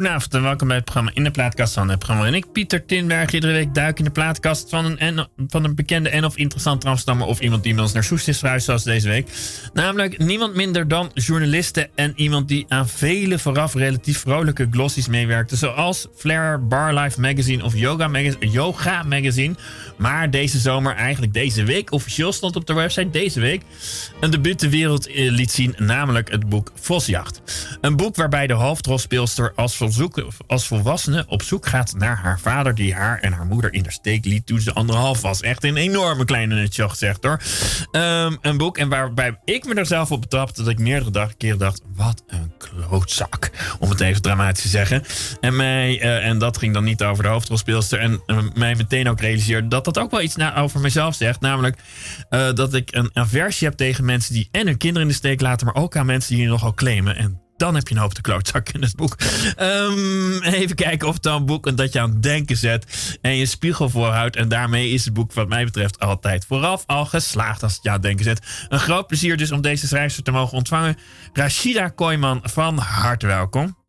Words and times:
Goedenavond 0.00 0.34
en 0.34 0.42
welkom 0.42 0.66
bij 0.66 0.76
het 0.76 0.84
programma 0.84 1.10
In 1.14 1.24
de 1.24 1.30
Plaatkast 1.30 1.74
van 1.74 1.88
het 1.88 1.98
programma. 1.98 2.26
En 2.26 2.34
ik, 2.34 2.52
Pieter 2.52 2.86
Tinberg, 2.86 3.32
iedere 3.32 3.52
week 3.52 3.74
duik 3.74 3.98
in 3.98 4.04
de 4.04 4.10
plaatkast 4.10 4.68
van 4.68 4.84
een, 4.84 4.98
en, 4.98 5.28
van 5.48 5.64
een 5.64 5.74
bekende 5.74 6.08
en 6.08 6.24
of 6.24 6.36
interessante 6.36 6.88
Amsterdammer 6.88 7.26
of 7.26 7.40
iemand 7.40 7.62
die 7.62 7.80
ons 7.80 7.92
naar 7.92 8.04
Soest 8.04 8.28
is 8.28 8.38
verhuisd, 8.38 8.64
zoals 8.64 8.84
deze 8.84 9.08
week. 9.08 9.28
Namelijk 9.72 10.18
niemand 10.18 10.54
minder 10.54 10.88
dan 10.88 11.10
journalisten 11.14 11.88
en 11.94 12.12
iemand 12.16 12.48
die 12.48 12.64
aan 12.68 12.88
vele 12.88 13.38
vooraf 13.38 13.74
relatief 13.74 14.18
vrolijke 14.18 14.68
glossies 14.70 15.08
meewerkte, 15.08 15.56
zoals 15.56 16.06
Flair, 16.16 16.66
Bar 16.66 16.94
Life 16.94 17.20
Magazine 17.20 17.64
of 17.64 17.76
Yoga 17.76 18.08
Magazine, 18.08 18.50
Yoga 18.50 19.02
Magazine. 19.02 19.54
Maar 19.96 20.30
deze 20.30 20.58
zomer, 20.58 20.94
eigenlijk 20.94 21.32
deze 21.32 21.64
week, 21.64 21.92
officieel 21.92 22.32
stond 22.32 22.56
op 22.56 22.66
de 22.66 22.74
website 22.74 23.10
deze 23.10 23.40
week, 23.40 23.62
een 24.20 24.30
debuut 24.30 24.60
de 24.60 24.70
wereld 24.70 25.06
eh, 25.06 25.30
liet 25.30 25.52
zien, 25.52 25.74
namelijk 25.76 26.30
het 26.30 26.48
boek 26.48 26.72
Vosjacht. 26.74 27.40
Een 27.80 27.96
boek 27.96 28.16
waarbij 28.16 28.46
de 28.46 28.52
hoofdrolspeelster 28.52 29.52
als 29.56 29.76
als 30.46 30.66
volwassene 30.66 31.24
op 31.26 31.42
zoek 31.42 31.66
gaat 31.66 31.94
naar 31.96 32.16
haar 32.16 32.40
vader, 32.40 32.74
die 32.74 32.94
haar 32.94 33.18
en 33.18 33.32
haar 33.32 33.46
moeder 33.46 33.72
in 33.72 33.82
de 33.82 33.92
steek 33.92 34.24
liet 34.24 34.46
toen 34.46 34.60
ze 34.60 34.72
anderhalf 34.72 35.20
was. 35.20 35.40
Echt 35.40 35.64
een 35.64 35.76
enorme 35.76 36.24
kleine 36.24 36.54
nutje 36.54 36.88
gezegd 36.88 37.24
hoor. 37.24 37.40
Um, 37.92 38.38
een 38.40 38.56
boek 38.56 38.78
en 38.78 38.88
waarbij 38.88 39.38
ik 39.44 39.64
me 39.64 39.74
er 39.74 39.86
zelf 39.86 40.10
op 40.12 40.20
betrapte 40.20 40.62
dat 40.62 40.72
ik 40.72 40.78
meerdere 40.78 41.34
keren 41.36 41.58
dacht: 41.58 41.82
wat 41.94 42.22
een 42.26 42.52
klootzak. 42.58 43.50
Om 43.78 43.90
het 43.90 44.00
even 44.00 44.22
dramatisch 44.22 44.62
te 44.62 44.68
zeggen. 44.68 45.02
En, 45.40 45.56
mij, 45.56 46.02
uh, 46.02 46.26
en 46.26 46.38
dat 46.38 46.58
ging 46.58 46.74
dan 46.74 46.84
niet 46.84 47.02
over 47.02 47.22
de 47.22 47.28
hoofdrolspeelster. 47.28 47.98
En 47.98 48.22
uh, 48.26 48.38
mij 48.54 48.74
meteen 48.74 49.08
ook 49.08 49.20
realiseerde 49.20 49.68
dat 49.68 49.84
dat 49.84 49.98
ook 49.98 50.10
wel 50.10 50.22
iets 50.22 50.36
over 50.56 50.80
mezelf 50.80 51.14
zegt. 51.14 51.40
Namelijk 51.40 51.78
uh, 52.30 52.52
dat 52.52 52.74
ik 52.74 52.94
een 52.94 53.10
aversie 53.12 53.68
heb 53.68 53.76
tegen 53.76 54.04
mensen 54.04 54.34
die 54.34 54.48
en 54.50 54.66
hun 54.66 54.76
kinderen 54.76 55.02
in 55.02 55.12
de 55.12 55.18
steek 55.18 55.40
laten, 55.40 55.66
maar 55.66 55.74
ook 55.74 55.96
aan 55.96 56.06
mensen 56.06 56.34
die 56.34 56.42
je 56.42 56.48
nogal 56.48 56.74
claimen. 56.74 57.16
En 57.16 57.40
dan 57.60 57.74
heb 57.74 57.88
je 57.88 57.94
een 57.94 58.00
hoop 58.00 58.14
te 58.14 58.20
klootzak 58.20 58.68
in 58.68 58.82
het 58.82 58.96
boek. 58.96 59.16
Um, 59.60 60.42
even 60.42 60.76
kijken 60.76 61.08
of 61.08 61.18
dan 61.18 61.46
boek 61.46 61.76
dat 61.76 61.92
je 61.92 62.00
aan 62.00 62.10
het 62.10 62.22
denken 62.22 62.56
zet. 62.56 63.18
En 63.20 63.36
je 63.36 63.46
spiegel 63.46 63.90
voorhoudt. 63.90 64.36
En 64.36 64.48
daarmee 64.48 64.90
is 64.90 65.04
het 65.04 65.14
boek 65.14 65.32
wat 65.32 65.48
mij 65.48 65.64
betreft 65.64 65.98
altijd 65.98 66.44
vooraf 66.44 66.82
al 66.86 67.06
geslaagd 67.06 67.62
als 67.62 67.74
het 67.74 67.82
je 67.82 67.88
aan 67.88 67.94
het 67.94 68.04
denken 68.04 68.24
zet. 68.24 68.66
Een 68.68 68.78
groot 68.78 69.06
plezier 69.06 69.36
dus 69.36 69.52
om 69.52 69.60
deze 69.60 69.86
schrijfster 69.86 70.22
te 70.22 70.30
mogen 70.30 70.56
ontvangen. 70.56 70.96
Rashida 71.32 71.88
Kooijman, 71.88 72.40
van 72.42 72.78
harte 72.78 73.26
welkom. 73.26 73.79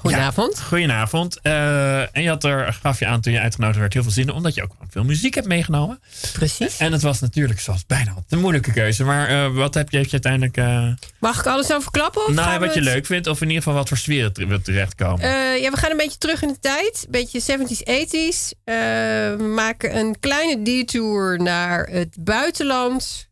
Goedenavond. 0.00 0.56
Ja, 0.56 0.62
goedenavond. 0.62 1.38
Uh, 1.42 2.16
en 2.16 2.22
je 2.22 2.28
had 2.28 2.44
er, 2.44 2.72
gaf 2.72 2.98
je 2.98 3.06
aan 3.06 3.20
toen 3.20 3.32
je 3.32 3.40
uitgenodigd 3.40 3.78
werd, 3.78 3.92
heel 3.92 4.02
veel 4.02 4.12
zin 4.12 4.32
omdat 4.32 4.54
je 4.54 4.62
ook 4.62 4.72
veel 4.90 5.04
muziek 5.04 5.34
hebt 5.34 5.46
meegenomen. 5.46 6.00
Precies. 6.32 6.78
En 6.78 6.92
het 6.92 7.02
was 7.02 7.20
natuurlijk, 7.20 7.60
zoals 7.60 7.86
bijna 7.86 8.14
een 8.28 8.38
moeilijke 8.38 8.72
keuze. 8.72 9.04
Maar 9.04 9.30
uh, 9.30 9.56
wat 9.56 9.74
heb 9.74 9.90
je, 9.90 9.96
heb 9.96 10.06
je 10.06 10.12
uiteindelijk. 10.12 10.56
Uh... 10.56 10.92
Mag 11.18 11.38
ik 11.38 11.46
alles 11.46 11.72
over 11.72 11.90
klappen? 11.90 12.26
Of 12.26 12.34
nou, 12.34 12.58
wat 12.58 12.68
het... 12.68 12.74
je 12.74 12.80
leuk 12.80 13.06
vindt, 13.06 13.26
of 13.26 13.40
in 13.40 13.46
ieder 13.46 13.62
geval 13.62 13.78
wat 13.78 13.88
voor 13.88 13.96
sfeer 13.96 14.30
we 14.32 14.62
terechtkomen. 14.62 15.28
ja, 15.60 15.70
we 15.70 15.76
gaan 15.76 15.90
een 15.90 15.96
beetje 15.96 16.18
terug 16.18 16.42
in 16.42 16.48
de 16.48 16.58
tijd. 16.60 17.02
Een 17.04 17.10
beetje 17.10 17.40
70s, 17.40 17.80
80s. 17.80 18.58
we 18.64 19.52
maken 19.54 19.96
een 19.96 20.20
kleine 20.20 20.62
detour 20.62 21.42
naar 21.42 21.86
het 21.86 22.16
buitenland. 22.20 23.28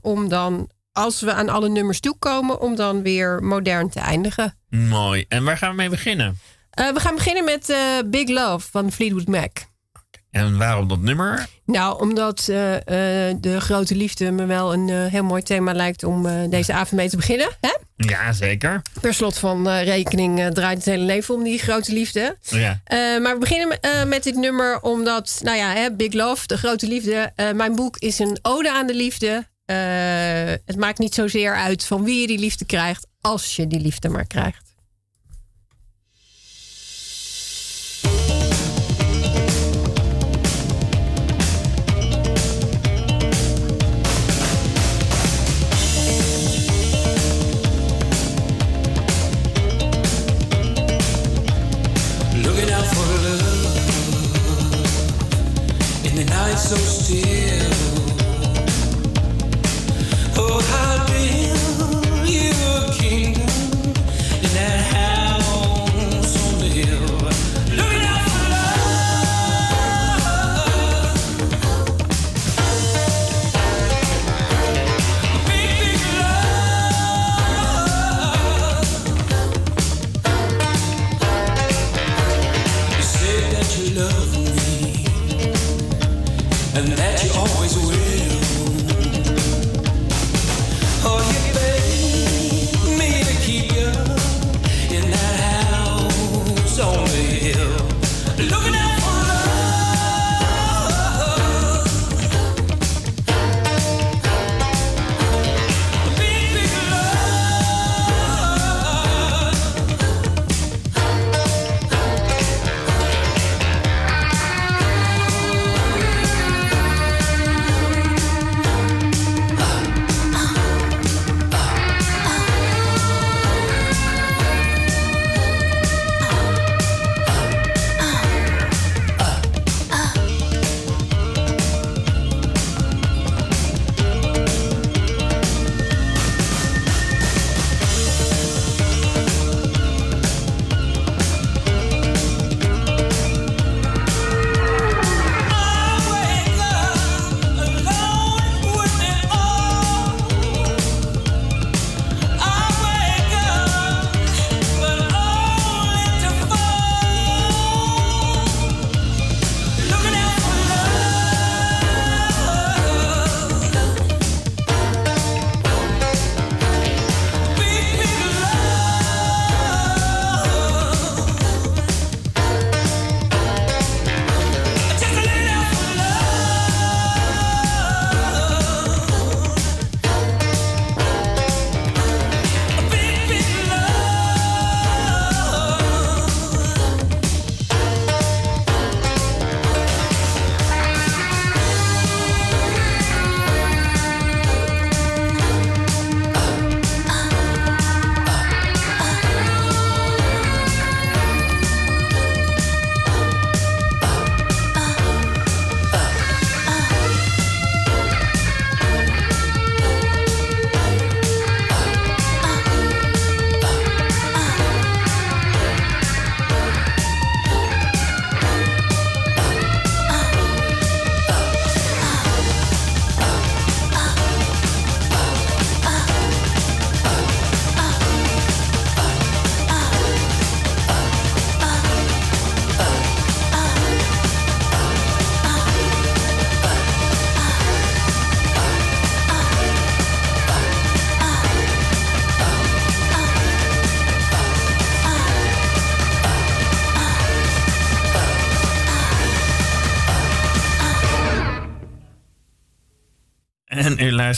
om 0.00 0.28
dan 0.28 0.68
als 0.94 1.20
we 1.20 1.32
aan 1.32 1.48
alle 1.48 1.68
nummers 1.68 2.00
toekomen, 2.00 2.60
om 2.60 2.76
dan 2.76 3.02
weer 3.02 3.42
modern 3.42 3.90
te 3.90 4.00
eindigen. 4.00 4.58
Mooi. 4.74 5.24
En 5.28 5.44
waar 5.44 5.58
gaan 5.58 5.70
we 5.70 5.76
mee 5.76 5.88
beginnen? 5.88 6.38
Uh, 6.80 6.92
we 6.92 7.00
gaan 7.00 7.14
beginnen 7.14 7.44
met 7.44 7.70
uh, 7.70 7.78
Big 8.06 8.28
Love 8.28 8.68
van 8.70 8.92
Fleetwood 8.92 9.26
Mac. 9.26 9.50
En 10.30 10.58
waarom 10.58 10.88
dat 10.88 11.00
nummer? 11.00 11.46
Nou, 11.66 12.00
omdat 12.00 12.38
uh, 12.40 12.46
de 13.40 13.56
grote 13.58 13.96
liefde 13.96 14.30
me 14.30 14.46
wel 14.46 14.72
een 14.72 14.88
heel 14.88 15.24
mooi 15.24 15.42
thema 15.42 15.72
lijkt 15.72 16.04
om 16.04 16.50
deze 16.50 16.72
avond 16.72 16.92
mee 16.92 17.08
te 17.08 17.16
beginnen. 17.16 17.48
Hè? 17.60 17.76
Ja, 17.96 18.32
zeker. 18.32 18.82
Per 19.00 19.14
slot 19.14 19.38
van 19.38 19.68
rekening 19.68 20.54
draait 20.54 20.76
het 20.76 20.86
hele 20.86 21.04
leven 21.04 21.34
om 21.34 21.42
die 21.42 21.58
grote 21.58 21.92
liefde. 21.92 22.36
Ja. 22.40 22.80
maar 23.18 23.32
we 23.32 23.38
beginnen 23.38 23.78
met 24.08 24.22
dit 24.22 24.36
nummer 24.36 24.80
omdat, 24.80 25.40
nou 25.42 25.56
ja, 25.56 25.72
hè, 25.72 25.92
Big 25.92 26.12
Love, 26.12 26.46
de 26.46 26.58
grote 26.58 26.86
liefde. 26.86 27.32
mijn 27.54 27.74
boek 27.74 27.96
is 27.98 28.18
een 28.18 28.38
ode 28.42 28.70
aan 28.70 28.86
de 28.86 28.94
liefde. 28.94 29.46
Het 30.64 30.76
maakt 30.76 30.98
niet 30.98 31.14
zozeer 31.14 31.54
uit 31.54 31.84
van 31.84 32.04
wie 32.04 32.20
je 32.20 32.26
die 32.26 32.38
liefde 32.38 32.64
krijgt, 32.64 33.06
als 33.24 33.56
je 33.56 33.66
die 33.66 33.80
liefde 33.80 34.08
maar 34.08 34.26
krijgt. 34.26 34.74
So. 56.64 57.33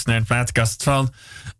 Naar 0.04 0.18
de 0.20 0.24
plaatkast 0.26 0.82
van 0.82 1.12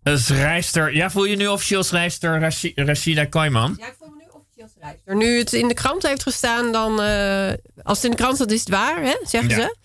schrijfster. 0.05 0.95
Ja, 0.95 1.11
voel 1.11 1.25
je 1.25 1.37
nu 1.37 1.47
officieel 1.47 1.83
schrijfster 1.83 2.41
Rashi- 2.41 2.73
Rashida 2.75 3.25
Koyman? 3.25 3.77
Ja, 3.79 3.87
ik 3.87 3.95
voel 3.99 4.09
me 4.09 4.15
nu 4.17 4.25
officieel 4.31 4.69
schrijfster. 4.79 5.17
Nu 5.17 5.39
het 5.39 5.53
in 5.53 5.69
de 5.69 5.75
krant 5.75 6.03
heeft 6.03 6.23
gestaan, 6.23 6.73
dan... 6.73 7.01
eh, 7.03 7.53
als 7.83 7.97
het 7.97 8.05
in 8.05 8.11
de 8.11 8.17
krant 8.17 8.35
staat, 8.37 8.51
is 8.51 8.61
het 8.61 8.69
waar, 8.69 9.03
hè, 9.03 9.17
zeggen 9.23 9.49
Ja. 9.51 9.57
ze. 9.57 9.77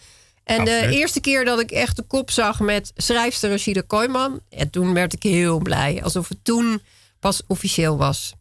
En 0.44 0.66
de 0.66 0.88
eerste 0.92 1.20
keer 1.22 1.46
dat 1.46 1.60
ik 1.60 1.72
echt 1.72 1.96
de 1.96 2.04
kop 2.04 2.32
zag 2.32 2.60
met 2.60 2.92
schrijfster 2.96 3.50
Rashida 3.50 3.82
Koyman... 3.88 4.40
Ja, 4.50 4.66
toen 4.72 4.94
werd 4.94 5.14
ik 5.14 5.24
heel 5.24 5.60
blij. 5.60 6.04
Alsof 6.04 6.28
het 6.30 6.44
toen 6.44 6.82
pas 7.20 7.42
officieel 7.48 7.98
was. 7.98 8.34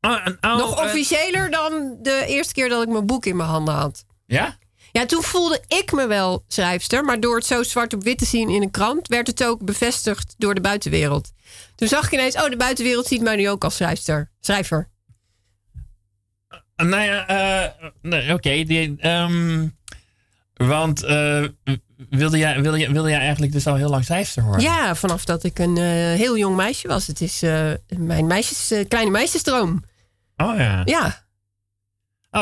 Oh, 0.00 0.26
oh, 0.40 0.56
Nog 0.58 0.84
officiëler 0.84 1.50
dan 1.50 1.96
de 2.02 2.24
eerste 2.26 2.52
keer 2.52 2.68
dat 2.68 2.82
ik 2.82 2.88
mijn 2.88 3.06
boek 3.06 3.26
in 3.26 3.36
mijn 3.36 3.48
handen 3.48 3.74
had. 3.74 4.04
ja? 4.26 4.56
Ja, 4.96 5.06
toen 5.06 5.22
voelde 5.22 5.62
ik 5.68 5.92
me 5.92 6.06
wel 6.06 6.44
schrijfster. 6.48 7.04
Maar 7.04 7.20
door 7.20 7.36
het 7.36 7.46
zo 7.46 7.62
zwart 7.62 7.94
op 7.94 8.02
wit 8.02 8.18
te 8.18 8.24
zien 8.24 8.48
in 8.48 8.62
een 8.62 8.70
krant... 8.70 9.08
werd 9.08 9.26
het 9.26 9.44
ook 9.44 9.64
bevestigd 9.64 10.34
door 10.38 10.54
de 10.54 10.60
buitenwereld. 10.60 11.32
Toen 11.74 11.88
zag 11.88 12.06
ik 12.06 12.12
ineens... 12.12 12.34
oh, 12.34 12.48
de 12.48 12.56
buitenwereld 12.56 13.06
ziet 13.06 13.22
mij 13.22 13.36
nu 13.36 13.48
ook 13.48 13.64
als 13.64 13.76
schrijfster. 13.76 14.30
Schrijver. 14.40 14.88
Nou 16.76 17.02
ja, 17.02 17.26
eh, 17.26 17.88
nee, 18.02 18.32
oké. 18.32 18.50
ehm, 18.98 19.68
want 20.54 21.02
eh, 21.02 21.44
wilde, 22.10 22.38
jij, 22.38 22.62
wilde, 22.62 22.78
jij, 22.78 22.90
wilde 22.90 23.08
jij 23.08 23.18
eigenlijk 23.18 23.52
dus 23.52 23.66
al 23.66 23.74
heel 23.74 23.90
lang 23.90 24.04
schrijfster 24.04 24.42
worden? 24.42 24.62
Ja, 24.62 24.94
vanaf 24.94 25.24
dat 25.24 25.44
ik 25.44 25.58
een 25.58 25.76
eh, 25.76 25.84
heel 26.18 26.38
jong 26.38 26.56
meisje 26.56 26.88
was. 26.88 27.06
Het 27.06 27.20
is 27.20 27.42
eh, 27.42 27.70
mijn 27.88 28.26
meisjes, 28.26 28.70
eh, 28.70 28.88
kleine 28.88 29.10
meisjesdroom. 29.10 29.82
Oh 30.36 30.56
ja. 30.56 30.82
Ja. 30.84 31.23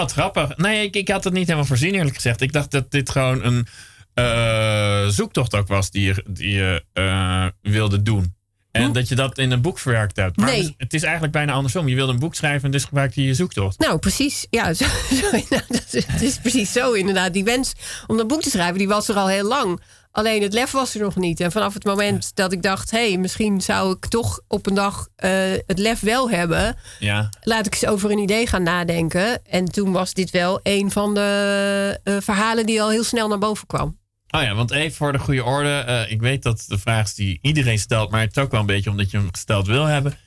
Oh, 0.01 0.07
grappig. 0.07 0.57
Nee, 0.57 0.85
ik, 0.87 0.97
ik 0.97 1.09
had 1.09 1.25
het 1.25 1.33
niet 1.33 1.45
helemaal 1.47 1.67
voorzien 1.67 1.95
eerlijk 1.95 2.15
gezegd. 2.15 2.41
Ik 2.41 2.53
dacht 2.53 2.71
dat 2.71 2.91
dit 2.91 3.11
gewoon 3.11 3.45
een 3.45 3.67
eh, 4.15 5.07
zoektocht 5.09 5.55
ook 5.55 5.69
was 5.69 5.91
die 5.91 6.03
je, 6.05 6.25
die 6.29 6.51
je 6.51 6.85
eh, 6.93 7.47
wilde 7.63 8.03
doen. 8.03 8.35
En 8.71 8.93
dat 8.93 9.09
je 9.09 9.15
dat 9.15 9.39
in 9.39 9.51
een 9.51 9.61
boek 9.61 9.79
verwerkt 9.79 10.17
hebt. 10.17 10.37
Maar 10.37 10.47
Nee. 10.47 10.57
het 10.57 10.67
is- 10.69 10.75
het 10.77 10.95
is 10.95 11.03
eigenlijk 11.03 11.33
bijna 11.33 11.53
andersom. 11.53 11.89
Je 11.89 11.95
wilde 11.95 12.13
een 12.13 12.19
boek 12.19 12.35
schrijven 12.35 12.65
en 12.65 12.71
dus 12.71 12.85
gebruikte 12.85 13.21
je 13.21 13.27
je 13.27 13.35
zoektocht. 13.35 13.79
Nou, 13.79 13.99
precies. 13.99 14.47
Ja, 14.51 14.73
zo, 14.75 14.85
zo, 15.15 15.31
nou, 15.31 15.63
dat 15.69 15.85
is, 15.91 16.07
het 16.07 16.23
is 16.23 16.39
precies 16.39 16.73
zo 16.73 16.93
inderdaad. 16.93 17.33
Die 17.33 17.45
wens 17.45 17.73
om 18.07 18.17
dat 18.17 18.27
boek 18.29 18.43
te 18.43 18.51
schrijven, 18.51 18.79
die 18.79 18.89
was 18.89 19.09
er 19.09 19.15
al 19.15 19.29
heel 19.29 19.49
lang. 19.49 19.81
Alleen 20.13 20.43
het 20.43 20.53
lef 20.53 20.71
was 20.71 20.95
er 20.95 21.01
nog 21.01 21.17
niet. 21.17 21.41
En 21.41 21.53
vanaf 21.53 21.75
het 21.75 21.85
moment 21.85 22.37
dat 22.37 22.53
ik 22.53 22.63
dacht... 22.63 22.91
hé, 22.91 23.09
hey, 23.09 23.19
misschien 23.19 23.61
zou 23.61 23.93
ik 23.93 24.07
toch 24.07 24.41
op 24.49 24.67
een 24.67 24.75
dag 24.75 25.09
eh, 25.17 25.31
het 25.67 25.79
lef 25.79 26.01
wel 26.01 26.31
hebben... 26.31 26.77
Ja. 26.99 27.29
laat 27.41 27.67
ik 27.67 27.73
eens 27.73 27.87
over 27.87 28.11
een 28.11 28.19
idee 28.19 28.47
gaan 28.47 28.63
nadenken. 28.63 29.45
En 29.47 29.65
toen 29.65 29.93
was 29.93 30.15
dit 30.15 30.31
wel 30.31 30.61
een 30.63 30.91
van 30.91 31.15
de 31.15 32.01
eh, 32.05 32.17
verhalen 32.21 32.67
die 32.67 32.83
al 32.83 32.91
heel 32.91 33.05
snel 33.05 33.29
naar 33.29 33.39
boven 33.39 33.67
kwam. 33.67 34.01
Oh 34.31 34.43
ja, 34.43 34.55
want 34.55 34.71
even 34.71 34.97
voor 34.97 35.13
de 35.13 35.19
goede 35.19 35.45
orde. 35.45 35.69
eh, 35.79 36.11
ik 36.11 36.21
weet 36.21 36.43
dat 36.43 36.65
de 36.69 36.79
vraag 36.79 37.05
is 37.05 37.15
die 37.15 37.39
iedereen 37.43 37.79
stelt, 37.79 38.11
maar 38.11 38.21
het 38.21 38.37
is 38.37 38.43
ook 38.43 38.51
wel 38.51 38.61
een 38.61 38.67
beetje 38.67 38.91
omdat 38.91 39.11
je 39.11 39.17
hem 39.17 39.29
gesteld 39.31 39.67
wil 39.67 39.85
hebben. 39.85 40.19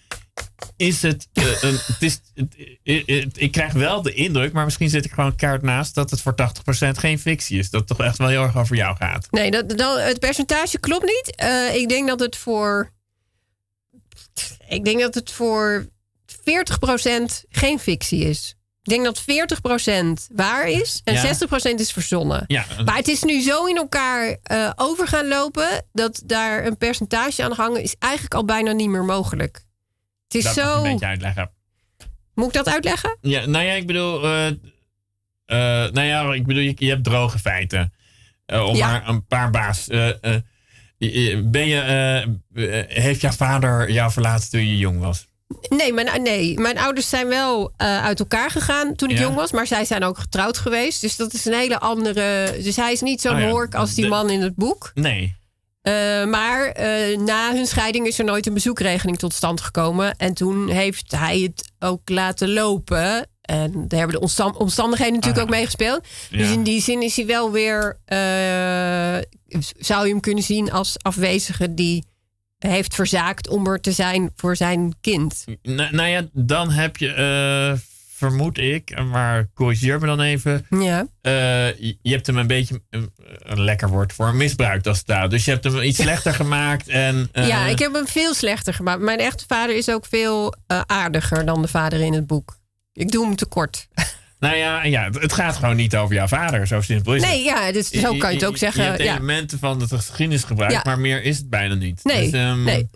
Is 0.77 1.01
het, 1.01 1.27
eh, 1.33 1.61
een, 1.63 1.77
het 1.85 1.95
is, 2.01 2.21
het- 2.33 2.55
eh, 2.83 3.03
eh, 3.07 3.25
ik 3.33 3.51
krijg 3.51 3.73
wel 3.73 4.01
de 4.01 4.13
indruk, 4.13 4.53
maar 4.53 4.65
misschien 4.65 4.89
zit 4.89 5.05
ik 5.05 5.11
gewoon 5.11 5.35
kaart 5.35 5.61
naast, 5.61 5.95
dat 5.95 6.09
het 6.11 6.21
voor 6.21 6.35
80% 6.35 6.97
geen 6.97 7.19
fictie 7.19 7.59
is. 7.59 7.69
Dat 7.69 7.79
het 7.79 7.89
toch 7.97 8.07
echt 8.07 8.17
wel 8.17 8.27
heel 8.27 8.43
erg 8.43 8.57
over 8.57 8.75
jou 8.75 8.95
gaat. 8.95 9.27
Nee, 9.31 9.51
dat, 9.51 9.69
dat, 9.77 10.01
het 10.01 10.19
percentage 10.19 10.79
klopt 10.79 11.05
niet. 11.05 11.45
Ik 11.75 11.89
denk 11.89 12.07
dat 12.07 12.19
het 12.19 12.35
voor. 12.35 12.93
Ik 14.67 14.85
denk 14.85 14.99
dat 14.99 15.15
het 15.15 15.31
voor 15.31 15.87
40% 16.25 17.43
geen 17.49 17.79
fictie 17.79 18.19
is. 18.25 18.55
Ik 18.83 18.91
denk 18.91 19.03
dat 19.03 19.21
40% 19.21 20.27
waar 20.35 20.67
is 20.69 21.01
en 21.03 21.13
Ja. 21.13 21.21
60% 21.21 21.79
is 21.79 21.91
verzonnen. 21.91 22.43
Ja, 22.47 22.65
Maar 22.85 22.95
het 22.95 23.07
is 23.07 23.23
nu 23.23 23.41
zo 23.41 23.65
in 23.65 23.77
elkaar 23.77 24.37
eh, 24.43 24.71
over 24.75 25.07
gaan 25.07 25.27
lopen 25.27 25.85
dat 25.93 26.21
daar 26.25 26.65
een 26.65 26.77
percentage 26.77 27.43
aan 27.43 27.51
hangen 27.51 27.81
is 27.81 27.95
eigenlijk 27.99 28.33
al 28.33 28.45
bijna 28.45 28.71
niet 28.71 28.89
meer 28.89 29.03
mogelijk. 29.03 29.64
Is 30.35 30.43
dat 30.43 30.55
mag 30.55 30.65
ik 30.65 30.71
zo. 30.71 30.83
een 30.83 30.91
beetje 30.91 31.05
uitleggen. 31.05 31.51
Moet 32.33 32.47
ik 32.47 32.53
dat 32.53 32.67
uitleggen? 32.69 33.17
Ja, 33.21 33.45
nou 33.45 33.65
ja, 33.65 33.73
ik 33.73 33.87
bedoel, 33.87 34.23
eh, 34.23 34.47
eh, 34.47 35.91
nou 35.91 36.01
ja, 36.01 36.33
ik 36.33 36.45
bedoel, 36.45 36.61
je, 36.63 36.73
je 36.75 36.89
hebt 36.89 37.03
droge 37.03 37.39
feiten. 37.39 37.93
Eh, 38.45 38.63
om 38.67 38.75
Ja. 38.75 38.87
maar 38.91 39.07
een 39.07 39.25
paar 39.25 39.49
baas. 39.51 39.87
eh, 39.87 40.09
eh, 40.09 40.41
ben 41.43 41.67
je, 41.67 42.37
heeft 42.87 43.21
jouw 43.21 43.31
vader 43.31 43.91
jou 43.91 44.11
verlaten 44.11 44.49
toen 44.49 44.67
je 44.67 44.77
jong 44.77 44.99
was? 44.99 45.27
Nee, 45.69 45.93
mijn, 45.93 46.21
nee, 46.23 46.59
mijn 46.59 46.77
ouders 46.77 47.09
zijn 47.09 47.27
wel 47.27 47.73
eh, 47.77 48.03
uit 48.03 48.19
elkaar 48.19 48.51
gegaan 48.51 48.95
toen 48.95 49.09
ik 49.09 49.17
Ja. 49.17 49.21
jong 49.23 49.35
was. 49.35 49.51
Maar 49.51 49.67
zij 49.67 49.85
zijn 49.85 50.03
ook 50.03 50.17
getrouwd 50.17 50.57
geweest. 50.57 51.01
Dus 51.01 51.15
dat 51.15 51.33
is 51.33 51.45
een 51.45 51.53
hele 51.53 51.79
andere... 51.79 52.55
Dus 52.63 52.75
hij 52.75 52.91
is 52.91 53.01
niet 53.01 53.21
zo'n 53.21 53.35
Oh 53.35 53.39
ja, 53.41 53.49
hork 53.49 53.75
als 53.75 53.93
die 53.93 54.03
de- 54.03 54.09
man 54.09 54.29
in 54.29 54.41
het 54.41 54.55
boek. 54.55 54.91
Nee. 54.93 55.35
Eh, 55.85 56.25
maar 56.25 56.65
eh, 56.67 57.17
na 57.17 57.53
hun 57.53 57.65
scheiding 57.65 58.07
is 58.07 58.19
er 58.19 58.25
nooit 58.25 58.45
een 58.47 58.53
bezoekregeling 58.53 59.17
tot 59.17 59.33
stand 59.33 59.61
gekomen. 59.61 60.15
En 60.17 60.33
toen 60.33 60.69
heeft 60.69 61.11
hij 61.11 61.39
het 61.39 61.71
ook 61.79 62.09
laten 62.09 62.53
lopen. 62.53 63.27
En 63.41 63.71
daar 63.87 63.99
hebben 63.99 64.15
de 64.17 64.21
omstan- 64.21 64.57
omstandigheden 64.57 65.13
natuurlijk 65.13 65.41
Ah. 65.41 65.47
ook 65.49 65.55
meegespeeld. 65.55 66.07
Dus 66.29 66.49
in 66.51 66.63
die 66.63 66.81
zin 66.81 67.01
is 67.01 67.15
hij 67.15 67.25
wel 67.25 67.51
weer... 67.51 67.99
eh, 68.05 69.17
zou 69.77 70.05
je 70.05 70.11
hem 70.11 70.19
kunnen 70.19 70.43
zien 70.43 70.71
als 70.71 70.95
afwezige 71.01 71.73
die 71.73 72.03
heeft 72.57 72.95
verzaakt 72.95 73.47
om 73.49 73.67
er 73.67 73.81
te 73.81 73.91
zijn 73.91 74.31
voor 74.35 74.55
zijn 74.55 74.95
kind. 75.01 75.43
Nou, 75.61 75.95
nou 75.95 76.09
ja, 76.09 76.27
dan 76.33 76.69
heb 76.71 76.97
je, 76.97 77.07
vermoed 78.29 78.57
ik, 78.57 79.03
maar 79.05 79.47
corrigeer 79.53 79.99
me 79.99 80.05
dan 80.05 80.21
even. 80.21 80.65
Ja. 80.69 81.07
eh, 81.21 81.31
je, 81.79 81.97
je 82.01 82.11
hebt 82.11 82.27
hem 82.27 82.37
een 82.37 82.47
beetje, 82.47 82.81
een 82.89 83.61
lekker 83.63 83.89
woord 83.89 84.13
voor, 84.13 84.35
misbruikt 84.35 84.87
als 84.87 84.97
het 84.97 85.07
daar. 85.07 85.29
Dus 85.29 85.45
je 85.45 85.51
hebt 85.51 85.63
hem 85.63 85.81
iets 85.81 85.97
slechter 86.03 86.33
gemaakt. 86.33 86.87
En, 86.87 87.29
eh, 87.31 87.47
ja, 87.47 87.65
ik 87.67 87.79
heb 87.79 87.93
hem 87.93 88.07
veel 88.07 88.33
slechter 88.33 88.73
gemaakt. 88.73 89.01
Mijn 89.01 89.19
echte 89.19 89.43
vader 89.47 89.75
is 89.75 89.89
ook 89.89 90.05
veel 90.05 90.55
eh, 90.67 90.81
aardiger 90.85 91.45
dan 91.45 91.61
de 91.61 91.67
vader 91.67 91.99
in 92.01 92.13
het 92.13 92.27
boek. 92.27 92.57
Ik 92.93 93.11
doe 93.11 93.25
hem 93.25 93.35
tekort. 93.35 93.87
Nou 94.39 94.57
ja, 94.57 94.83
ja, 94.83 95.09
het- 95.11 95.33
gaat 95.33 95.55
gewoon 95.55 95.75
niet 95.75 95.95
over 95.95 96.15
jouw 96.15 96.27
vader, 96.27 96.67
zo 96.67 96.81
simpel 96.81 97.15
is 97.15 97.21
het. 97.21 97.31
Nee, 97.31 97.43
ja, 97.43 97.71
dus 97.71 97.89
zo 97.89 98.17
kan 98.17 98.29
je 98.29 98.35
het 98.37 98.45
ook 98.45 98.57
zeggen. 98.57 98.83
Je 98.83 98.89
hebt 98.89 99.03
ja. 99.03 99.15
elementen 99.15 99.59
van 99.59 99.79
de 99.79 99.87
geschiedenis 99.87 100.43
gebruikt, 100.43 100.73
Ja. 100.73 100.81
maar 100.85 100.99
meer 100.99 101.23
is 101.23 101.37
het 101.37 101.49
bijna 101.49 101.73
niet. 101.73 101.99
Nee, 102.03 102.23
dus, 102.31 102.39
ehm, 102.39 102.63
nee. 102.63 102.89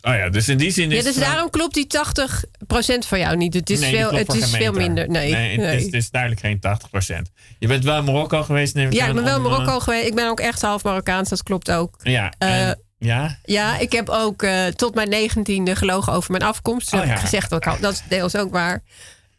Oh 0.00 0.14
ja, 0.14 0.28
dus 0.28 0.48
in 0.48 0.58
die 0.58 0.70
zin 0.70 0.90
is 0.92 0.96
Ja, 0.98 1.02
dus 1.02 1.14
het- 1.14 1.24
daarom 1.24 1.50
klopt 1.50 1.74
die 1.74 1.86
80% 1.86 3.06
van 3.06 3.18
jou 3.18 3.36
niet. 3.36 3.54
Het 3.54 3.70
is 3.70 3.80
Nee, 3.80 3.94
veel, 3.96 4.12
het 4.12 4.34
is 4.34 4.50
veel 4.50 4.72
minder. 4.72 5.08
Nee, 5.08 5.34
het, 5.34 5.56
nee. 5.60 5.76
Is, 5.76 5.84
het 5.84 5.94
is 5.94 6.10
duidelijk 6.10 6.40
geen 6.40 6.60
80%. 6.60 7.30
Je 7.58 7.66
bent 7.66 7.84
wel 7.84 7.98
in 7.98 8.04
Marokko 8.04 8.42
geweest, 8.42 8.74
neem 8.74 8.86
ik 8.86 8.92
ja, 8.92 9.02
aan, 9.02 9.08
ik 9.08 9.14
ben 9.14 9.24
wel 9.24 9.36
in 9.36 9.42
Marokko 9.42 9.80
geweest. 9.80 10.06
Ik 10.06 10.14
ben 10.14 10.28
ook 10.28 10.40
echt 10.40 10.62
half 10.62 10.84
Marokkaans, 10.84 11.28
dat 11.28 11.42
klopt 11.42 11.70
ook. 11.70 11.96
Ja, 12.02 12.32
Eh, 12.38 12.70
ja, 12.98 13.38
Ja, 13.44 13.78
ik 13.78 13.92
heb 13.92 14.08
ook 14.08 14.42
eh, 14.42 14.66
tot 14.66 14.94
mijn 14.94 15.08
negentiende 15.08 15.76
gelogen 15.76 16.12
over 16.12 16.30
mijn 16.30 16.42
afkomst. 16.42 16.92
Oh, 16.92 17.00
heb 17.00 17.08
ik 17.08 17.14
ja. 17.14 17.20
gezegd 17.20 17.50
dat 17.50 17.66
ik 17.66 17.72
al, 17.72 17.80
dat 17.80 17.92
is 17.92 18.02
deels 18.08 18.36
ook 18.36 18.50
waar. 18.52 18.82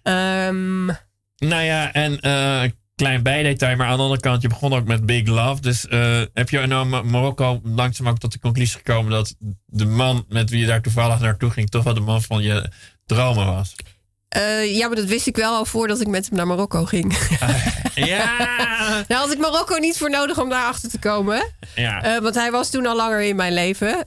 Ehm, 0.03 0.85
nou 1.37 1.63
ja, 1.63 1.93
en 1.93 2.19
eh, 2.19 2.61
klein 2.99 3.23
bijdetail, 3.23 3.75
maar 3.75 3.87
aan 3.87 3.97
de 3.97 4.03
andere 4.03 4.19
kant, 4.19 4.41
je 4.41 4.47
begon 4.47 4.73
ook 4.73 4.85
met 4.85 5.05
Big 5.05 5.27
Love. 5.27 5.61
Dus 5.61 5.87
eh, 5.87 6.21
heb 6.33 6.49
je 6.49 6.59
nou 6.59 7.03
Marokko 7.05 7.61
langzaam 7.63 8.07
ook 8.07 8.17
tot 8.17 8.31
de 8.31 8.39
conclusie 8.39 8.77
gekomen 8.77 9.11
dat 9.11 9.35
de 9.65 9.85
man 9.85 10.25
met 10.27 10.49
wie 10.49 10.59
je 10.59 10.65
daar 10.65 10.81
toevallig 10.81 11.19
naartoe 11.19 11.49
ging, 11.49 11.69
toch 11.69 11.83
wel 11.83 11.93
de 11.93 11.99
man 11.99 12.21
van 12.21 12.41
je 12.41 12.71
dromen 13.05 13.45
was? 13.45 13.75
eh, 14.29 14.75
ja, 14.77 14.87
maar 14.87 14.95
dat 14.95 15.05
wist 15.05 15.27
ik 15.27 15.35
wel 15.35 15.53
al 15.55 15.65
voordat 15.65 16.01
ik 16.01 16.07
met 16.07 16.25
hem 16.27 16.35
naar 16.35 16.47
Marokko 16.47 16.85
ging. 16.85 17.17
Ja! 17.95 18.37
Daar 19.07 19.17
had 19.19 19.31
ik 19.31 19.37
Marokko 19.37 19.77
niet 19.77 19.97
voor 19.97 20.09
nodig 20.09 20.39
om 20.39 20.49
daar 20.49 20.65
achter 20.65 20.89
te 20.89 20.99
komen. 20.99 21.53
ja. 21.75 22.03
Eh, 22.03 22.21
want 22.21 22.35
hij 22.35 22.51
was 22.51 22.69
toen 22.69 22.85
al 22.85 22.95
langer 22.95 23.21
in 23.21 23.35
mijn 23.35 23.53
leven. 23.53 24.05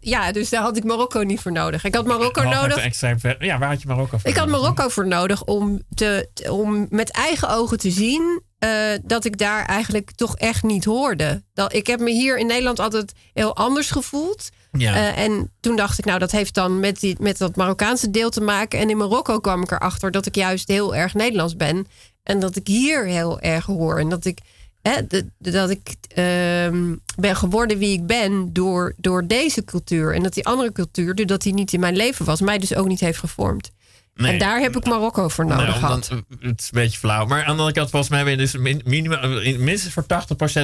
Ja, 0.00 0.32
dus 0.32 0.48
daar 0.48 0.62
had 0.62 0.76
ik 0.76 0.84
Marokko 0.84 1.22
niet 1.22 1.40
voor 1.40 1.52
nodig. 1.52 1.84
Ik 1.84 1.94
had 1.94 2.06
Marokko 2.06 2.42
nodig. 2.42 2.76
Extra, 2.76 3.14
ja, 3.38 3.58
waar 3.58 3.68
had 3.68 3.82
je 3.82 3.88
Marokko 3.88 4.18
voor 4.18 4.30
Ik 4.30 4.36
had? 4.36 4.48
Marokko 4.48 4.88
voor 4.88 5.06
nodig 5.06 5.44
om, 5.44 5.82
te, 5.94 6.28
om 6.50 6.86
met 6.90 7.10
eigen 7.10 7.48
ogen 7.48 7.78
te 7.78 7.90
zien 7.90 8.42
eh, 8.58 8.70
dat 9.02 9.24
ik 9.24 9.38
daar 9.38 9.64
eigenlijk 9.66 10.10
toch 10.10 10.36
echt 10.36 10.62
niet 10.62 10.84
hoorde. 10.84 11.42
Dat, 11.54 11.74
ik 11.74 11.86
heb 11.86 12.00
me 12.00 12.10
hier 12.10 12.38
in 12.38 12.46
Nederland 12.46 12.78
altijd 12.78 13.12
heel 13.32 13.56
anders 13.56 13.90
gevoeld. 13.90 14.48
Ja. 14.72 14.94
Eh, 14.94 15.24
en 15.24 15.52
toen 15.60 15.76
dacht 15.76 15.98
ik, 15.98 16.04
nou, 16.04 16.18
dat 16.18 16.30
heeft 16.30 16.54
dan 16.54 16.80
met, 16.80 17.00
die, 17.00 17.16
met 17.20 17.38
dat 17.38 17.56
Marokkaanse 17.56 18.10
deel 18.10 18.30
te 18.30 18.40
maken. 18.40 18.78
En 18.78 18.90
in 18.90 18.96
Marokko 18.96 19.38
kwam 19.38 19.62
ik 19.62 19.70
erachter 19.70 20.10
dat 20.10 20.26
ik 20.26 20.34
juist 20.34 20.68
heel 20.68 20.94
erg 20.94 21.14
Nederlands 21.14 21.56
ben. 21.56 21.86
En 22.22 22.40
dat 22.40 22.56
ik 22.56 22.66
hier 22.66 23.06
heel 23.06 23.40
erg 23.40 23.66
hoor. 23.66 23.98
En 23.98 24.08
dat 24.08 24.24
ik, 24.24 24.38
hè, 24.82 25.06
de- 25.06 25.26
de- 25.38 25.50
dat 25.50 25.70
ik 25.70 25.94
ehm, 26.14 26.94
ben 27.16 27.36
geworden 27.36 27.78
wie 27.78 27.92
ik 27.92 28.06
ben 28.06 28.52
door, 28.52 28.94
door 28.96 29.26
deze 29.26 29.64
cultuur. 29.64 30.14
En 30.14 30.22
dat 30.22 30.34
die 30.34 30.46
andere 30.46 30.72
cultuur, 30.72 31.14
doordat 31.14 31.42
die 31.42 31.54
niet 31.54 31.72
in 31.72 31.80
mijn 31.80 31.96
leven 31.96 32.24
was, 32.24 32.40
mij 32.40 32.58
dus 32.58 32.74
ook 32.74 32.86
niet 32.88 33.00
heeft 33.00 33.18
gevormd. 33.18 33.70
Nee. 34.14 34.32
En 34.32 34.38
daar 34.38 34.60
heb 34.60 34.76
ik 34.76 34.84
Marokko 34.86 35.28
voor 35.28 35.46
nodig 35.46 35.66
Nou, 35.66 35.78
gehad. 35.78 36.08
het 36.40 36.60
is 36.60 36.64
een 36.64 36.68
beetje 36.70 36.98
flauw. 36.98 37.26
Maar 37.26 37.38
aan 37.40 37.44
de 37.44 37.50
andere 37.50 37.72
kant, 37.72 37.90
volgens 37.90 38.10
mij 38.10 38.22
ben 38.22 38.30
je 38.32 38.38
dus 38.38 38.56
min, 38.56 38.80
minimaal, 38.84 39.28
minstens 39.58 39.92
voor 39.94 40.04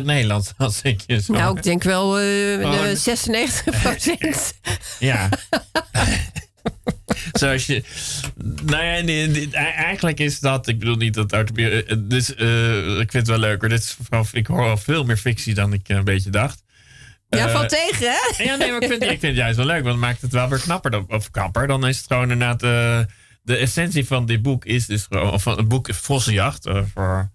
80% 0.00 0.04
Nederlands. 0.04 0.52
Als 0.58 0.82
ik 0.82 1.02
je 1.06 1.20
zo. 1.22 1.32
Nou, 1.32 1.56
ik 1.56 1.62
denk 1.62 1.82
wel 1.82 2.18
eh 2.18 2.64
Oh, 2.64 2.82
de 2.82 2.96
96 2.96 3.82
procent. 3.82 4.52
Ja. 4.98 5.28
Zoals 7.38 7.66
je. 7.66 7.82
Nou 8.64 8.84
ja, 8.84 9.00
nee, 9.00 9.50
eigenlijk 9.50 10.20
is 10.20 10.40
dat. 10.40 10.68
Ik 10.68 10.78
bedoel 10.78 10.96
niet 10.96 11.14
dat 11.14 11.32
autobiografie. 11.32 12.06
Dus 12.06 12.34
eh, 12.34 12.86
ik 12.86 13.10
vind 13.10 13.12
het 13.12 13.26
wel 13.26 13.38
leuker. 13.38 13.68
Dit 13.68 13.78
is 13.82 13.96
vooral, 14.02 14.26
ik 14.32 14.46
hoor 14.46 14.68
al 14.68 14.76
veel 14.76 15.04
meer 15.04 15.16
fictie 15.16 15.54
dan 15.54 15.72
ik 15.72 15.88
eh, 15.88 15.96
een 15.96 16.04
beetje 16.04 16.30
dacht. 16.30 16.64
Ja, 17.28 17.46
Eh, 17.46 17.52
valt 17.52 17.68
tegen, 17.68 18.10
hè? 18.12 18.42
Ja, 18.44 18.56
nee, 18.56 18.70
maar 18.72 18.82
ik 18.82 18.88
vind, 18.88 19.02
ik 19.02 19.08
vind 19.08 19.22
het 19.22 19.36
juist 19.36 19.56
wel 19.56 19.66
leuk. 19.66 19.82
Want 19.82 19.94
het 19.94 20.04
maakt 20.04 20.20
het 20.22 20.32
wel 20.32 20.48
weer 20.48 20.58
knapper. 20.60 20.90
Dan, 20.90 21.04
of 21.08 21.30
knapper. 21.30 21.66
Dan 21.66 21.86
is 21.86 21.96
het 21.96 22.06
gewoon 22.06 22.30
inderdaad. 22.30 22.62
eh, 22.62 22.98
de 23.42 23.56
essentie 23.56 24.06
van 24.06 24.26
dit 24.26 24.42
boek 24.42 24.64
is 24.64 24.86
dus 24.86 25.06
gewoon. 25.10 25.40
Van 25.40 25.56
het 25.56 25.68
boek 25.68 25.94
Vossenjacht. 25.94 26.66
eh, 26.66 26.82
voor, 26.94 27.30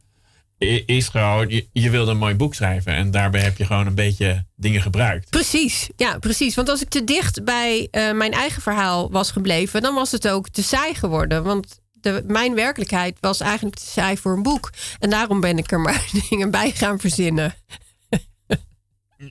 is 0.85 1.07
gewoon. 1.07 1.49
Je, 1.49 1.67
je 1.71 1.89
wilde 1.89 2.11
een 2.11 2.17
mooi 2.17 2.35
boek 2.35 2.53
schrijven. 2.55 2.93
En 2.93 3.11
daarbij 3.11 3.41
heb 3.41 3.57
je 3.57 3.65
gewoon 3.65 3.87
een 3.87 3.95
beetje 3.95 4.45
dingen 4.55 4.81
gebruikt. 4.81 5.29
Precies, 5.29 5.89
ja, 5.95 6.19
precies. 6.19 6.55
Want 6.55 6.69
als 6.69 6.81
ik 6.81 6.89
te 6.89 7.03
dicht 7.03 7.43
bij 7.43 7.87
eh, 7.91 8.11
mijn 8.11 8.31
eigen 8.31 8.61
verhaal 8.61 9.11
was 9.11 9.31
gebleven, 9.31 9.81
dan 9.81 9.95
was 9.95 10.11
het 10.11 10.27
ook 10.27 10.49
te 10.49 10.63
saai 10.63 10.93
geworden. 10.95 11.43
Want 11.43 11.79
de, 11.91 12.23
mijn 12.27 12.55
werkelijkheid 12.55 13.17
was 13.19 13.39
eigenlijk 13.39 13.75
te 13.75 13.85
saai 13.89 14.17
voor 14.17 14.33
een 14.33 14.43
boek. 14.43 14.71
En 14.99 15.09
daarom 15.09 15.39
ben 15.39 15.57
ik 15.57 15.71
er 15.71 15.79
maar 15.79 16.05
dingen 16.29 16.51
bij 16.51 16.71
gaan 16.71 16.99
verzinnen. 16.99 17.53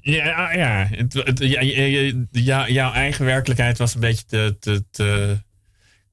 Ja, 0.03 0.53
ja, 0.53 0.87
het, 0.91 1.13
het- 1.13 1.39
ja, 1.39 1.61
ja, 1.61 1.83
ja, 1.83 2.13
ja, 2.31 2.69
jouw 2.69 2.93
eigen 2.93 3.25
werkelijkheid 3.25 3.79
was 3.79 3.95
een 3.95 4.01
beetje 4.01 4.25
te, 4.27 4.57
te, 4.61 4.85
te 4.91 5.39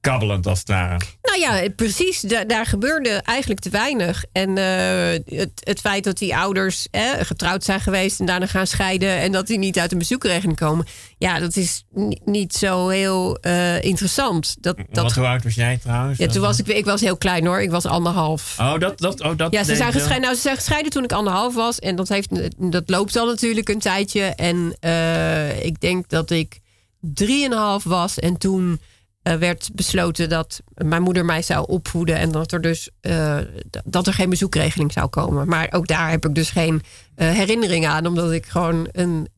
kabbelend 0.00 0.46
als 0.46 0.58
het 0.58 0.68
ware. 0.68 1.00
Nou 1.22 1.40
ja, 1.40 1.68
precies. 1.76 2.20
Da- 2.20 2.44
daar 2.44 2.66
gebeurde 2.66 3.08
eigenlijk 3.10 3.60
te 3.60 3.70
weinig. 3.70 4.24
En 4.32 4.58
eh, 4.58 5.38
het, 5.38 5.50
het 5.54 5.80
feit 5.80 6.04
dat 6.04 6.18
die 6.18 6.36
ouders 6.36 6.86
getrouwd 7.20 7.64
zijn 7.64 7.80
geweest 7.80 8.20
en 8.20 8.26
daarna 8.26 8.46
gaan 8.46 8.66
scheiden 8.66 9.16
en 9.18 9.32
dat 9.32 9.46
die 9.46 9.58
niet 9.58 9.78
uit 9.78 9.92
een 9.92 9.98
bezoekregeling 9.98 10.56
komen, 10.58 10.86
ja, 11.18 11.38
dat 11.38 11.56
is 11.56 11.84
ni- 11.90 12.20
niet 12.24 12.54
zo 12.54 12.88
heel 12.88 13.36
eh, 13.36 13.82
interessant. 13.82 14.56
Dat, 14.60 14.76
Wat, 14.76 14.86
dat, 14.90 15.12
hoe 15.12 15.26
oud 15.26 15.42
was 15.44 15.54
jij 15.54 15.78
trouwens? 15.82 16.18
ja, 16.18 16.26
toen 16.26 16.42
was 16.42 16.58
ik, 16.58 16.66
ik 16.66 16.84
was 16.84 17.00
heel 17.00 17.16
klein 17.16 17.46
hoor. 17.46 17.60
Ik 17.60 17.70
was 17.70 17.86
anderhalf. 17.86 18.56
Oh, 18.60 18.78
dat, 18.78 18.98
dat, 18.98 19.20
oh, 19.20 19.36
dat 19.36 19.52
Ja, 19.52 19.64
ze 19.64 19.76
zijn, 19.76 19.92
gescheiden, 19.92 20.22
nou, 20.22 20.34
ze 20.34 20.40
zijn 20.40 20.56
gescheiden 20.56 20.90
toen 20.92 21.04
ik 21.04 21.12
anderhalf 21.12 21.54
was. 21.54 21.78
En 21.78 21.96
dat, 21.96 22.08
heeft, 22.08 22.28
dat 22.72 22.82
loopt 22.90 23.16
al 23.16 23.26
natuurlijk 23.26 23.68
een 23.68 23.78
tijdje. 23.78 24.22
En 24.22 24.76
eh, 24.80 25.64
ik 25.64 25.80
denk 25.80 26.08
dat 26.08 26.30
ik 26.30 26.60
drieënhalf 27.00 27.84
was. 27.84 28.18
En 28.18 28.36
toen 28.36 28.80
eh, 29.22 29.34
werd 29.34 29.70
besloten 29.74 30.28
dat 30.28 30.62
mijn 30.74 31.02
moeder 31.02 31.24
mij 31.24 31.42
zou 31.42 31.66
opvoeden. 31.66 32.16
En 32.16 32.32
dat 32.32 32.52
er 32.52 32.60
dus 32.60 32.90
eh, 33.00 33.38
dat 33.84 34.06
er 34.06 34.12
geen 34.12 34.30
bezoekregeling 34.30 34.92
zou 34.92 35.08
komen. 35.08 35.48
Maar 35.48 35.68
ook 35.70 35.86
daar 35.86 36.10
heb 36.10 36.26
ik 36.26 36.34
dus 36.34 36.50
geen 36.50 36.82
eh, 37.14 37.30
herinnering 37.30 37.86
aan. 37.86 38.06
Omdat 38.06 38.32
ik 38.32 38.46
gewoon 38.46 38.88
een, 38.92 39.28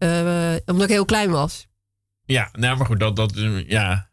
omdat 0.67 0.83
ik 0.83 0.89
heel 0.89 1.05
klein 1.05 1.31
was. 1.31 1.67
Ja, 2.25 2.49
nou, 2.53 2.77
maar 2.77 2.87
goed, 2.87 3.01
dat, 3.01 3.17
dat, 3.17 3.33
ja. 3.67 4.10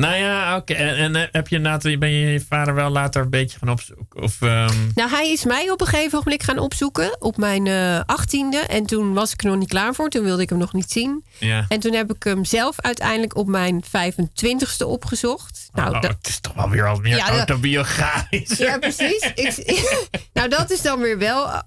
Nou 0.00 0.14
ja, 0.16 0.56
oké. 0.56 0.72
En, 0.74 0.96
en 0.96 1.16
eh, 1.16 1.22
heb 1.32 1.48
je 1.48 1.60
later, 1.60 1.98
ben 1.98 2.10
je 2.10 2.32
je 2.32 2.40
vader 2.48 2.74
wel 2.74 2.90
later 2.90 3.22
een 3.22 3.30
beetje 3.30 3.58
gaan 3.58 3.68
opzoeken? 3.68 4.22
Of, 4.22 4.42
ehm, 4.42 4.74
Nou, 4.94 5.10
hij 5.10 5.30
is 5.32 5.44
mij 5.44 5.70
op 5.70 5.80
een 5.80 5.86
gegeven 5.86 6.20
moment 6.24 6.42
gaan 6.44 6.58
opzoeken. 6.58 7.16
Op 7.18 7.36
mijn 7.36 7.66
eh, 7.66 8.00
achttiende. 8.06 8.58
en 8.58 8.86
toen 8.86 9.12
was 9.14 9.32
ik 9.32 9.42
er 9.42 9.48
nog 9.50 9.58
niet 9.58 9.68
klaar 9.68 9.94
voor. 9.94 10.08
Toen 10.08 10.24
wilde 10.24 10.42
ik 10.42 10.48
hem 10.48 10.58
nog 10.58 10.72
niet 10.72 10.90
zien. 10.92 11.24
ja. 11.38 11.64
En 11.68 11.80
toen 11.80 11.92
heb 11.94 12.12
ik 12.14 12.22
hem 12.22 12.44
zelf 12.44 12.80
uiteindelijk 12.80 13.36
op 13.36 13.46
mijn 13.46 13.84
25ste 13.84 14.86
opgezocht. 14.86 15.68
Nou, 15.72 15.94
oh, 15.94 16.00
dat- 16.00 16.10
het 16.10 16.28
is 16.28 16.40
toch 16.40 16.52
wel 16.54 16.70
weer 16.70 16.86
al 16.88 16.96
meer 17.00 17.16
Ja, 17.16 17.28
autobiografisch. 17.28 18.58
ja, 18.58 18.78
precies. 18.78 19.30
Ik, 19.34 20.08
nou, 20.34 20.48
dat 20.48 20.70
is 20.70 20.82
dan 20.82 21.00
weer 21.00 21.18
wel 21.18 21.46
uh, 21.46 21.58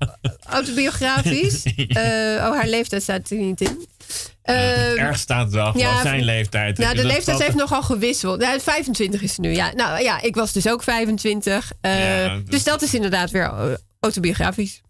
autobiografisch. 0.49 1.63
Eh, 1.87 2.03
oh, 2.49 2.55
haar 2.55 2.67
leeftijd 2.67 3.01
staat 3.03 3.29
er 3.29 3.37
niet 3.37 3.61
in. 3.61 3.85
Ehm, 4.43 4.97
Erg 4.97 5.17
staat 5.17 5.45
het 5.45 5.53
wel, 5.53 5.77
ja, 5.77 5.87
gewoon 5.87 6.01
zijn 6.01 6.23
leeftijd. 6.23 6.77
nou, 6.77 6.95
de 6.95 7.01
Dat 7.01 7.11
leeftijd 7.11 7.41
heeft 7.41 7.55
nogal 7.55 7.81
gewisseld. 7.83 8.39
Nou, 8.39 8.59
25 8.61 9.21
is 9.21 9.33
ze 9.33 9.41
nu. 9.41 9.55
Ja, 9.55 9.71
nou 9.75 10.01
ja, 10.03 10.21
ik 10.21 10.35
was 10.35 10.51
dus 10.53 10.67
ook 10.69 10.83
25. 10.83 11.71
Eh, 11.81 12.23
Ja, 12.25 12.35
dus- 12.35 12.43
dus 12.45 12.63
dat 12.63 12.81
is 12.81 12.93
inderdaad 12.93 13.31
weer 13.31 13.43
uh, 13.43 13.73
autobiografisch. 13.99 14.81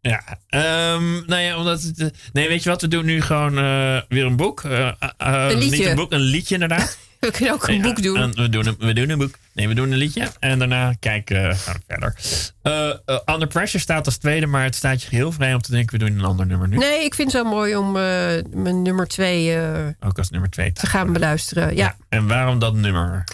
Ja, 0.00 0.22
ehm, 0.48 1.12
nou 1.26 1.40
ja, 1.42 1.56
omdat 1.58 1.82
het. 1.82 1.98
eh, 2.00 2.06
nee, 2.32 2.48
weet 2.48 2.62
je 2.62 2.68
wat? 2.68 2.80
We 2.80 2.88
doen 2.88 3.04
nu 3.04 3.20
gewoon 3.22 3.58
eh, 3.58 4.00
weer 4.08 4.24
een 4.24 4.36
boek. 4.36 4.64
Eh, 4.64 4.86
eh, 4.88 4.92
Een 5.18 5.58
liedje. 5.58 5.76
Niet 5.78 5.86
een 5.86 5.94
boek, 5.94 6.12
een 6.12 6.20
liedje 6.20 6.54
inderdaad. 6.54 6.98
We 7.24 7.30
kunnen 7.30 7.54
ook 7.54 7.68
een 7.68 7.74
Ja, 7.76 7.82
boek 7.82 8.02
doen. 8.02 8.16
en 8.16 8.30
we, 8.34 8.48
doen 8.48 8.66
een, 8.66 8.76
we 8.78 8.92
doen 8.92 9.08
een 9.08 9.18
boek. 9.18 9.34
Nee, 9.52 9.68
we 9.68 9.74
doen 9.74 9.90
een 9.92 9.98
liedje. 9.98 10.28
En 10.40 10.58
daarna 10.58 10.94
kijken 11.00 11.56
gaan 11.56 11.74
we 11.74 11.80
verder. 11.86 12.14
Eh, 12.62 12.88
eh, 12.88 13.34
Under 13.34 13.48
Pressure 13.48 13.82
staat 13.82 14.06
als 14.06 14.16
tweede, 14.16 14.46
maar 14.46 14.64
het 14.64 14.74
staat 14.74 15.02
je 15.02 15.08
geheel 15.08 15.32
vrij 15.32 15.54
om 15.54 15.60
te 15.60 15.70
denken: 15.70 15.98
we 15.98 16.04
doen 16.04 16.18
een 16.18 16.24
ander 16.24 16.46
nummer 16.46 16.68
nu. 16.68 16.76
Nee, 16.76 17.04
ik 17.04 17.14
vind 17.14 17.32
het 17.32 17.42
wel 17.42 17.52
mooi 17.52 17.76
om 17.76 17.96
eh, 17.96 18.02
mijn 18.50 18.82
nummer 18.82 19.06
2 19.08 19.58
Ook 20.00 20.18
als 20.18 20.30
nummer 20.30 20.50
twee. 20.50 20.72
te 20.72 20.86
gaan 20.86 21.12
beluisteren. 21.12 21.76
Ja. 21.76 21.96
En 22.08 22.26
waarom 22.28 22.58
dat 22.58 22.74
nummer? 22.74 23.24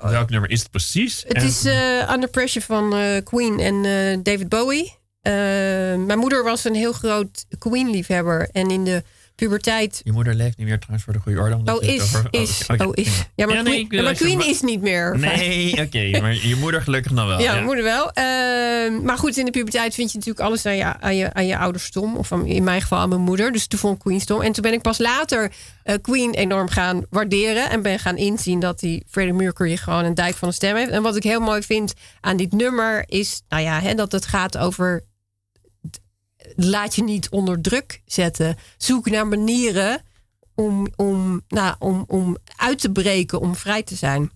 Welk 0.00 0.30
nummer 0.30 0.50
is 0.50 0.60
het 0.60 0.70
precies? 0.70 1.22
Het 1.26 1.36
En- 1.36 1.44
is 1.44 1.64
Under 2.12 2.28
Pressure 2.30 2.64
van 2.64 2.94
Queen 3.24 3.60
en 3.60 3.82
David 4.22 4.48
Bowie. 4.48 4.96
Mijn 6.06 6.18
moeder 6.18 6.44
was 6.44 6.64
een 6.64 6.74
heel 6.74 6.92
groot 6.92 7.44
Queen-liefhebber. 7.58 8.48
En 8.52 8.70
in 8.70 8.84
de 8.84 9.02
puberteit... 9.34 10.00
Je 10.04 10.12
moeder 10.12 10.34
leeft 10.34 10.56
niet 10.56 10.66
meer 10.66 10.78
trouwens 10.78 11.04
voor 11.04 11.12
de 11.12 11.20
goede 11.20 11.40
orde. 11.40 11.56
omdat 11.56 11.82
Oh, 11.82 11.88
is, 11.88 12.14
oh, 12.14 12.24
is, 12.30 12.66
oké, 12.66 12.84
oh, 12.84 12.90
is. 12.94 13.24
Ja, 13.34 13.46
maar 13.46 13.54
Ja, 13.56 13.62
nee, 13.62 13.86
Queen, 13.88 14.36
maar 14.36 14.48
is 14.48 14.60
niet 14.60 14.80
meer. 14.80 15.18
Nee, 15.18 15.72
oké, 15.84 16.20
maar 16.20 16.46
je 16.46 16.56
moeder 16.56 16.82
gelukkig 16.82 17.12
nog 17.12 17.26
wel. 17.26 17.40
Ja, 17.40 17.52
mijn 17.52 17.64
moeder 17.64 17.84
wel. 17.84 18.10
Eh, 18.12 19.02
maar 19.02 19.18
goed, 19.18 19.36
in 19.36 19.44
de 19.44 19.50
puberteit 19.50 19.94
vind 19.94 20.12
je 20.12 20.18
natuurlijk 20.18 20.46
alles 20.46 20.66
aan 20.66 20.76
je, 20.76 21.00
aan 21.00 21.16
je, 21.16 21.32
aan 21.32 21.46
je 21.46 21.58
ouders 21.58 21.84
stom. 21.84 22.16
Of 22.16 22.32
aan- 22.32 22.46
in 22.46 22.64
mijn 22.64 22.80
geval 22.80 22.98
aan 22.98 23.08
mijn 23.08 23.20
moeder. 23.20 23.52
Dus 23.52 23.66
toen 23.66 23.78
vond 23.78 23.94
ik 23.94 24.00
Queen 24.00 24.20
stom. 24.20 24.40
En 24.42 24.52
toen 24.52 24.62
ben 24.62 24.72
ik 24.72 24.82
pas 24.82 24.98
later 24.98 25.52
eh, 25.82 25.94
Queen 26.02 26.34
enorm 26.34 26.68
gaan 26.68 27.02
waarderen. 27.10 27.70
En 27.70 27.82
ben 27.82 27.98
gaan 27.98 28.16
inzien 28.16 28.60
dat 28.60 28.80
die 28.80 29.04
Freddie 29.10 29.34
Mercury 29.34 29.76
gewoon 29.76 30.04
een 30.04 30.14
dijk 30.14 30.34
van 30.34 30.48
een 30.48 30.54
stem 30.54 30.76
heeft. 30.76 30.90
En 30.90 31.02
wat 31.02 31.16
ik 31.16 31.22
heel 31.22 31.40
mooi 31.40 31.62
vind 31.62 31.92
aan 32.20 32.36
dit 32.36 32.52
nummer 32.52 33.04
is... 33.06 33.42
Nou 33.48 33.62
ja, 33.62 33.80
hè, 33.80 33.94
dat 33.94 34.12
het 34.12 34.26
gaat 34.26 34.58
over... 34.58 35.04
Laat 36.56 36.94
je 36.94 37.02
niet 37.02 37.28
onder 37.28 37.60
druk 37.60 38.02
zetten. 38.06 38.56
Zoek 38.76 39.10
naar 39.10 39.26
manieren 39.26 40.02
om, 40.54 40.88
om, 40.96 41.42
nou, 41.48 41.74
om, 41.78 42.04
om 42.06 42.36
uit 42.56 42.80
te 42.80 42.90
breken, 42.90 43.40
om 43.40 43.54
vrij 43.54 43.82
te 43.82 43.94
zijn. 43.94 44.30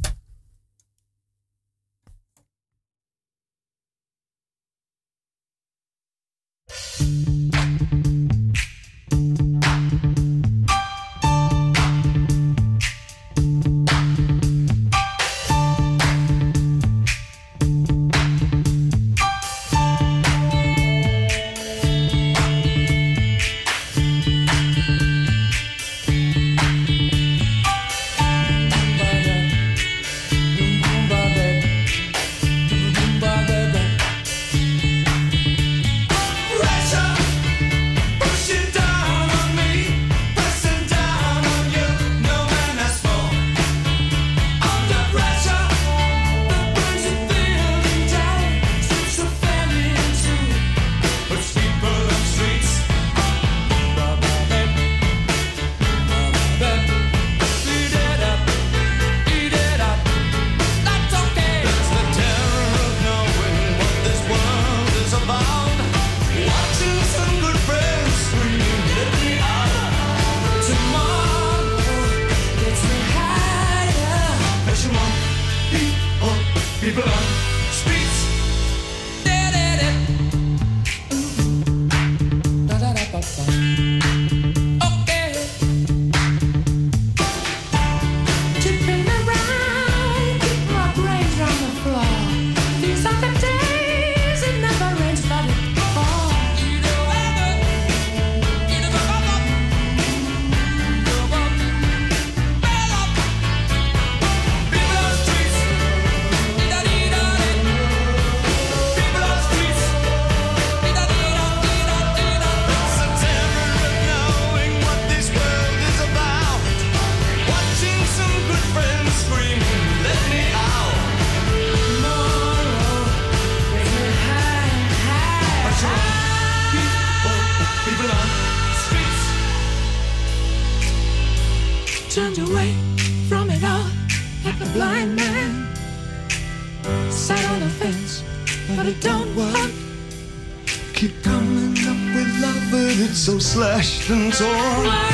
Slashed 144.09 144.33
and 144.33 145.08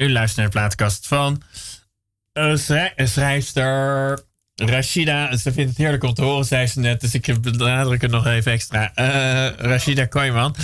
u 0.00 0.12
luistert 0.12 0.36
naar 0.36 0.46
de 0.46 0.52
plaatkast 0.58 1.06
van 1.06 1.42
eh, 2.32 2.56
schrij- 2.56 2.92
eh, 2.96 3.06
schrijfster 3.06 4.20
Rashida. 4.54 5.36
Ze 5.36 5.52
vindt 5.52 5.70
het 5.70 5.78
heerlijk 5.78 6.02
om 6.02 6.14
te 6.14 6.22
horen, 6.22 6.44
zei 6.44 6.66
ze 6.66 6.80
net. 6.80 7.00
Dus 7.00 7.14
ik 7.14 7.40
benadruk 7.40 8.00
het 8.02 8.10
nog 8.10 8.26
even 8.26 8.52
extra. 8.52 8.94
Eh, 8.94 9.56
Rashida 9.56 10.04
Koyman. 10.06 10.54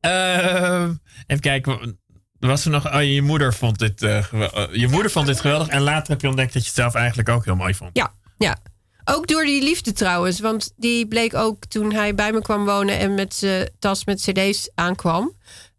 Eh, 0.00 0.88
even 1.26 1.40
kijken. 1.40 1.98
Was 2.38 2.64
er 2.64 2.70
nog... 2.70 2.94
Oh, 2.94 3.02
je 3.02 3.22
moeder 3.22 3.54
vond 3.54 3.78
dit, 3.78 4.02
eh, 4.02 4.16
eh, 4.32 4.66
je 4.72 4.88
moeder 4.88 5.10
vond 5.10 5.26
dit 5.26 5.40
geweldig. 5.40 5.68
En 5.68 5.80
later 5.80 6.12
heb 6.12 6.20
je 6.20 6.28
ontdekt 6.28 6.52
dat 6.52 6.62
je 6.62 6.68
het 6.68 6.78
zelf 6.78 6.94
eigenlijk 6.94 7.28
ook 7.28 7.44
heel 7.44 7.56
mooi 7.56 7.74
vond. 7.74 7.90
Ja, 7.92 8.12
ja. 8.38 8.56
Ook 9.04 9.26
door 9.28 9.44
die 9.44 9.62
liefde 9.62 9.92
trouwens. 9.92 10.40
Want 10.40 10.72
die 10.76 11.08
bleek 11.08 11.34
ook 11.34 11.64
toen 11.64 11.92
hij 11.92 12.14
bij 12.14 12.32
me 12.32 12.42
kwam 12.42 12.64
wonen 12.64 12.98
en 12.98 13.14
met 13.14 13.34
zijn 13.34 13.70
tas 13.78 14.04
met 14.04 14.20
cd's 14.20 14.70
aankwam. 14.74 15.32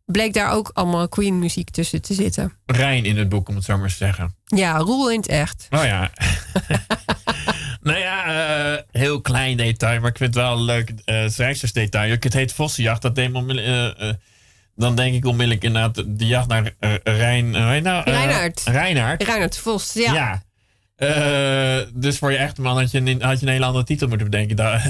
Bleek 0.05 0.33
daar 0.33 0.51
ook 0.51 0.71
allemaal 0.73 1.09
Queen 1.09 1.39
muziek 1.39 1.69
tussen 1.69 2.01
te 2.01 2.13
zitten. 2.13 2.53
Rijn 2.65 3.05
in 3.05 3.17
het 3.17 3.29
boek, 3.29 3.49
om 3.49 3.55
het 3.55 3.63
zo 3.63 3.77
maar 3.77 3.89
te 3.89 3.95
zeggen. 3.95 4.35
Ja, 4.45 4.77
Roel 4.77 5.11
in 5.11 5.17
het 5.17 5.27
echt. 5.27 5.67
Oh 5.69 5.83
ja. 5.83 6.11
nou 7.81 7.99
ja, 7.99 8.25
eh, 8.25 8.81
heel 8.91 9.21
klein 9.21 9.57
detail, 9.57 9.99
maar 9.99 10.09
ik 10.09 10.17
vind 10.17 10.35
het 10.35 10.43
wel 10.43 10.57
een 10.57 10.63
leuk 10.63 10.93
uh, 11.05 11.27
schrijfstersdetail. 11.27 12.13
Ook 12.13 12.23
Het 12.23 12.33
heet 12.33 12.53
Vossenjacht. 12.53 13.01
Dat 13.01 13.15
deed 13.15 13.33
eh, 13.35 14.09
eh, 14.09 14.15
dan 14.75 14.95
denk 14.95 15.15
ik 15.15 15.25
onmiddellijk 15.25 15.63
inderdaad 15.63 16.03
de 16.07 16.27
jacht 16.27 16.47
naar 16.47 16.73
eh, 16.79 16.93
Rijn... 17.03 17.49
nou? 17.49 17.75
Eh, 17.75 18.13
Reinaard. 18.13 18.61
Reinaard. 18.65 19.23
Reinhard 19.23 19.57
Vos, 19.57 19.93
ja. 19.93 20.13
Ja. 20.13 20.43
Eh, 20.95 21.87
dus 21.93 22.17
voor 22.17 22.31
je 22.31 22.37
echte 22.37 22.61
man 22.61 22.77
had 22.77 22.91
je, 22.91 22.99
een, 22.99 23.21
had 23.21 23.39
je 23.39 23.45
een 23.45 23.51
hele 23.51 23.65
andere 23.65 23.85
titel 23.85 24.07
moeten 24.07 24.29
bedenken. 24.29 24.55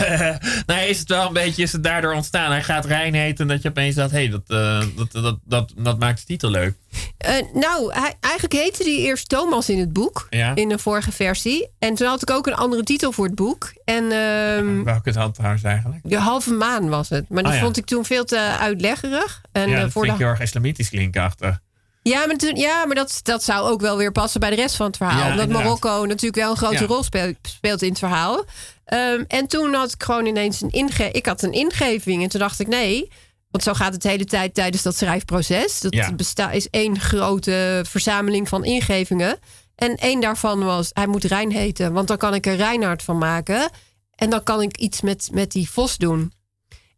Nee, 0.66 0.88
is 0.88 0.98
het 0.98 1.08
wel 1.08 1.26
een 1.26 1.32
beetje 1.32 1.62
is 1.62 1.72
het 1.72 1.84
daardoor 1.84 2.12
ontstaan. 2.12 2.50
Hij 2.50 2.62
gaat 2.62 2.84
Rijn 2.84 3.14
heten 3.14 3.46
dat 3.46 3.62
je 3.62 3.68
opeens 3.68 3.94
dacht, 3.94 4.10
hé, 4.10 4.18
hey, 4.18 4.28
dat, 4.28 4.42
eh, 4.46 4.82
dat, 4.96 5.12
dat, 5.12 5.38
dat, 5.44 5.72
dat 5.76 5.98
maakt 5.98 6.18
de 6.18 6.24
titel 6.26 6.50
leuk. 6.50 6.74
Eh, 7.18 7.34
nou, 7.52 7.92
hij, 7.92 8.14
eigenlijk 8.20 8.54
heette 8.54 8.82
hij 8.82 8.96
eerst 8.96 9.28
Thomas 9.28 9.68
in 9.68 9.78
het 9.78 9.92
boek. 9.92 10.26
Ja. 10.30 10.54
In 10.54 10.68
de 10.68 10.78
vorige 10.78 11.12
versie. 11.12 11.68
En 11.78 11.94
toen 11.94 12.08
had 12.08 12.22
ik 12.22 12.30
ook 12.30 12.46
een 12.46 12.54
andere 12.54 12.82
titel 12.82 13.12
voor 13.12 13.26
het 13.26 13.34
boek. 13.34 13.72
En 13.84 14.12
ehm, 14.12 14.82
Welke 14.82 15.10
het 15.10 15.34
trouwens 15.34 15.62
eigenlijk? 15.62 16.00
de 16.02 16.18
halve 16.18 16.52
maan 16.52 16.88
was 16.88 17.08
het. 17.08 17.28
Maar 17.28 17.42
die 17.42 17.52
Oh 17.52 17.58
ja. 17.58 17.64
vond 17.64 17.76
ik 17.76 17.84
toen 17.84 18.04
veel 18.04 18.24
te 18.24 18.38
uitleggerig. 18.38 19.40
En, 19.52 19.68
ja, 19.68 19.74
eh, 19.74 19.80
dat 19.80 19.92
voor 19.92 20.02
vind 20.02 20.16
de 20.16 20.20
ik 20.20 20.26
heel 20.26 20.36
erg 20.36 20.46
islamitisch 20.46 20.88
klinken 20.88 21.22
achter. 21.22 21.60
Ja, 22.02 22.26
maar, 22.26 22.36
toen, 22.36 22.56
ja, 22.56 22.86
maar 22.86 22.94
dat, 22.94 23.20
dat 23.22 23.42
zou 23.44 23.68
ook 23.70 23.80
wel 23.80 23.96
weer 23.96 24.12
passen 24.12 24.40
bij 24.40 24.50
de 24.50 24.56
rest 24.56 24.76
van 24.76 24.86
het 24.86 24.96
verhaal. 24.96 25.18
Ja, 25.18 25.24
Omdat 25.30 25.40
inderdaad. 25.40 25.64
Marokko 25.64 26.04
natuurlijk 26.04 26.42
wel 26.42 26.50
een 26.50 26.56
grote 26.56 26.74
Ja. 26.80 26.86
rol 26.86 27.02
speelt, 27.02 27.36
speelt 27.42 27.82
in 27.82 27.88
het 27.88 27.98
verhaal. 27.98 28.44
Ehm, 28.84 29.24
en 29.28 29.46
toen 29.46 29.74
had 29.74 29.92
ik 29.92 30.02
gewoon 30.02 30.26
ineens 30.26 30.60
een 30.60 30.70
inge 30.70 31.10
ik 31.10 31.26
had 31.26 31.42
een 31.42 31.52
ingeving. 31.52 32.22
En 32.22 32.28
toen 32.28 32.40
dacht 32.40 32.60
ik 32.60 32.66
nee, 32.66 33.08
want 33.50 33.64
zo 33.64 33.72
gaat 33.74 33.92
het 33.92 34.02
de 34.02 34.08
hele 34.08 34.24
tijd 34.24 34.54
tijdens 34.54 34.82
dat 34.82 34.96
schrijfproces. 34.96 35.80
Dat 35.80 35.94
Ja. 35.94 36.12
besta- 36.12 36.50
is 36.50 36.68
één 36.70 37.00
grote 37.00 37.82
verzameling 37.88 38.48
van 38.48 38.64
ingevingen. 38.64 39.38
En 39.74 39.94
één 39.96 40.20
daarvan 40.20 40.64
was, 40.64 40.90
hij 40.92 41.06
moet 41.06 41.24
Rijn 41.24 41.52
heten. 41.52 41.92
Want 41.92 42.08
dan 42.08 42.16
kan 42.16 42.34
ik 42.34 42.46
er 42.46 42.56
Reinhard 42.56 43.02
van 43.02 43.18
maken. 43.18 43.70
En 44.14 44.30
dan 44.30 44.42
kan 44.42 44.62
ik 44.62 44.76
iets 44.76 45.00
met, 45.00 45.28
met 45.32 45.52
die 45.52 45.70
vos 45.70 45.96
doen. 45.96 46.32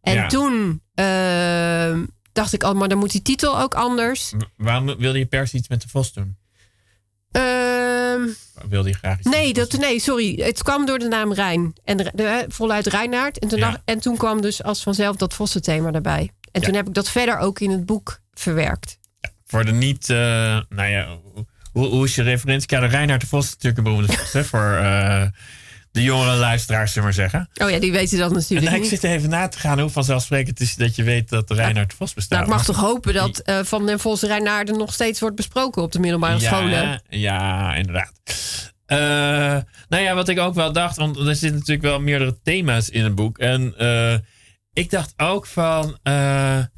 En 0.01 0.29
toen 0.29 0.83
ehm, 0.95 2.05
dacht 2.33 2.53
ik, 2.53 2.63
oh, 2.63 2.73
maar 2.73 2.89
dan 2.89 2.99
moet 2.99 3.11
die 3.13 3.23
titel 3.23 3.61
ook 3.61 3.75
anders. 3.75 4.31
W- 4.37 4.43
Waarom 4.57 4.87
wilde 4.99 5.19
je 5.19 5.27
pers 5.27 5.53
iets 5.55 5.69
met 5.69 5.83
de 5.83 5.89
vos 5.89 6.13
doen? 6.13 6.37
Ehm, 7.31 8.21
Wilde 8.69 8.89
je 8.89 8.95
graag 8.95 9.19
iets 9.19 9.29
nee, 9.29 9.53
de 9.53 9.61
dat, 9.61 9.81
nee, 9.81 10.01
sorry. 10.01 10.35
Het 10.43 10.63
kwam 10.63 10.87
door 10.87 10.99
de 10.99 11.09
naam 11.09 11.33
Rijn. 11.33 11.73
En 11.85 11.97
de, 11.97 12.11
de- 12.15 12.45
voluit 12.49 12.87
Reinaard. 12.87 13.39
En 13.39 13.49
toen, 13.49 13.59
Ja. 13.59 13.71
dacht- 13.71 13.81
en 13.85 14.01
toen 14.01 14.17
kwam 14.17 14.41
dus 14.41 14.63
als 14.63 14.83
vanzelf 14.83 15.17
dat 15.17 15.35
Vossen-thema 15.35 15.93
erbij. 15.93 16.31
En 16.53 16.61
Ja. 16.61 16.67
toen 16.67 16.75
heb 16.77 16.89
ik 16.89 16.95
dat 16.95 17.09
verder 17.09 17.39
ook 17.39 17.61
in 17.61 17.71
het 17.71 17.87
boek 17.87 18.21
verwerkt. 18.33 18.99
Voor 19.47 19.65
de 19.65 19.73
niet, 19.73 20.11
eh, 20.11 20.17
nou 20.69 20.89
ja, 20.91 21.19
hoe, 21.73 21.87
hoe 21.87 22.05
is 22.05 22.15
je 22.15 22.23
referentiekader? 22.23 22.89
Reinhard 22.89 23.21
de 23.21 23.27
Vos 23.27 23.45
is 23.45 23.51
natuurlijk 23.51 23.79
een 23.79 23.85
beroemde 23.85 24.13
vos, 24.13 24.33
hè, 24.33 24.45
voor 24.45 24.73
eh, 24.77 25.27
de 25.93 26.03
jongere 26.03 26.37
luisteraars, 26.37 26.93
zullen 26.93 27.05
maar 27.05 27.15
zeggen. 27.17 27.49
Oh 27.55 27.71
ja, 27.71 27.79
die 27.79 27.93
weten 27.93 28.19
dat 28.19 28.33
natuurlijk 28.33 28.71
Nou, 28.71 28.83
ik 28.83 28.89
zit 28.89 29.05
even 29.05 29.29
na 29.29 29.49
te 29.49 29.59
gaan 29.59 29.81
hoe 29.81 29.91
vanzelfsprekend 29.91 30.59
het 30.59 30.69
is 30.69 30.75
dat 30.75 30.97
je 30.97 31.03
weet 31.03 31.29
dat 31.29 31.51
Reinhard 31.51 31.95
Vos 31.95 32.15
bestaat. 32.15 32.39
Nou, 32.39 32.51
ik 32.51 32.57
mag 32.57 32.65
toch 32.65 32.77
hopen 32.77 33.15
dat 33.15 33.39
eh, 33.39 33.59
Van 33.63 33.87
den 33.87 34.01
Vos 34.01 34.23
Reinaarden 34.23 34.79
nog 34.79 34.93
steeds 34.93 35.21
wordt 35.21 35.37
besproken 35.37 35.83
op 35.83 35.93
de 35.93 35.99
middelbare 35.99 36.41
scholen. 36.41 37.03
ja, 37.09 37.75
inderdaad. 37.75 38.13
Eh, 38.87 38.99
nou 39.89 40.03
ja, 40.03 40.15
wat 40.15 40.29
ik 40.29 40.39
ook 40.39 40.55
wel 40.55 40.73
dacht, 40.73 40.97
want 40.97 41.17
er 41.17 41.37
zitten 41.37 41.59
natuurlijk 41.59 41.83
wel 41.87 42.01
meerdere 42.01 42.39
thema's 42.43 42.89
in 42.89 43.05
het 43.05 43.15
boek. 43.15 43.39
En 43.39 43.75
eh, 43.79 44.15
ik 44.73 44.91
dacht 44.91 45.15
ook 45.17 45.47
van, 45.47 45.85
op 45.85 45.99
een 46.05 46.69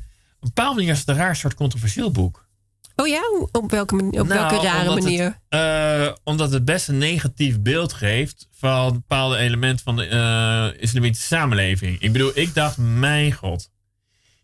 bepaalde 0.40 0.74
manier 0.74 0.92
is 0.92 0.98
het 0.98 1.08
een 1.08 1.16
raar 1.16 1.36
soort 1.36 1.54
controversieel 1.54 2.10
boek. 2.10 2.48
Oh 2.96 3.06
ja, 3.06 3.22
op 3.52 3.70
welke, 3.70 3.94
op 3.94 4.12
Nou, 4.12 4.26
welke 4.26 4.66
rare 4.66 4.88
omdat 4.88 5.04
manier? 5.04 5.24
Het, 5.24 5.36
eh, 5.48 6.12
omdat 6.24 6.52
het 6.52 6.64
best 6.64 6.88
een 6.88 6.98
negatief 6.98 7.60
beeld 7.60 7.92
geeft 7.92 8.48
van 8.52 8.92
bepaalde 8.92 9.36
elementen 9.36 9.84
van 9.84 9.96
de 9.96 10.06
eh, 10.06 10.82
islamitische 10.82 11.26
samenleving. 11.26 12.00
Ik 12.00 12.12
bedoel, 12.12 12.30
ik 12.34 12.54
dacht, 12.54 12.76
mijn 12.76 13.32
god. 13.32 13.70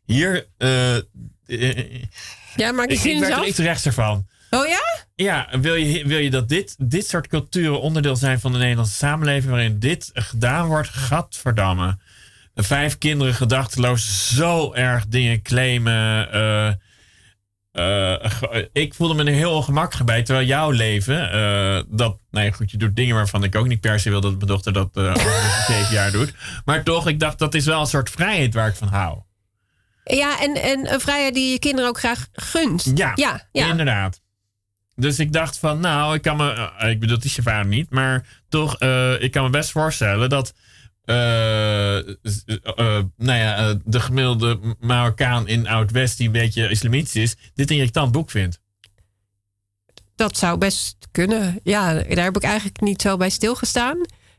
Hier, 0.04 0.46
eh, 0.56 0.96
Ja, 2.56 2.72
maak 2.72 2.88
ik, 2.88 3.00
zin 3.00 3.20
werd 3.20 3.32
er 3.32 3.46
iets 3.46 3.58
rechtser 3.58 3.92
van. 3.92 4.26
Oh 4.50 4.66
ja? 4.66 5.06
Ja, 5.14 5.48
wil 5.60 5.74
je, 5.74 6.06
wil 6.06 6.18
je 6.18 6.30
dat 6.30 6.48
dit, 6.48 6.74
dit 6.78 7.06
soort 7.06 7.26
culturen 7.26 7.80
onderdeel 7.80 8.16
zijn 8.16 8.40
van 8.40 8.52
de 8.52 8.58
Nederlandse 8.58 8.96
samenleving 8.96 9.50
waarin 9.50 9.78
dit 9.78 10.10
gedaan 10.12 10.66
wordt? 10.66 10.88
Gadverdamme. 10.88 11.98
Vijf 12.54 12.98
kinderen 12.98 13.34
gedachteloos 13.34 14.34
zo 14.36 14.72
erg 14.72 15.06
dingen 15.06 15.42
claimen. 15.42 16.28
Eh, 17.72 18.14
ik 18.72 18.94
voelde 18.94 19.14
me 19.14 19.24
er 19.24 19.36
heel 19.36 19.52
ongemakkelijk 19.52 20.06
bij. 20.06 20.22
Terwijl 20.22 20.46
jouw 20.46 20.70
leven, 20.70 21.32
eh, 21.32 21.82
dat, 21.88 22.18
nou 22.30 22.46
ja, 22.46 22.52
goed, 22.52 22.70
je 22.70 22.76
doet 22.76 22.96
dingen 22.96 23.14
waarvan 23.14 23.44
ik 23.44 23.54
ook 23.54 23.66
niet 23.66 23.80
per 23.80 24.00
se 24.00 24.10
wil 24.10 24.20
dat 24.20 24.34
mijn 24.34 24.46
dochter 24.46 24.72
dat 24.72 24.96
eh 24.96 25.04
over 25.16 25.64
zeven 25.66 25.94
jaar 25.94 26.10
doet. 26.10 26.34
Maar 26.64 26.82
toch, 26.82 27.08
ik 27.08 27.20
dacht, 27.20 27.38
dat 27.38 27.54
is 27.54 27.64
wel 27.64 27.80
een 27.80 27.86
soort 27.86 28.10
vrijheid 28.10 28.54
waar 28.54 28.68
ik 28.68 28.74
van 28.74 28.88
hou. 28.88 29.18
Ja, 30.04 30.40
en, 30.40 30.54
en 30.54 30.92
een 30.92 31.00
vrijheid 31.00 31.34
die 31.34 31.50
je 31.50 31.58
kinderen 31.58 31.90
ook 31.90 31.98
graag 31.98 32.28
gunt. 32.32 32.92
Ja, 32.94 33.12
ja, 33.14 33.48
ja. 33.52 33.68
inderdaad. 33.68 34.20
Dus 34.94 35.18
ik 35.18 35.32
dacht 35.32 35.58
van, 35.58 35.80
nou, 35.80 36.14
ik 36.14 36.22
kan 36.22 36.36
me, 36.36 36.70
ik 36.78 37.00
bedoel, 37.00 37.16
het 37.16 37.24
is 37.24 37.36
je 37.36 37.42
vader 37.42 37.66
niet, 37.66 37.90
maar 37.90 38.26
toch, 38.48 38.80
ik 39.18 39.30
kan 39.30 39.44
me 39.44 39.50
best 39.50 39.70
voorstellen 39.70 40.28
dat, 40.28 40.54
nou 43.16 43.38
ja, 43.38 43.56
eh, 43.56 43.74
de 43.84 44.00
gemiddelde 44.00 44.58
Marokkaan 44.80 45.48
in 45.48 45.68
Oud-West 45.68 46.16
die 46.16 46.26
een 46.26 46.32
beetje 46.32 46.68
islamitisch 46.68 47.14
is, 47.16 47.36
dit 47.54 47.70
een 47.70 47.76
irritant 47.76 48.12
boek 48.12 48.30
vindt. 48.30 48.60
Dat 50.14 50.36
zou 50.36 50.58
best 50.58 50.96
kunnen. 51.10 51.60
Ja, 51.62 51.92
daar 51.94 52.24
heb 52.24 52.36
ik 52.36 52.42
eigenlijk 52.42 52.80
niet 52.80 53.02
zo 53.02 53.16
bij 53.16 53.30
stilgestaan. 53.30 53.98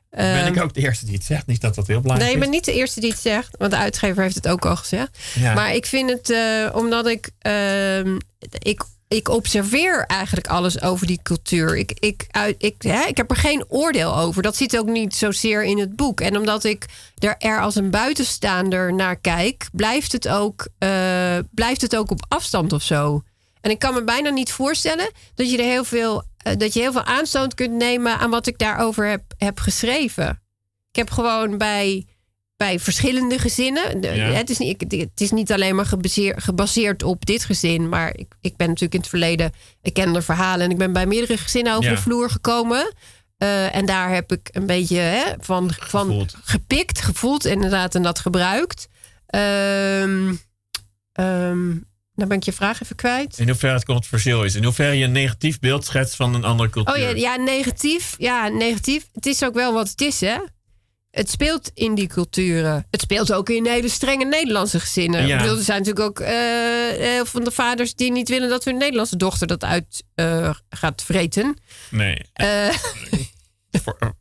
ben 0.09 0.43
Ehm, 0.43 0.53
ik 0.53 0.61
ook 0.63 0.73
de 0.73 0.81
eerste 0.81 1.05
die 1.05 1.15
het 1.15 1.23
zegt, 1.23 1.47
niet 1.47 1.61
dat 1.61 1.75
dat 1.75 1.87
heel 1.87 2.01
belangrijk 2.01 2.31
Nee, 2.31 2.39
is. 2.41 2.45
ben 2.45 2.55
niet 2.55 2.65
de 2.65 2.73
eerste 2.73 2.99
die 2.99 3.09
het 3.09 3.19
zegt, 3.19 3.57
want 3.57 3.71
de 3.71 3.77
uitgever 3.77 4.23
heeft 4.23 4.35
het 4.35 4.47
ook 4.47 4.65
al 4.65 4.75
gezegd. 4.75 5.17
Ja. 5.33 5.53
Maar 5.53 5.75
ik 5.75 5.85
vind 5.85 6.09
het, 6.09 6.29
eh, 6.29 6.75
omdat 6.75 7.07
ik, 7.07 7.29
ehm, 7.39 8.17
ik, 8.49 8.83
ik 9.11 9.29
observeer 9.29 10.05
eigenlijk 10.07 10.47
alles 10.47 10.81
over 10.81 11.07
die 11.07 11.19
cultuur. 11.23 11.77
Ik, 11.77 11.91
ik, 11.99 12.25
uit, 12.31 12.55
ik, 12.57 12.81
hè, 12.81 13.03
ik 13.03 13.17
heb 13.17 13.29
er 13.29 13.35
geen 13.35 13.65
oordeel 13.67 14.17
over. 14.17 14.41
Dat 14.41 14.55
zit 14.55 14.77
ook 14.77 14.87
niet 14.87 15.15
zozeer 15.15 15.63
in 15.63 15.79
het 15.79 15.95
boek. 15.95 16.21
En 16.21 16.37
omdat 16.37 16.63
ik 16.63 16.85
er, 17.17 17.35
er 17.37 17.61
als 17.61 17.75
een 17.75 17.89
buitenstaander 17.89 18.93
naar 18.93 19.15
kijk, 19.15 19.69
blijft 19.71 20.11
het, 20.11 20.27
ook, 20.27 20.67
eh, 20.77 21.37
blijft 21.51 21.81
het 21.81 21.95
ook 21.95 22.11
op 22.11 22.25
afstand 22.27 22.73
of 22.73 22.81
zo. 22.81 23.21
En 23.61 23.71
ik 23.71 23.79
kan 23.79 23.93
me 23.93 24.03
bijna 24.03 24.29
niet 24.29 24.51
voorstellen 24.51 25.11
dat 25.35 25.51
je 25.51 25.57
er 25.57 25.63
heel 25.63 25.83
veel, 25.83 26.23
eh, 26.37 26.53
dat 26.57 26.73
je 26.73 26.79
heel 26.79 26.91
veel 26.91 27.03
aanstoot 27.03 27.53
kunt 27.53 27.73
nemen 27.73 28.17
aan 28.17 28.29
wat 28.29 28.47
ik 28.47 28.57
daarover 28.57 29.05
heb, 29.05 29.23
heb 29.37 29.59
geschreven. 29.59 30.41
Ik 30.89 30.95
heb 30.95 31.09
gewoon 31.09 31.57
bij, 31.57 32.07
bij 32.61 32.79
verschillende 32.79 33.39
gezinnen. 33.39 34.01
de- 34.01 34.07
Ja. 34.15 34.25
het, 34.31 34.49
is 34.49 34.57
niet, 34.57 34.81
het 34.91 35.21
is 35.21 35.31
niet 35.31 35.51
alleen 35.51 35.75
maar 35.75 35.85
gebaseerd, 35.85 36.43
gebaseerd 36.43 37.03
op 37.03 37.25
dit 37.25 37.43
gezin. 37.45 37.89
Maar 37.89 38.17
ik, 38.17 38.33
ik 38.41 38.55
ben 38.57 38.67
natuurlijk 38.67 38.93
in 38.93 38.99
het 38.99 39.09
verleden. 39.09 39.51
Ik 39.81 39.93
ken 39.93 40.13
de 40.13 40.21
verhalen 40.21 40.65
en 40.65 40.71
ik 40.71 40.77
ben 40.77 40.93
bij 40.93 41.05
meerdere 41.05 41.37
gezinnen 41.37 41.73
over 41.75 41.89
Ja. 41.89 41.95
de 41.95 42.01
vloer 42.01 42.29
gekomen. 42.29 42.93
Eh, 43.37 43.75
en 43.75 43.85
daar 43.85 44.13
heb 44.13 44.31
ik 44.31 44.49
een 44.51 44.65
beetje 44.65 44.97
hè, 44.97 45.23
van, 45.39 45.71
van 45.79 46.05
Gevoeld. 46.07 46.35
gepikt, 46.43 47.01
gevoeld 47.01 47.45
inderdaad 47.45 47.95
en 47.95 48.01
dat 48.03 48.19
gebruikt. 48.19 48.87
Ehm 49.27 50.33
ehm, 51.13 51.69
dan 52.13 52.27
ben 52.27 52.37
ik 52.37 52.43
je 52.43 52.53
vraag 52.53 52.81
even 52.83 52.95
kwijt. 52.95 53.39
In 53.39 53.47
hoeverre 53.49 53.75
het 53.75 53.85
controversieel 53.85 54.43
is. 54.43 54.55
In 54.55 54.63
hoeverre 54.63 54.95
je 54.97 55.03
een 55.05 55.11
negatief 55.11 55.59
beeld 55.59 55.85
schetst 55.85 56.15
van 56.15 56.33
een 56.33 56.43
andere 56.43 56.69
cultuur. 56.69 56.93
Oh 56.95 57.01
ja, 57.01 57.09
ja, 57.09 57.35
negatief. 57.35 58.15
Ja, 58.17 58.47
negatief. 58.47 59.07
Het 59.13 59.25
is 59.25 59.43
ook 59.43 59.53
wel 59.53 59.73
wat 59.73 59.89
het 59.89 60.01
is, 60.01 60.19
hè? 60.21 60.37
Het 61.11 61.29
speelt 61.29 61.71
in 61.73 61.95
die 61.95 62.07
culturen. 62.07 62.87
Het 62.91 63.01
speelt 63.01 63.33
ook 63.33 63.49
in 63.49 63.65
hele 63.65 63.89
strenge 63.89 64.25
Nederlandse 64.25 64.79
gezinnen. 64.79 65.27
Ja. 65.27 65.35
Ik 65.35 65.41
bedoel, 65.41 65.57
er 65.57 65.63
zijn 65.63 65.77
natuurlijk 65.83 66.05
ook 66.05 66.27
heel 66.27 67.15
veel 67.15 67.25
van 67.25 67.43
de 67.43 67.51
vaders 67.51 67.95
die 67.95 68.11
niet 68.11 68.29
willen 68.29 68.49
dat 68.49 68.63
hun 68.65 68.77
Nederlandse 68.77 69.17
dochter 69.17 69.47
dat 69.47 69.63
uit 69.63 70.03
eh, 70.15 70.53
gaat 70.69 71.03
vreten. 71.03 71.57
Nee. 71.89 72.17
Eh, 72.33 72.69
Voor- 73.83 74.15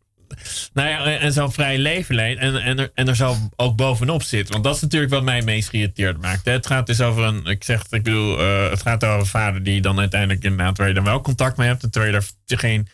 nou 0.72 0.88
ja, 0.88 1.18
en 1.18 1.32
zo'n 1.32 1.52
vrij 1.52 1.78
leven 1.78 2.14
leidt. 2.14 2.40
En, 2.40 2.56
en, 2.62 2.78
er, 2.78 2.90
en 2.94 3.08
er 3.08 3.16
zo 3.16 3.36
ook 3.56 3.76
bovenop 3.76 4.22
zit. 4.22 4.48
Want 4.48 4.64
dat 4.64 4.74
is 4.74 4.80
natuurlijk 4.80 5.12
wat 5.12 5.22
mij 5.22 5.36
het 5.36 5.44
meest 5.44 5.68
geïrriteerd 5.68 6.20
maakt. 6.20 6.44
hè. 6.44 6.52
Het 6.52 6.66
gaat 6.66 6.86
dus 6.86 7.00
over 7.00 7.24
een. 7.24 7.44
Ik 7.46 7.64
zeg, 7.64 7.82
ik 7.90 8.02
bedoel, 8.02 8.38
het 8.70 8.82
gaat 8.82 9.04
over 9.04 9.18
een 9.20 9.26
vader 9.26 9.62
die 9.62 9.80
dan 9.80 9.98
uiteindelijk 9.98 10.42
inderdaad. 10.44 10.78
waar 10.78 10.88
je 10.88 10.94
dan 10.94 11.04
wel 11.04 11.20
contact 11.20 11.56
mee 11.56 11.68
hebt. 11.68 11.82
En 11.82 11.90
terwijl 11.90 12.12
je 12.12 12.20
er 12.46 12.58
geen 12.58 12.88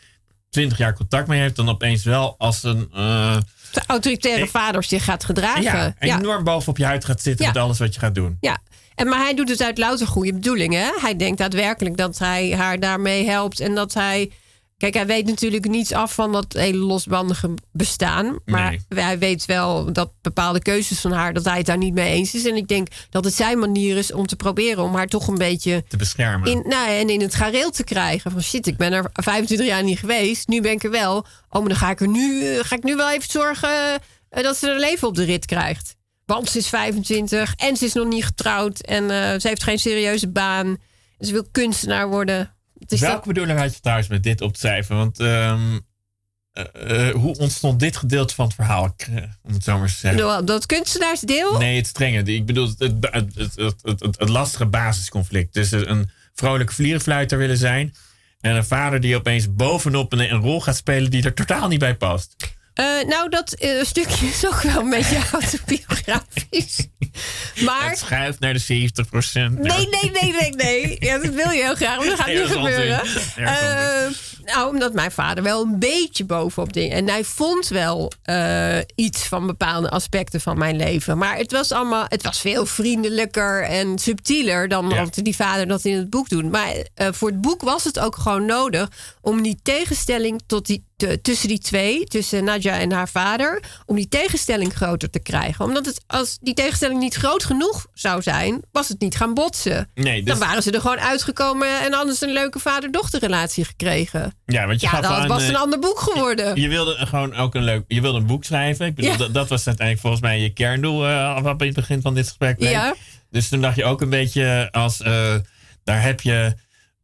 twintig 0.50 0.78
jaar 0.78 0.94
contact 0.94 1.28
mee 1.28 1.40
hebt. 1.40 1.56
dan 1.56 1.68
opeens 1.68 2.04
wel 2.04 2.34
als 2.38 2.62
een. 2.62 2.88
eh, 2.94 3.36
de 3.72 3.82
autoritaire 3.86 4.46
vader 4.46 4.82
zich 4.84 5.04
gaat 5.04 5.24
gedragen. 5.24 5.62
ja, 5.62 5.94
ja. 6.00 6.18
enorm 6.18 6.44
bovenop 6.44 6.78
je 6.78 6.84
huid 6.84 7.04
gaat 7.04 7.20
zitten 7.22 7.44
Ja. 7.46 7.52
met 7.52 7.62
alles 7.62 7.78
wat 7.78 7.94
je 7.94 8.00
gaat 8.00 8.14
doen. 8.14 8.36
Ja, 8.40 8.58
en, 8.94 9.08
maar 9.08 9.18
hij 9.18 9.34
doet 9.34 9.48
het 9.48 9.62
uit 9.62 9.78
louter 9.78 10.06
goede 10.06 10.32
bedoelingen. 10.32 10.92
Hij 11.00 11.16
denkt 11.16 11.38
daadwerkelijk 11.38 11.96
dat 11.96 12.18
hij 12.18 12.50
haar 12.56 12.80
daarmee 12.80 13.26
helpt. 13.28 13.60
En 13.60 13.74
dat 13.74 13.94
hij. 13.94 14.30
Kijk, 14.78 14.94
hij 14.94 15.06
weet 15.06 15.26
natuurlijk 15.26 15.68
niets 15.68 15.92
af 15.92 16.14
van 16.14 16.32
dat 16.32 16.52
hele 16.52 16.78
losbandige 16.78 17.54
bestaan. 17.72 18.38
Maar 18.44 18.76
hij 18.88 19.18
weet 19.18 19.46
wel 19.46 19.92
dat 19.92 20.12
bepaalde 20.22 20.60
keuzes 20.60 21.00
van 21.00 21.12
haar, 21.12 21.32
dat 21.32 21.44
hij 21.44 21.56
het 21.56 21.66
daar 21.66 21.78
niet 21.78 21.94
mee 21.94 22.12
eens 22.12 22.34
is. 22.34 22.44
En 22.44 22.56
ik 22.56 22.68
denk 22.68 22.88
dat 23.10 23.24
het 23.24 23.34
zijn 23.34 23.58
manier 23.58 23.96
is 23.96 24.12
om 24.12 24.26
te 24.26 24.36
proberen 24.36 24.82
om 24.84 24.94
haar 24.94 25.06
toch 25.06 25.28
een 25.28 25.38
beetje 25.38 25.84
Te 25.88 25.96
beschermen. 25.96 26.50
in, 26.50 26.64
nou, 26.68 26.88
en 26.88 27.08
in 27.10 27.20
het 27.20 27.34
gareel 27.34 27.70
te 27.70 27.84
krijgen. 27.84 28.30
Van 28.30 28.42
shit, 28.42 28.66
ik 28.66 28.76
ben 28.76 28.92
er 28.92 29.10
25 29.12 29.66
jaar 29.66 29.82
niet 29.82 29.98
geweest. 29.98 30.48
Nu 30.48 30.60
ben 30.60 30.72
ik 30.72 30.84
er 30.84 30.90
wel. 30.90 31.16
Oh, 31.16 31.60
maar 31.60 31.68
dan 31.68 31.76
ga 31.76 31.90
ik 31.90 32.00
er 32.00 32.08
nu, 32.08 32.46
eh, 32.46 32.64
ga 32.64 32.76
ik 32.76 32.82
nu 32.82 32.96
wel 32.96 33.10
even 33.10 33.30
zorgen 33.30 34.00
eh, 34.28 34.42
dat 34.42 34.56
ze 34.56 34.66
haar 34.66 34.78
leven 34.78 35.08
op 35.08 35.14
de 35.14 35.24
rit 35.24 35.46
krijgt. 35.46 35.96
Want 36.24 36.50
ze 36.50 36.58
is 36.58 36.68
25 36.68 37.54
en 37.56 37.76
ze 37.76 37.84
is 37.84 37.92
nog 37.92 38.06
niet 38.06 38.24
getrouwd. 38.24 38.80
En 38.80 39.10
eh, 39.10 39.40
ze 39.40 39.48
heeft 39.48 39.62
geen 39.62 39.78
serieuze 39.78 40.28
baan. 40.28 40.76
Ze 41.18 41.32
wil 41.32 41.46
kunstenaar 41.52 42.08
worden. 42.08 42.55
Is 42.78 43.00
Welke 43.00 43.26
bedoeling 43.26 43.58
had 43.58 43.74
je 43.74 43.80
trouwens 43.80 44.08
met 44.08 44.22
dit 44.22 44.40
op? 44.40 44.56
Want 44.88 45.20
ehm, 45.20 45.78
eh, 46.52 47.08
eh, 47.08 47.14
hoe 47.14 47.36
ontstond 47.38 47.80
dit 47.80 47.96
gedeelte 47.96 48.34
van 48.34 48.44
het 48.46 48.54
verhaal? 48.54 48.94
Eh, 48.96 49.14
Om 49.42 49.52
het 49.52 49.64
zo 49.64 49.78
maar 49.78 49.88
te 49.88 49.94
zeggen. 49.94 50.20
dat, 50.20 50.46
dat 50.46 50.66
kunstenaarsdeel. 50.66 51.58
Nee, 51.58 51.76
het 51.76 51.86
strenge. 51.86 52.22
Ik 52.22 52.46
bedoel, 52.46 52.66
het, 52.68 52.78
het, 52.78 52.94
het, 53.10 53.34
het, 53.34 53.56
het, 53.82 54.00
het- 54.00 54.18
het 54.18 54.28
lastige 54.28 54.66
basisconflict. 54.66 55.52
tussen 55.52 55.90
een 55.90 56.10
vrolijke 56.34 56.74
vlierenfluiter 56.74 57.38
willen 57.38 57.56
zijn. 57.58 57.94
En 58.40 58.56
een 58.56 58.64
vader 58.64 59.00
die 59.00 59.16
opeens 59.16 59.54
bovenop 59.54 60.12
een, 60.12 60.20
een 60.32 60.40
rol 60.40 60.60
gaat 60.60 60.76
spelen 60.76 61.10
die 61.10 61.22
er 61.24 61.34
totaal 61.34 61.68
niet 61.68 61.78
bij 61.78 61.96
past. 61.96 62.36
Eh, 62.76 62.84
nou, 63.06 63.28
dat 63.28 63.52
eh, 63.52 63.84
stukje 63.84 64.26
is 64.26 64.46
ook 64.46 64.60
wel 64.62 64.80
een 64.80 64.90
beetje 64.90 65.18
autobiografisch. 65.32 66.86
Maar 67.64 67.88
Het 67.88 67.98
schuift 67.98 68.40
naar 68.40 68.52
de 68.52 68.58
70 68.58 69.08
procent. 69.08 69.58
Nee, 69.58 69.88
nee, 69.88 70.10
nee, 70.20 70.32
nee, 70.32 70.50
nee. 70.50 70.96
Ja, 70.98 71.18
dat 71.18 71.34
wil 71.34 71.50
je 71.50 71.62
heel 71.62 71.74
graag, 71.74 71.96
maar 71.98 72.06
dat 72.06 72.16
gaat 72.18 72.26
Nee, 72.26 72.38
niet 72.40 72.48
dat 72.48 72.58
gebeuren. 72.58 73.00
Eh, 73.36 74.14
nou, 74.44 74.68
omdat 74.72 74.92
mijn 74.92 75.10
vader 75.10 75.42
wel 75.44 75.62
een 75.62 75.78
beetje 75.78 76.24
bovenop 76.24 76.72
dingen. 76.72 76.96
En 76.96 77.08
hij 77.08 77.24
vond 77.24 77.68
wel 77.68 78.12
iets 78.94 79.22
van 79.26 79.46
bepaalde 79.46 79.90
aspecten 79.90 80.40
van 80.40 80.58
mijn 80.58 80.76
leven. 80.76 81.18
Maar 81.18 81.36
het 81.36 81.52
was 81.52 81.72
allemaal, 81.72 82.04
het 82.08 82.22
was 82.22 82.40
veel 82.40 82.66
vriendelijker 82.66 83.62
en 83.62 83.98
subtieler 83.98 84.68
dan 84.68 84.88
Ja. 84.88 85.06
die 85.10 85.36
vader 85.36 85.68
dat 85.68 85.84
in 85.84 85.96
het 85.96 86.10
boek 86.10 86.28
doet. 86.28 86.50
Maar 86.50 86.74
voor 86.94 87.28
het 87.28 87.40
boek 87.40 87.62
was 87.62 87.84
het 87.84 87.98
ook 87.98 88.16
gewoon 88.16 88.46
nodig 88.46 88.88
om 89.20 89.42
die 89.42 89.58
tegenstelling 89.62 90.42
tot 90.46 90.66
die, 90.66 90.84
te- 90.96 91.20
tussen 91.20 91.48
die 91.48 91.58
twee, 91.58 92.04
tussen 92.04 92.44
Nadja 92.44 92.78
en 92.78 92.92
haar 92.92 93.08
vader, 93.08 93.62
om 93.86 93.96
die 93.96 94.08
tegenstelling 94.08 94.72
groter 94.74 95.10
te 95.10 95.18
krijgen. 95.18 95.64
Omdat 95.64 95.86
het, 95.86 96.00
als 96.06 96.38
die 96.40 96.54
tegenstelling 96.54 97.00
niet 97.00 97.14
groot 97.14 97.44
genoeg 97.44 97.86
zou 97.94 98.22
zijn, 98.22 98.62
was 98.72 98.88
het 98.88 99.00
niet 99.00 99.16
gaan 99.16 99.34
botsen. 99.34 99.90
Nee, 99.94 100.22
dus, 100.22 100.24
Dan 100.38 100.48
waren 100.48 100.62
ze 100.62 100.70
er 100.70 100.80
gewoon 100.80 100.98
uitgekomen 101.00 101.68
en 101.80 102.14
ze 102.14 102.26
een 102.26 102.32
leuke 102.32 102.58
vader-dochterrelatie 102.58 103.64
gekregen. 103.64 104.34
ja, 104.46 104.66
want 104.66 104.80
je 104.80 104.86
Ja, 104.86 104.92
gewoon, 105.02 105.26
was 105.28 105.42
het 105.42 105.50
eh, 105.50 105.54
een 105.56 105.60
ander 105.62 105.78
boek 105.78 105.98
geworden. 106.00 106.60
Je 106.60 106.68
wilde 106.68 107.06
gewoon 107.06 107.34
ook 107.34 107.54
een 107.54 107.64
leuk. 107.64 107.84
Je 107.88 108.00
wilde 108.00 108.18
een 108.18 108.26
boek 108.26 108.44
schrijven. 108.44 108.86
Ik 108.86 108.94
bedoel, 108.94 109.10
Ja. 109.10 109.16
dat, 109.16 109.34
dat 109.34 109.48
was 109.48 109.66
uiteindelijk 109.66 110.00
volgens 110.06 110.22
mij 110.22 110.40
je 110.40 110.52
kerndoel. 110.52 111.06
eh 111.06 111.40
wat 111.42 111.60
in 111.60 111.66
het 111.66 111.76
begin 111.76 112.00
van 112.02 112.14
dit 112.14 112.26
gesprek. 112.26 112.60
Ja. 112.60 112.94
Dus 113.30 113.48
toen 113.48 113.60
dacht 113.60 113.76
je 113.76 113.84
ook 113.84 114.00
een 114.00 114.10
beetje 114.10 114.68
als. 114.72 115.00
eh, 115.02 115.34
daar 115.84 116.02
heb 116.02 116.20
je 116.20 116.54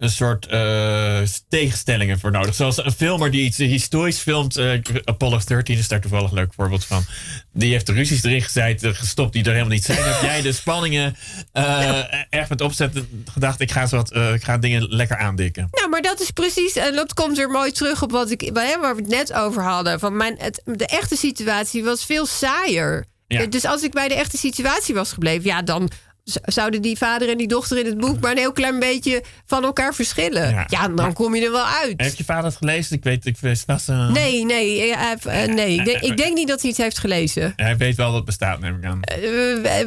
een 0.03 0.11
soort 0.11 0.47
eh, 0.47 1.21
tegenstellingen 1.49 2.19
voor 2.19 2.31
nodig. 2.31 2.55
Zoals 2.55 2.85
een 2.85 2.93
filmer 2.93 3.31
die 3.31 3.45
iets 3.45 3.57
historisch 3.57 4.19
filmt. 4.19 4.57
eh, 4.57 4.81
Apollo 5.05 5.41
13 5.47 5.79
is 5.79 5.89
daar 5.89 6.01
toevallig 6.01 6.31
een 6.31 6.37
leuk 6.37 6.53
voorbeeld 6.55 6.85
van. 6.85 7.05
Die 7.53 7.73
heeft 7.73 7.87
de 7.87 7.93
ruzies 7.93 8.23
erin 8.23 8.43
gezet, 8.43 8.83
eh, 8.83 8.91
gestopt 8.95 9.33
die 9.33 9.43
er 9.43 9.51
helemaal 9.51 9.73
niet 9.73 9.85
zijn. 9.85 10.03
Heb 10.03 10.23
jij 10.23 10.43
de 10.43 10.53
spanningen 10.53 11.17
eh 11.53 12.01
echt 12.31 12.49
met 12.49 12.61
opzet 12.61 13.03
gedacht. 13.33 13.61
Ik 13.61 13.71
ga, 13.71 13.87
zo 13.87 13.97
wat, 13.97 14.17
ik 14.17 14.45
ga 14.45 14.59
dingen 14.59 14.87
lekker 14.89 15.17
aandikken. 15.17 15.69
Nou, 15.71 15.89
maar 15.89 16.03
dat 16.03 16.21
is 16.21 16.31
precies, 16.31 16.77
en 16.77 16.95
dat 16.95 17.15
komt 17.15 17.37
weer 17.37 17.51
mooi 17.51 17.73
terug 17.73 18.03
op 18.03 18.11
wat 18.11 18.31
ik, 18.31 18.51
waar 18.53 18.97
we 18.97 19.03
het 19.03 19.11
net 19.11 19.33
over 19.33 19.63
hadden. 19.63 20.01
Van 20.01 20.17
mijn, 20.17 20.35
het, 20.39 20.63
de 20.65 20.87
echte 20.87 21.17
situatie 21.17 21.85
was 21.85 22.05
veel 22.05 22.27
saaier. 22.27 23.05
Ja. 23.27 23.47
Dus 23.47 23.65
als 23.65 23.83
ik 23.83 23.93
bij 23.93 24.09
de 24.09 24.15
echte 24.15 24.37
situatie 24.37 24.95
was 24.95 25.13
gebleven, 25.13 25.45
ja, 25.45 25.63
dan 25.63 25.91
zouden 26.25 26.83
die 26.83 26.97
vader 26.99 27.29
en 27.29 27.37
die 27.39 27.49
dochter 27.49 27.79
in 27.79 27.87
het 27.87 27.99
boek 27.99 28.21
maar 28.21 28.31
een 28.31 28.37
heel 28.39 28.53
klein 28.53 28.79
beetje 28.79 29.23
van 29.47 29.65
elkaar 29.65 29.95
verschillen. 29.95 30.51
Ja. 30.51 30.67
Ja, 30.69 30.89
dan 30.89 31.13
kom 31.13 31.35
je 31.35 31.45
er 31.45 31.53
wel 31.53 31.67
uit. 31.67 31.95
Heeft 32.01 32.19
je 32.19 32.25
vader 32.25 32.45
het 32.45 32.57
gelezen? 32.57 32.97
Ik 32.97 33.05
weet, 33.05 33.27
ik 33.27 33.37
weet 33.41 33.67
dat 33.67 33.83
ze- 33.83 33.93
Nee, 34.13 34.45
nee, 34.45 34.93
eh, 34.93 35.43
eh, 35.43 35.55
nee. 35.55 35.79
Ik 35.79 35.85
denk, 35.85 36.01
ik 36.11 36.17
denk 36.17 36.35
niet 36.35 36.49
dat 36.49 36.61
hij 36.61 36.71
het 36.71 36.79
heeft 36.79 36.99
gelezen. 36.99 37.53
Hij 37.57 37.77
weet 37.77 37.97
wel 37.97 38.07
dat 38.07 38.17
het 38.17 38.25
bestaat, 38.25 38.61
neem 38.61 38.77
ik 38.77 38.85
aan. 38.85 39.03
Eh, 39.03 39.17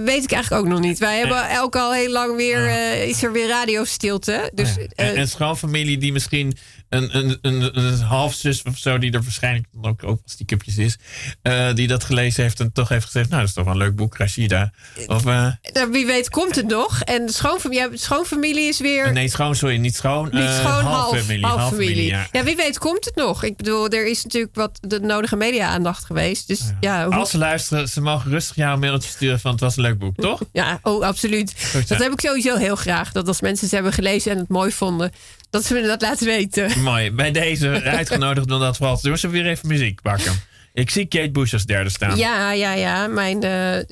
weet 0.04 0.24
ik 0.24 0.32
eigenlijk 0.32 0.64
ook 0.66 0.68
nog 0.72 0.80
niet. 0.80 1.00
Wij 1.00 1.18
hebben 1.18 1.50
elk 1.50 1.76
al 1.76 1.94
heel 1.94 2.12
lang 2.12 2.36
weer, 2.36 2.66
eh, 2.68 3.08
is 3.08 3.24
er 3.24 3.32
weer 3.32 3.48
radiostilte. 3.48 4.52
Dus 4.54 4.70
Oh 4.78 4.84
eh, 4.96 5.08
en, 5.10 5.16
en 5.16 5.28
schoonfamilie 5.28 5.98
die 5.98 6.12
misschien 6.14 6.58
een, 6.90 7.18
een, 7.18 7.38
een, 7.42 7.78
een 7.78 8.00
halfzus 8.00 8.64
of 8.64 8.78
zo, 8.78 8.98
die 8.98 9.12
er 9.12 9.22
waarschijnlijk 9.24 9.66
dan 9.72 9.92
ook, 9.92 10.04
ook 10.04 10.20
als 10.24 10.36
die 10.36 10.46
cupjes 10.46 10.78
is, 10.78 10.98
eh, 11.42 11.74
die 11.74 11.88
dat 11.88 12.04
gelezen 12.04 12.44
heeft 12.44 12.60
en 12.60 12.72
toch 12.72 12.90
heeft 12.90 13.06
gezegd, 13.06 13.30
nou, 13.30 13.40
dat 13.40 13.50
is 13.50 13.56
toch 13.56 13.64
wel 13.66 13.74
een 13.74 13.80
leuk 13.80 13.96
boek, 13.96 14.18
Rashida. 14.18 14.72
Of, 15.08 15.26
eh, 15.26 15.48
Nou, 15.74 15.92
wie 15.92 16.06
weet 16.06 16.30
komt 16.30 16.56
het 16.56 16.68
nog. 16.68 17.02
En 17.02 17.30
schoonfamilie, 17.30 17.98
schoonfamilie 17.98 18.68
is 18.68 18.80
weer... 18.80 19.14
nee, 19.14 19.28
schoon, 19.30 19.56
sorry, 19.56 19.78
niet 19.78 19.96
schoon. 19.96 20.24
Niet 20.24 20.34
eh, 20.44 20.60
schoon, 20.60 20.84
half, 20.84 20.96
halffamilie, 20.96 21.46
half 21.46 21.60
halffamilie, 21.60 21.88
familie. 21.94 22.12
ja. 22.12 22.28
Ja. 22.32 22.44
wie 22.44 22.56
weet 22.56 22.78
komt 22.78 23.06
het 23.06 23.16
nog. 23.16 23.44
Ik 23.44 23.56
bedoel, 23.58 23.88
er 23.90 24.08
is 24.08 24.24
natuurlijk 24.24 24.56
wat 24.56 24.78
de 24.82 25.00
nodige 25.00 25.36
media-aandacht 25.36 26.06
geweest. 26.06 26.48
Dus 26.48 26.62
ja, 26.80 27.06
hoe- 27.06 27.14
Als 27.16 27.30
ze 27.30 27.38
luisteren, 27.38 27.90
ze 27.90 28.02
mogen 28.02 28.32
rustig 28.32 28.56
jou 28.56 28.74
een 28.74 28.80
mailtje 28.80 29.10
sturen 29.10 29.40
van 29.40 29.52
het 29.52 29.60
was 29.60 29.76
een 29.76 29.82
leuk 29.84 29.98
boek, 29.98 30.16
toch? 30.16 30.42
ja 30.52 30.80
oh, 30.82 31.04
absoluut. 31.06 31.54
Dat 31.88 31.98
heb 32.00 32.12
ik 32.12 32.20
sowieso 32.22 32.56
heel 32.56 32.76
graag. 32.76 33.12
Dat 33.12 33.28
als 33.28 33.42
mensen 33.42 33.66
het 33.66 33.74
hebben 33.74 33.94
gelezen 33.94 34.32
en 34.32 34.38
het 34.38 34.50
mooi 34.50 34.72
vonden, 34.72 35.12
dat 35.50 35.66
ze 35.66 35.74
me 35.74 35.82
dat 35.82 36.02
laten 36.02 36.26
weten. 36.26 36.80
Mooi. 36.82 37.12
Bij 37.12 37.32
deze 37.32 37.82
uitgenodigd 38.00 38.52
om 38.52 38.60
dat 38.60 38.78
vooral 38.78 38.98
te 38.98 39.10
doen. 39.10 39.18
We 39.22 39.28
weer 39.28 39.48
even 39.48 39.68
muziek 39.68 40.02
pakken? 40.02 40.34
Ik 40.76 40.90
zie 40.90 41.06
Kate 41.06 41.32
Bush 41.32 41.54
als 41.54 41.66
derde 41.66 41.90
staan. 41.90 42.18
Ja, 42.18 42.52
ja, 42.52 42.74
ja. 42.74 43.08
Mijn, 43.08 43.36
eh, 43.36 43.42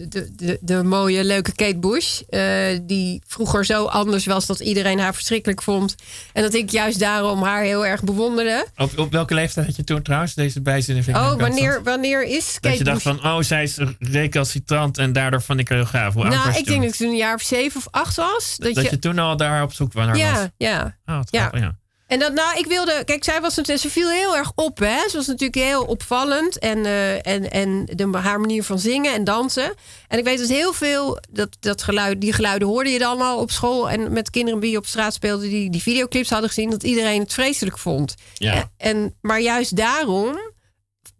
de, 0.09 0.29
de, 0.35 0.57
de 0.61 0.83
mooie, 0.83 1.23
leuke 1.23 1.55
Kate 1.55 1.77
Bush. 1.79 2.21
eh, 2.29 2.79
die 2.81 3.21
vroeger 3.27 3.65
zo 3.65 3.85
anders 3.85 4.25
was 4.25 4.45
dat 4.45 4.59
iedereen 4.59 4.99
haar 4.99 5.13
verschrikkelijk 5.13 5.61
vond. 5.61 5.95
En 6.33 6.41
dat 6.43 6.53
ik 6.53 6.69
juist 6.69 6.99
daarom 6.99 7.43
haar 7.43 7.61
heel 7.63 7.85
erg 7.85 8.03
bewonderde. 8.03 8.65
Op, 8.77 8.97
op 8.97 9.11
welke 9.11 9.33
leeftijd 9.33 9.65
had 9.65 9.75
je 9.75 9.83
toen 9.83 10.01
trouwens 10.01 10.33
deze 10.33 10.61
bijzin? 10.61 11.15
Oh, 11.15 11.33
wanneer, 11.33 11.83
wanneer 11.83 12.23
is 12.23 12.45
Dat 12.53 12.59
Kate 12.61 12.77
je 12.77 12.83
dacht 12.83 13.03
Bush? 13.03 13.15
van, 13.19 13.31
oh, 13.31 13.41
zij 13.41 13.63
is 13.63 13.77
recalcitrant 13.99 14.97
en 14.97 15.13
daardoor 15.13 15.41
vond 15.41 15.59
ik 15.59 15.69
haar 15.69 15.77
heel 15.77 15.87
gaaf. 15.87 16.13
Hoe 16.13 16.23
nou, 16.27 16.49
ik 16.49 16.65
denk 16.65 16.81
dat 16.81 16.89
ik 16.91 16.95
toen 16.95 17.07
een 17.09 17.15
jaar 17.15 17.35
of 17.35 17.41
zeven 17.41 17.79
of 17.79 17.87
acht 17.91 18.15
was. 18.15 18.55
Dat, 18.57 18.73
dat 18.73 18.83
je, 18.83 18.89
je 18.89 18.99
toen 18.99 19.19
al 19.19 19.37
daar 19.37 19.63
op 19.63 19.73
zoek 19.73 19.93
naar 19.93 20.07
was. 20.07 20.17
ja, 20.17 20.51
ja. 20.57 20.97
Oh, 21.05 21.19
Ja. 21.29 21.51
ja. 21.53 21.81
En 22.13 22.19
dat, 22.19 22.33
nou, 22.33 22.57
ik 22.57 22.65
wilde, 22.65 23.03
kijk, 23.05 23.23
zij 23.23 23.41
was 23.41 23.55
natuurlijk, 23.55 23.85
ze 23.85 23.91
viel 23.91 24.09
heel 24.09 24.37
erg 24.37 24.51
op, 24.55 24.77
hè. 24.79 25.09
Ze 25.09 25.17
was 25.17 25.27
natuurlijk 25.27 25.55
heel 25.55 25.83
opvallend 25.83 26.59
en, 26.59 26.85
eh, 26.85 27.27
en, 27.27 27.51
en 27.51 27.85
de, 27.85 28.17
haar 28.17 28.39
manier 28.39 28.63
van 28.63 28.79
zingen 28.79 29.13
en 29.13 29.23
dansen. 29.23 29.73
En 30.07 30.17
ik 30.17 30.23
weet 30.23 30.39
dat 30.39 30.47
heel 30.47 30.73
veel, 30.73 31.19
dat, 31.29 31.57
dat 31.59 31.83
geluid, 31.83 32.21
die 32.21 32.33
geluiden 32.33 32.67
hoorde 32.67 32.89
je 32.89 32.99
dan 32.99 33.21
al 33.21 33.39
op 33.39 33.51
school 33.51 33.89
en 33.89 34.11
met 34.13 34.29
kinderen 34.29 34.59
die 34.59 34.77
op 34.77 34.85
straat 34.85 35.13
speelden, 35.13 35.49
die 35.49 35.69
die 35.69 35.81
videoclips 35.81 36.29
hadden 36.29 36.49
gezien, 36.49 36.69
dat 36.69 36.83
iedereen 36.83 37.21
het 37.21 37.33
vreselijk 37.33 37.77
vond. 37.77 38.15
Ja. 38.33 38.71
En, 38.77 39.15
maar 39.21 39.39
juist 39.41 39.75
daarom 39.75 40.39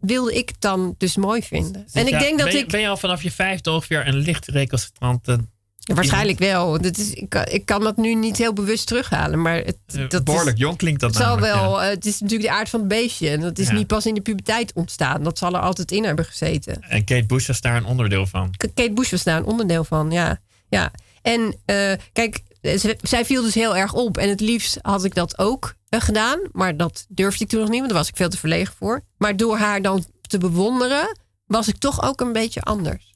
wilde 0.00 0.34
ik 0.34 0.48
het 0.48 0.60
dan 0.60 0.94
dus 0.98 1.16
mooi 1.16 1.42
vinden. 1.42 1.86
En 1.92 2.06
ik 2.06 2.12
Ja, 2.12 2.18
denk 2.18 2.38
dat 2.38 2.46
ben, 2.46 2.56
je- 2.56 2.62
ik. 2.62 2.70
Ben 2.70 2.80
je 2.80 2.88
al 2.88 2.96
vanaf 2.96 3.22
je 3.22 3.30
vijfde 3.30 3.70
ongeveer 3.70 4.06
een 4.06 4.16
licht 4.16 4.46
recalcitrante... 4.46 5.38
Waarschijnlijk 5.84 6.38
wel. 6.38 6.72
Het 6.72 6.98
is, 6.98 7.10
ik, 7.12 7.28
kan, 7.28 7.44
ik 7.46 7.66
kan 7.66 7.82
dat 7.82 7.96
nu 7.96 8.14
niet 8.14 8.36
heel 8.36 8.52
bewust 8.52 8.86
terughalen. 8.86 9.42
Maar 9.42 9.56
het, 9.56 9.76
eh, 9.86 10.08
dat 10.08 10.24
behoorlijk 10.24 10.56
is, 10.56 10.62
jong 10.62 10.76
klinkt 10.76 11.00
dat 11.00 11.14
het 11.14 11.22
namelijk, 11.24 11.54
wel. 11.54 11.82
eh, 11.82 11.88
het 11.88 12.06
is 12.06 12.20
natuurlijk 12.20 12.50
de 12.50 12.56
aard 12.56 12.68
van 12.68 12.80
het 12.80 12.88
beestje. 12.88 13.28
En 13.30 13.40
dat 13.40 13.58
is 13.58 13.66
Ja. 13.68 13.72
niet 13.74 13.86
pas 13.86 14.06
in 14.06 14.14
de 14.14 14.20
puberteit 14.20 14.72
ontstaan. 14.74 15.22
Dat 15.22 15.38
zal 15.38 15.54
er 15.54 15.60
altijd 15.60 15.90
in 15.92 16.04
hebben 16.04 16.24
gezeten. 16.24 16.82
En 16.82 17.04
Kate 17.04 17.26
Bush 17.26 17.46
was 17.46 17.60
daar 17.60 17.76
een 17.76 17.84
onderdeel 17.84 18.26
van. 18.26 18.50
Kate 18.56 18.92
Bush 18.92 19.10
was 19.10 19.22
daar 19.22 19.36
een 19.36 19.44
onderdeel 19.44 19.84
van. 19.84 20.10
Ja. 20.10 20.40
ja. 20.68 20.90
En 21.22 21.56
eh, 21.64 21.92
kijk, 22.12 22.40
zij 23.02 23.24
viel 23.24 23.42
dus 23.42 23.54
heel 23.54 23.76
erg 23.76 23.92
op. 23.92 24.16
En 24.18 24.28
het 24.28 24.40
liefst 24.40 24.78
had 24.82 25.04
ik 25.04 25.14
dat 25.14 25.38
ook 25.38 25.74
gedaan. 25.90 26.38
Maar 26.52 26.76
dat 26.76 27.06
durfde 27.08 27.44
ik 27.44 27.50
toen 27.50 27.60
nog 27.60 27.68
niet, 27.68 27.78
want 27.78 27.90
daar 27.90 27.98
was 28.00 28.08
ik 28.08 28.16
veel 28.16 28.28
te 28.28 28.38
verlegen 28.38 28.74
voor. 28.78 29.00
Maar 29.18 29.36
door 29.36 29.56
haar 29.58 29.82
dan 29.82 30.04
te 30.20 30.38
bewonderen, 30.38 31.18
was 31.46 31.68
ik 31.68 31.76
toch 31.76 32.02
ook 32.02 32.20
een 32.20 32.32
beetje 32.32 32.60
anders. 32.62 33.13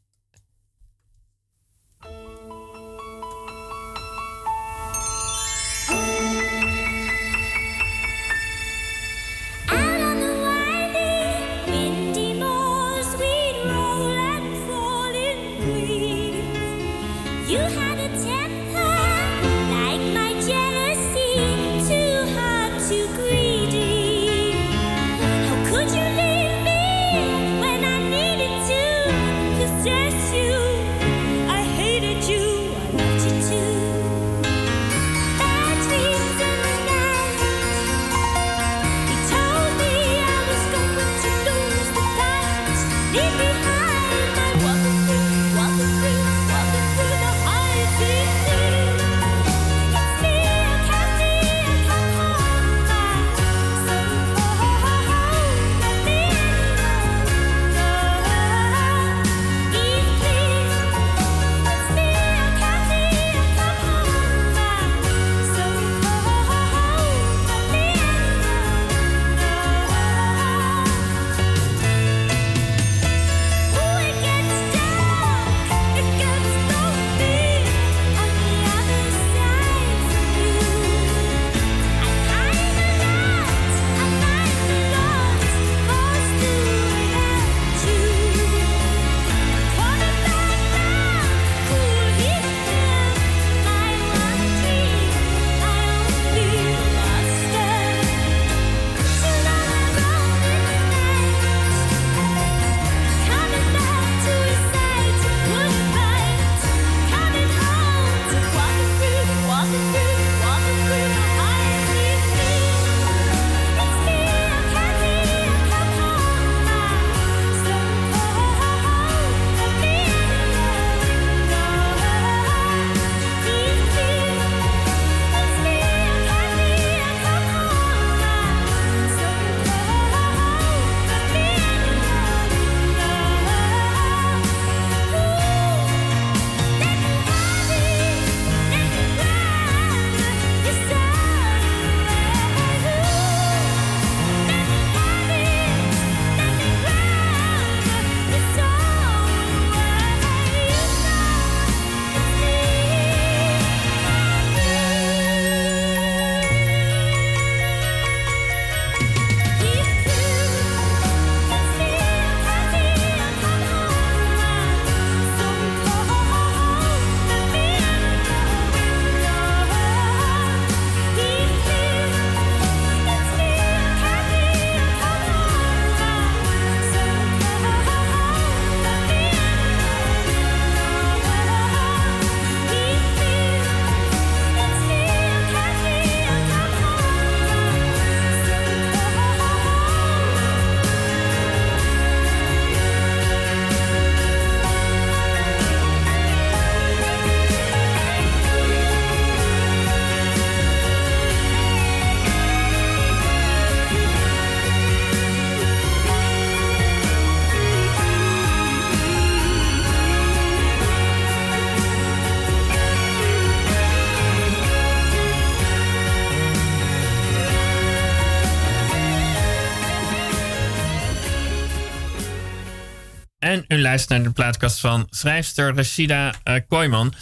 Luistert 223.81 224.11
naar 224.11 224.23
de 224.23 224.35
plaatkast 224.35 224.81
van 224.81 225.07
schrijfster 225.11 225.75
Rashida 225.75 226.35
eh 226.43 226.61
Kooijman. 226.69 227.15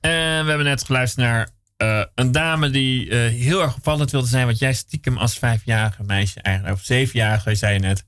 En 0.00 0.42
we 0.42 0.48
hebben 0.48 0.64
net 0.64 0.84
geluisterd 0.84 1.26
naar 1.26 1.48
eh, 1.76 2.04
een 2.14 2.32
dame 2.32 2.70
die 2.70 3.10
eh, 3.10 3.18
heel 3.18 3.62
erg 3.62 3.76
opvallend 3.76 4.10
wilde 4.10 4.26
zijn. 4.26 4.46
Wat 4.46 4.58
jij 4.58 4.74
stiekem 4.74 5.16
als 5.16 5.38
vijfjarige 5.38 6.02
meisje, 6.02 6.40
eigenlijk, 6.40 6.76
of 6.76 6.84
zevenjarige, 6.84 7.54
zei 7.54 7.72
je 7.72 7.78
net, 7.78 8.04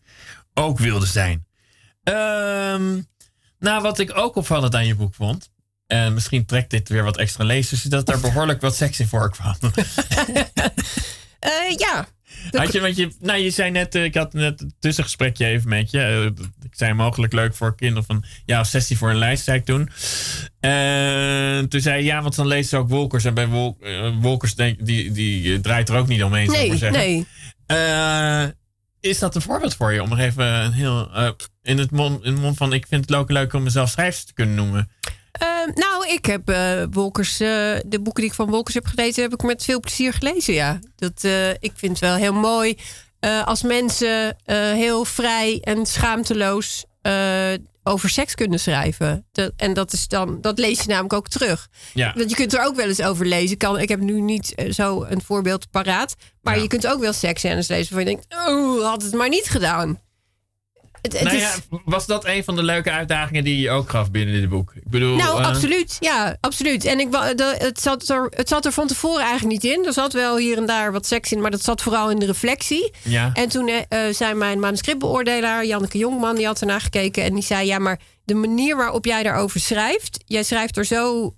ook 0.54 0.78
wilde 0.78 1.06
zijn. 1.06 1.46
Ehm, 2.02 3.00
nou, 3.58 3.82
wat 3.82 3.98
ik 3.98 4.16
ook 4.16 4.36
opvallend 4.36 4.74
aan 4.74 4.86
je 4.86 4.94
boek 4.94 5.14
vond. 5.14 5.50
En 5.86 6.14
misschien 6.14 6.44
trekt 6.46 6.70
dit 6.70 6.88
weer 6.88 7.04
wat 7.04 7.16
extra 7.16 7.44
lezers. 7.44 7.84
Is 7.84 7.90
dat 7.90 8.08
er 8.08 8.20
behoorlijk 8.20 8.60
wat 8.60 8.76
seks 8.76 9.00
in 9.00 9.06
voorkwam. 9.06 9.56
Ja, 11.78 12.06
Had 12.50 12.72
je, 12.72 12.80
want 12.80 12.96
je, 12.96 13.10
nou, 13.20 13.38
je 13.38 13.50
zei 13.50 13.70
net, 13.70 13.94
ik 13.94 14.14
had 14.14 14.32
net 14.32 14.60
een 14.60 14.74
tussengesprekje 14.78 15.46
even 15.46 15.68
met 15.68 15.90
je. 15.90 16.32
Zei 16.76 16.94
mogelijk 16.94 17.32
leuk 17.32 17.54
voor 17.54 17.76
kinderen 17.76 18.04
van 18.04 18.24
ja, 18.44 18.60
of 18.60 18.66
16 18.66 18.96
voor 18.96 19.10
een 19.10 19.16
lijst, 19.16 19.44
zei 19.44 19.58
ik 19.58 19.64
toen. 19.64 19.90
En 20.60 21.68
toen 21.68 21.80
zei 21.80 22.04
ja, 22.04 22.22
want 22.22 22.36
dan 22.36 22.46
leest 22.46 22.68
ze 22.68 22.76
ook 22.76 22.88
Wolkers. 22.88 23.24
En 23.24 23.34
bij 23.34 23.48
Wol, 23.48 23.76
eh, 23.80 24.12
Wolkers 24.20 24.54
denk, 24.54 24.86
die, 24.86 25.12
die 25.12 25.54
eh, 25.54 25.60
draait 25.60 25.88
er 25.88 25.96
ook 25.96 26.08
niet 26.08 26.22
omheen, 26.22 26.46
zou 26.46 26.56
ik 26.56 26.62
nee, 26.62 26.68
maar 26.68 26.78
zeggen. 26.78 26.98
nee. 26.98 27.26
Eh, 27.66 28.48
is 29.00 29.18
dat 29.18 29.34
een 29.34 29.42
voorbeeld 29.42 29.74
voor 29.74 29.92
je 29.92 30.02
om 30.02 30.08
nog 30.08 30.18
even 30.18 30.44
een 30.44 30.72
heel 30.72 31.10
in 31.62 31.78
het 31.78 31.90
mond, 31.90 32.24
in 32.24 32.32
het 32.32 32.42
mond 32.42 32.56
van 32.56 32.72
ik 32.72 32.86
vind 32.86 33.08
het 33.08 33.18
ook 33.18 33.30
leuk 33.30 33.52
om 33.52 33.62
mezelf 33.62 33.90
schrijfster 33.90 34.26
te 34.26 34.32
kunnen 34.32 34.54
noemen? 34.54 34.90
Ehm, 35.32 35.70
nou, 35.74 36.08
ik 36.08 36.26
heb 36.26 36.42
Wolkers, 36.90 37.36
de 37.36 37.98
boeken 38.02 38.22
die 38.22 38.30
ik 38.30 38.36
van 38.36 38.50
Wolkers 38.50 38.74
heb 38.74 38.86
gelezen, 38.86 39.22
heb 39.22 39.32
ik 39.32 39.42
met 39.42 39.64
veel 39.64 39.80
plezier 39.80 40.12
gelezen. 40.12 40.54
Ja, 40.54 40.78
dat, 40.96 41.24
ik 41.60 41.72
vind 41.74 41.92
het 41.92 42.00
wel 42.00 42.14
heel 42.14 42.32
mooi 42.32 42.76
eh, 43.20 43.46
als 43.46 43.62
mensen 43.62 44.36
eh, 44.44 44.56
heel 44.58 45.04
vrij 45.04 45.58
en 45.62 45.86
schaamteloos 45.86 46.84
eh, 47.02 47.52
over 47.82 48.08
seks 48.10 48.34
kunnen 48.34 48.60
schrijven. 48.60 49.26
Dat, 49.32 49.52
en 49.56 49.74
dat 49.74 49.92
is 49.92 50.08
dan, 50.08 50.40
dat 50.40 50.58
lees 50.58 50.80
je 50.80 50.88
namelijk 50.88 51.12
ook 51.12 51.28
terug. 51.28 51.68
Ja. 51.94 52.12
Want 52.16 52.30
je 52.30 52.36
kunt 52.36 52.54
er 52.54 52.64
ook 52.64 52.76
wel 52.76 52.88
eens 52.88 53.02
over 53.02 53.26
lezen. 53.26 53.50
Ik 53.52 53.58
Kan, 53.58 53.78
ik 53.78 53.88
heb 53.88 54.00
nu 54.00 54.20
niet 54.20 54.54
zo 54.70 55.04
een 55.08 55.22
voorbeeld 55.22 55.70
paraat. 55.70 56.14
Maar 56.42 56.56
Ja. 56.56 56.62
je 56.62 56.68
kunt 56.68 56.86
ook 56.86 57.00
wel 57.00 57.12
seksscènes 57.12 57.68
lezen 57.68 57.94
waarvan 57.94 58.12
je 58.12 58.18
denkt... 58.20 58.48
Oh, 58.48 58.84
had 58.88 59.02
het 59.02 59.12
maar 59.14 59.28
niet 59.28 59.48
gedaan. 59.48 60.00
Het, 61.12 61.22
nou 61.22 61.36
ja, 61.36 61.54
was 61.84 62.06
dat 62.06 62.24
een 62.24 62.44
van 62.44 62.56
de 62.56 62.62
leuke 62.62 62.90
uitdagingen 62.90 63.44
die 63.44 63.60
je 63.60 63.70
ook 63.70 63.90
gaf 63.90 64.10
binnen 64.10 64.40
dit 64.40 64.48
boek? 64.48 64.72
Ik 64.74 64.90
bedoel, 64.90 65.16
nou, 65.16 65.40
eh, 65.40 65.46
absoluut. 65.48 65.96
Ja, 66.00 66.36
absoluut. 66.40 66.84
En 66.84 67.00
ik, 67.00 67.12
de, 67.12 67.54
het, 67.58 67.80
zat 67.80 68.08
er, 68.08 68.26
het 68.30 68.48
zat 68.48 68.64
er 68.64 68.72
van 68.72 68.86
tevoren 68.86 69.24
eigenlijk 69.24 69.62
niet 69.62 69.72
in. 69.72 69.86
Er 69.86 69.92
zat 69.92 70.12
wel 70.12 70.36
hier 70.36 70.56
en 70.56 70.66
daar 70.66 70.92
wat 70.92 71.06
seks 71.06 71.32
in, 71.32 71.40
maar 71.40 71.50
dat 71.50 71.62
zat 71.64 71.82
vooral 71.82 72.10
in 72.10 72.18
de 72.18 72.26
reflectie. 72.26 72.92
Ja. 73.02 73.30
En 73.32 73.48
toen 73.48 73.68
eh, 73.68 73.98
zei 74.10 74.34
mijn 74.34 74.60
manuscriptbeoordelaar, 74.60 75.64
Janneke 75.66 75.98
Jongman, 75.98 76.36
die 76.36 76.46
had 76.46 76.60
ernaar 76.60 76.80
gekeken 76.80 77.22
en 77.24 77.34
die 77.34 77.42
zei: 77.42 77.66
Ja, 77.66 77.78
maar 77.78 77.98
de 78.24 78.34
manier 78.34 78.76
waarop 78.76 79.04
jij 79.04 79.22
daarover 79.22 79.60
schrijft, 79.60 80.22
jij 80.26 80.42
schrijft 80.42 80.76
er 80.76 80.84
zo 80.84 81.34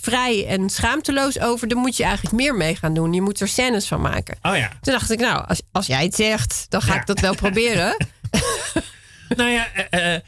vrij 0.00 0.46
en 0.46 0.70
schaamteloos 0.70 1.40
over, 1.40 1.68
daar 1.68 1.78
moet 1.78 1.96
je 1.96 2.04
eigenlijk 2.04 2.34
meer 2.36 2.54
mee 2.54 2.76
gaan 2.76 2.94
doen. 2.94 3.12
Je 3.12 3.20
moet 3.22 3.40
er 3.40 3.48
scènes 3.48 3.86
van 3.88 4.00
maken. 4.00 4.38
Oh 4.42 4.56
ja. 4.56 4.68
Toen 4.80 4.92
dacht 4.92 5.10
ik, 5.10 5.18
nou, 5.20 5.46
als, 5.46 5.62
als 5.72 5.86
jij 5.86 6.04
het 6.04 6.14
zegt, 6.14 6.66
dan 6.68 6.82
ga 6.82 6.94
Ja. 6.94 7.00
ik 7.00 7.06
dat 7.06 7.20
wel 7.20 7.34
proberen. 7.34 7.96
Nou 9.36 9.50
ja, 9.50 9.72
eh, 9.74 10.14
eh, 10.14 10.20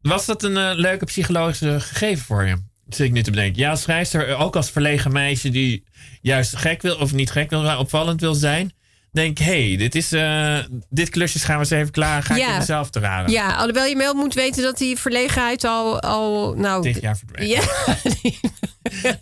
was 0.00 0.26
dat 0.26 0.42
een 0.42 0.56
eh, 0.56 0.70
leuke 0.74 1.04
psychologische 1.04 1.80
gegeven 1.80 2.24
voor 2.24 2.44
je? 2.44 2.56
Zit 2.88 3.06
ik 3.06 3.12
nu 3.12 3.22
te 3.22 3.30
bedenken. 3.30 3.60
Ja, 3.60 3.70
als 3.70 3.82
schrijfster, 3.82 4.36
ook 4.36 4.56
als 4.56 4.70
verlegen 4.70 5.12
meisje 5.12 5.50
die 5.50 5.84
juist 6.20 6.56
gek 6.56 6.82
wil, 6.82 6.96
of 6.96 7.12
niet 7.12 7.30
gek 7.30 7.50
wil, 7.50 7.62
maar 7.62 7.78
opvallend 7.78 8.20
wil 8.20 8.34
zijn. 8.34 8.72
Denk, 9.12 9.38
hé, 9.38 9.66
hey, 9.68 9.76
dit, 9.76 9.94
is, 9.94 10.12
eh, 10.12 10.58
dit 10.88 11.08
klusje 11.08 11.38
gaan 11.38 11.54
we 11.54 11.60
eens 11.60 11.70
even 11.70 11.90
klaar. 11.90 12.22
Ga 12.22 12.34
ik 12.34 12.40
Ja. 12.40 12.52
in 12.52 12.58
mezelf 12.58 12.90
te 12.90 12.98
raden. 13.00 13.30
Ja, 13.30 13.56
alhoewel 13.56 13.84
je 13.84 13.96
wel 13.96 14.14
moet 14.14 14.34
weten 14.34 14.62
dat 14.62 14.78
die 14.78 14.96
verlegenheid 14.98 15.64
al, 15.64 16.00
al 16.00 16.54
nou, 16.54 16.82
Dit 16.82 17.00
jaar 17.00 17.16
verdwenen. 17.16 17.48
Ja. 17.48 17.62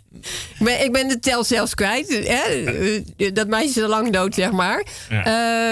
ik, 0.59 0.59
ben, 0.59 0.85
ik 0.85 0.93
ben 0.93 1.09
de 1.09 1.19
tel 1.19 1.45
zelfs 1.45 1.75
kwijt. 1.75 2.25
Hè? 2.27 3.33
Dat 3.33 3.49
meisje 3.49 3.79
is 3.79 3.83
al 3.83 3.89
lang 3.89 4.13
dood, 4.13 4.35
zeg 4.35 4.51
maar. 4.51 4.87
Ja. 5.09 5.25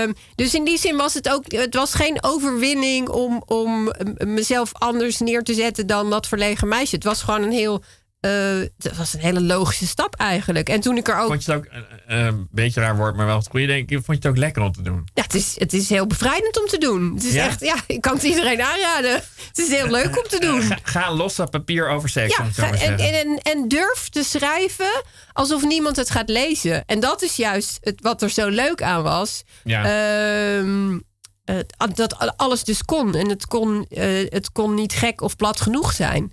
Ehm, 0.03 0.13
dus 0.35 0.55
in 0.55 0.65
die 0.65 0.79
zin 0.79 0.97
was 0.97 1.15
het 1.15 1.29
ook... 1.29 1.53
Het 1.53 1.75
was 1.75 1.95
geen 1.95 2.19
overwinning 2.21 3.09
om, 3.09 3.43
om 3.47 3.93
mezelf 4.17 4.71
anders 4.73 5.19
neer 5.19 5.43
te 5.43 5.55
zetten... 5.55 5.87
dan 5.87 6.11
dat 6.11 6.27
verlegen 6.27 6.69
meisje. 6.69 6.95
Het 6.95 7.05
was 7.05 7.23
gewoon 7.23 7.43
een 7.43 7.53
heel... 7.53 7.83
eh, 8.27 8.69
het 8.89 8.97
was 8.97 9.15
een 9.15 9.21
hele 9.21 9.41
logische 9.43 9.87
stap 9.87 10.15
eigenlijk. 10.15 10.69
En 10.69 10.81
toen 10.81 10.97
ik 10.97 11.09
er 11.09 11.19
ook... 11.19 11.27
Vond 11.27 11.45
je 11.45 11.53
het 11.53 11.61
ook 11.61 11.67
eh, 11.73 11.81
eh, 12.21 12.27
een 12.27 12.49
beetje 12.51 12.81
raar 12.81 12.97
woord, 12.97 13.17
maar 13.17 13.27
wel 13.27 13.37
het 13.39 13.49
goede 13.49 13.67
denk 13.67 13.91
ik. 13.91 13.95
Vond 14.05 14.07
je 14.07 14.15
het 14.15 14.27
ook 14.27 14.37
lekker 14.37 14.63
om 14.63 14.73
te 14.73 14.83
doen? 14.83 15.09
Ja, 15.15 15.23
het 15.23 15.35
is, 15.35 15.55
het 15.59 15.73
is 15.73 15.89
heel 15.89 16.07
bevrijdend 16.07 16.61
om 16.61 16.67
te 16.67 16.79
doen. 16.79 17.13
Het 17.15 17.25
is 17.25 17.33
Ja? 17.33 17.45
echt... 17.47 17.61
Ja, 17.61 17.75
ik 17.87 18.01
kan 18.01 18.15
het 18.15 18.23
iedereen 18.23 18.63
aanraden. 18.63 19.13
Het 19.49 19.59
is 19.59 19.69
heel 19.69 19.87
leuk 19.91 20.19
om 20.19 20.29
te 20.29 20.39
doen. 20.47 20.63
Ga, 20.63 20.79
ga 20.83 21.13
los 21.15 21.39
op 21.39 21.51
papier 21.51 21.89
over 21.89 22.09
seks. 22.09 22.37
Ja, 22.37 22.45
ga- 22.53 22.73
en, 22.73 22.99
en, 22.99 23.15
en, 23.15 23.39
en 23.43 23.69
durf 23.69 24.09
te 24.09 24.23
schrijven 24.23 25.03
alsof 25.33 25.65
niemand 25.65 25.97
het 25.97 26.11
gaat 26.11 26.29
lezen. 26.29 26.85
En 26.87 27.01
dat 27.01 27.23
is 27.23 27.37
juist 27.37 27.79
het, 27.81 28.01
wat 28.01 28.23
er 28.23 28.31
zo 28.31 28.49
leuk 28.49 28.83
aan 28.83 29.03
was. 29.03 29.43
Ja. 29.65 29.85
Ehm, 29.85 30.99
eh, 31.45 31.57
dat 31.95 32.37
alles 32.37 32.65
dus 32.65 32.83
kon. 32.85 33.15
En 33.15 33.29
het 33.29 33.47
kon, 33.47 33.87
het 34.29 34.53
kon 34.53 34.75
niet 34.75 34.93
gek 34.93 35.21
of 35.21 35.37
plat 35.37 35.61
genoeg 35.61 35.93
zijn. 35.93 36.33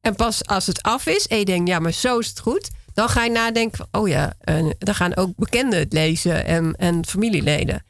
En 0.00 0.14
pas 0.14 0.46
als 0.46 0.66
het 0.66 0.82
af 0.82 1.06
is 1.06 1.26
en 1.26 1.38
je 1.38 1.44
denkt, 1.44 1.68
ja, 1.68 1.78
maar 1.78 1.92
zo 1.92 2.18
is 2.18 2.28
het 2.28 2.40
goed. 2.40 2.70
Dan 2.94 3.08
ga 3.08 3.24
je 3.24 3.30
nadenken 3.30 3.76
van, 3.76 4.00
oh 4.02 4.08
ja, 4.08 4.32
eh, 4.40 4.70
dan 4.78 4.94
gaan 4.94 5.16
ook 5.16 5.32
bekenden 5.36 5.78
het 5.78 5.92
lezen 5.92 6.44
en, 6.44 6.74
en 6.74 7.06
familieleden. 7.06 7.84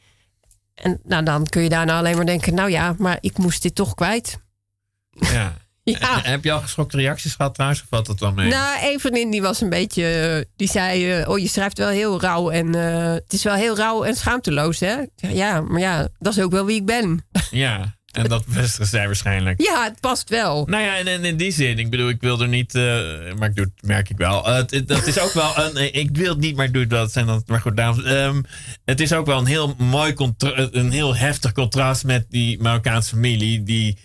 En 0.75 1.01
nou, 1.05 1.25
dan 1.25 1.47
kun 1.47 1.63
je 1.63 1.69
daarna 1.69 1.99
alleen 1.99 2.17
maar 2.17 2.27
denken, 2.27 2.55
nou 2.55 2.71
ja, 2.71 2.95
maar 2.99 3.19
ik 3.21 3.39
moest 3.39 3.63
dit 3.63 3.75
toch 3.75 3.95
kwijt. 3.95 4.39
ja. 5.11 5.55
Ja. 5.85 6.25
En 6.25 6.31
Heb 6.31 6.45
je 6.45 6.53
al 6.53 6.61
geschokte 6.61 6.97
reacties 6.97 7.35
gehad 7.35 7.55
trouwens? 7.55 7.83
Of 7.83 7.87
valt 7.89 8.07
dat 8.07 8.19
dan 8.19 8.35
mee? 8.35 8.49
Nou, 8.49 8.93
een 8.93 9.01
vriendin 9.01 9.31
die 9.31 9.43
was 9.43 9.61
een 9.61 9.69
beetje. 9.69 10.47
Die 10.57 10.69
zei: 10.69 11.13
eh, 11.13 11.29
Oh, 11.29 11.39
je 11.39 11.49
schrijft 11.49 11.79
wel 11.79 11.89
heel 11.89 12.21
rauw. 12.21 12.51
En 12.51 12.75
eh, 12.75 13.13
het 13.13 13.33
is 13.33 13.43
wel 13.43 13.55
heel 13.55 13.77
rauw 13.77 14.05
en 14.05 14.15
schaamteloos, 14.17 14.81
hè? 14.81 14.97
Ja, 15.17 15.61
maar 15.61 15.81
ja, 15.81 16.09
dat 16.19 16.37
is 16.37 16.43
ook 16.43 16.51
wel 16.51 16.65
wie 16.65 16.77
ik 16.77 16.87
ben. 16.87 17.27
Ja, 17.51 17.95
en 18.11 18.29
dat 18.29 18.47
bevestigen 18.47 18.87
zij 18.87 19.07
waarschijnlijk. 19.07 19.63
Ja, 19.63 19.85
het 19.85 20.01
past 20.01 20.29
wel. 20.29 20.65
Nou 20.67 20.83
ja, 20.85 20.97
en, 20.97 21.07
en 21.07 21.25
in 21.25 21.37
die 21.37 21.53
zin, 21.53 21.79
ik 21.79 21.91
bedoel, 21.91 22.09
ik 22.09 22.21
wil 22.21 22.41
er 22.41 22.49
niet, 22.49 22.75
eh, 22.75 22.83
maar 23.39 23.49
ik 23.49 23.55
doe 23.57 23.65
het, 23.75 23.87
merk 23.87 24.09
ik 24.11 24.17
wel. 24.17 24.47
Eh, 24.47 24.55
het- 24.55 24.89
dat 24.89 25.07
is 25.07 25.19
ook 25.19 25.33
wel 25.33 25.53
een, 25.59 25.77
eh, 25.77 25.95
ik 26.01 26.09
wil 26.17 26.29
het 26.29 26.39
niet, 26.41 26.57
maar 26.57 26.67
ik 26.67 26.73
doe 26.73 26.83
het 26.83 26.91
wel. 26.91 27.01
Het 27.03 27.13
zijn 27.13 27.27
dan, 27.27 27.43
maar 27.47 27.61
goed, 27.61 27.77
dames. 27.77 28.05
ehm, 28.05 28.43
het 28.85 29.01
is 29.01 29.13
ook 29.13 29.27
wel 29.27 29.39
een 29.39 29.47
heel 29.47 29.75
mooi, 29.79 30.15
een 30.71 30.91
heel 30.91 31.17
heftig 31.17 31.53
contrast 31.53 32.05
met 32.05 32.27
die 32.29 32.63
Marokkaanse 32.63 33.09
familie, 33.11 33.63
die, 33.63 33.99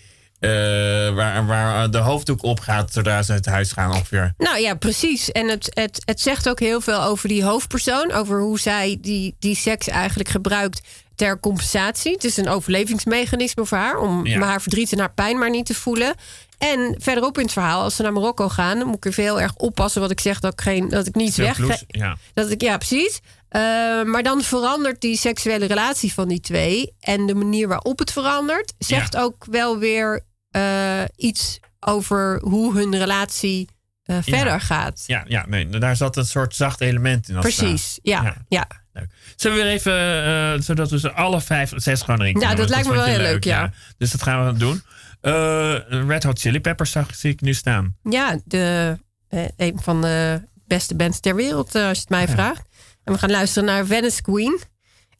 waar, 1.13 1.45
waar 1.45 1.91
de 1.91 1.97
hoofddoek 1.97 2.43
opgaat 2.43 2.93
zodra 2.93 3.23
ze 3.23 3.31
uit 3.31 3.45
huis 3.45 3.71
gaan 3.71 3.91
ongeveer. 3.93 4.33
Nou 4.37 4.59
ja, 4.59 4.73
precies. 4.75 5.31
En 5.31 5.49
het, 5.49 5.69
het, 5.73 6.01
het 6.05 6.21
zegt 6.21 6.49
ook 6.49 6.59
heel 6.59 6.81
veel 6.81 7.03
over 7.03 7.27
die 7.29 7.43
hoofdpersoon. 7.43 8.11
Over 8.11 8.39
hoe 8.41 8.59
zij 8.59 8.97
die, 9.01 9.35
die 9.39 9.55
seks 9.55 9.87
eigenlijk 9.87 10.29
gebruikt 10.29 10.81
ter 11.15 11.39
compensatie. 11.39 12.11
Het 12.13 12.23
is 12.23 12.37
een 12.37 12.47
overlevingsmechanisme 12.49 13.65
voor 13.65 13.77
haar. 13.77 13.97
Om 13.97 14.25
Ja. 14.25 14.39
haar 14.41 14.61
verdriet 14.61 14.91
en 14.91 14.99
haar 14.99 15.13
pijn 15.13 15.37
maar 15.37 15.49
niet 15.49 15.65
te 15.65 15.73
voelen. 15.73 16.13
En 16.57 16.95
verderop 16.99 17.37
in 17.37 17.43
het 17.43 17.53
verhaal, 17.53 17.81
als 17.81 17.95
ze 17.95 18.01
naar 18.01 18.13
Marokko 18.13 18.49
gaan... 18.49 18.77
dan 18.79 18.87
moet 18.87 19.05
ik 19.05 19.05
er 19.17 19.23
heel 19.23 19.41
erg 19.41 19.55
oppassen 19.55 20.01
wat 20.01 20.11
ik 20.11 20.19
zeg. 20.19 20.39
Dat 20.39 20.53
ik, 20.53 20.61
geen, 20.61 20.89
dat 20.89 21.07
ik 21.07 21.15
niets 21.15 21.35
Veel 21.35 21.45
weg... 21.67 21.83
ja. 21.87 22.17
Dat 22.33 22.51
ik, 22.51 22.61
ja, 22.61 22.77
precies. 22.77 23.19
Eh, 23.49 23.61
maar 24.03 24.23
dan 24.23 24.41
verandert 24.41 25.01
die 25.01 25.17
seksuele 25.17 25.65
relatie 25.65 26.13
van 26.13 26.27
die 26.27 26.39
twee. 26.39 26.93
En 26.99 27.25
de 27.25 27.35
manier 27.35 27.67
waarop 27.67 27.99
het 27.99 28.11
verandert, 28.11 28.73
zegt 28.77 29.13
Ja. 29.13 29.21
ook 29.21 29.45
wel 29.49 29.77
weer 29.77 30.21
eh, 30.51 31.01
iets 31.15 31.59
over 31.79 32.39
hoe 32.43 32.73
hun 32.77 32.97
relatie 32.97 33.69
eh, 34.03 34.17
verder 34.21 34.61
gaat. 34.61 35.03
Ja, 35.07 35.23
ja, 35.27 35.45
nee, 35.47 35.69
daar 35.69 35.95
zat 35.95 36.17
een 36.17 36.25
soort 36.25 36.55
zacht 36.55 36.81
element 36.81 37.29
in. 37.29 37.39
Precies, 37.39 37.99
ja. 38.01 38.35
Ja. 38.47 38.67
Leuk. 38.95 39.09
Zullen 39.35 39.57
we 39.57 39.63
weer 39.63 39.71
even, 39.71 40.23
eh, 40.25 40.61
zodat 40.61 40.89
we 40.89 40.99
ze 40.99 41.11
alle 41.11 41.41
vijf, 41.41 41.71
zes 41.75 42.01
gewoon 42.01 42.21
erin 42.21 42.39
Ja, 42.39 42.55
dat 42.55 42.69
lijkt 42.69 42.87
me 42.87 42.93
wel 42.93 43.03
heel 43.03 43.17
leuk, 43.17 43.43
ja. 43.43 43.71
Dus 43.97 44.11
dat 44.11 44.23
gaan 44.23 44.45
we 44.45 44.59
doen. 44.59 44.81
Eh, 45.21 45.75
Red 46.07 46.23
Hot 46.23 46.39
Chili 46.39 46.61
Peppers 46.61 46.91
zag, 46.91 47.15
zie 47.15 47.31
ik 47.31 47.41
nu 47.41 47.53
staan. 47.53 47.95
Ja, 48.03 48.39
de, 48.45 48.97
eh, 49.27 49.45
een 49.57 49.79
van 49.81 50.01
de 50.01 50.41
beste 50.67 50.95
bands 50.95 51.19
ter 51.19 51.35
wereld, 51.35 51.75
als 51.75 51.97
je 51.97 51.99
het 51.99 52.09
mij 52.09 52.27
vraagt. 52.27 52.67
En 53.03 53.13
we 53.13 53.19
gaan 53.19 53.31
luisteren 53.31 53.69
naar 53.69 53.85
Venice 53.85 54.21
Queen. 54.21 54.61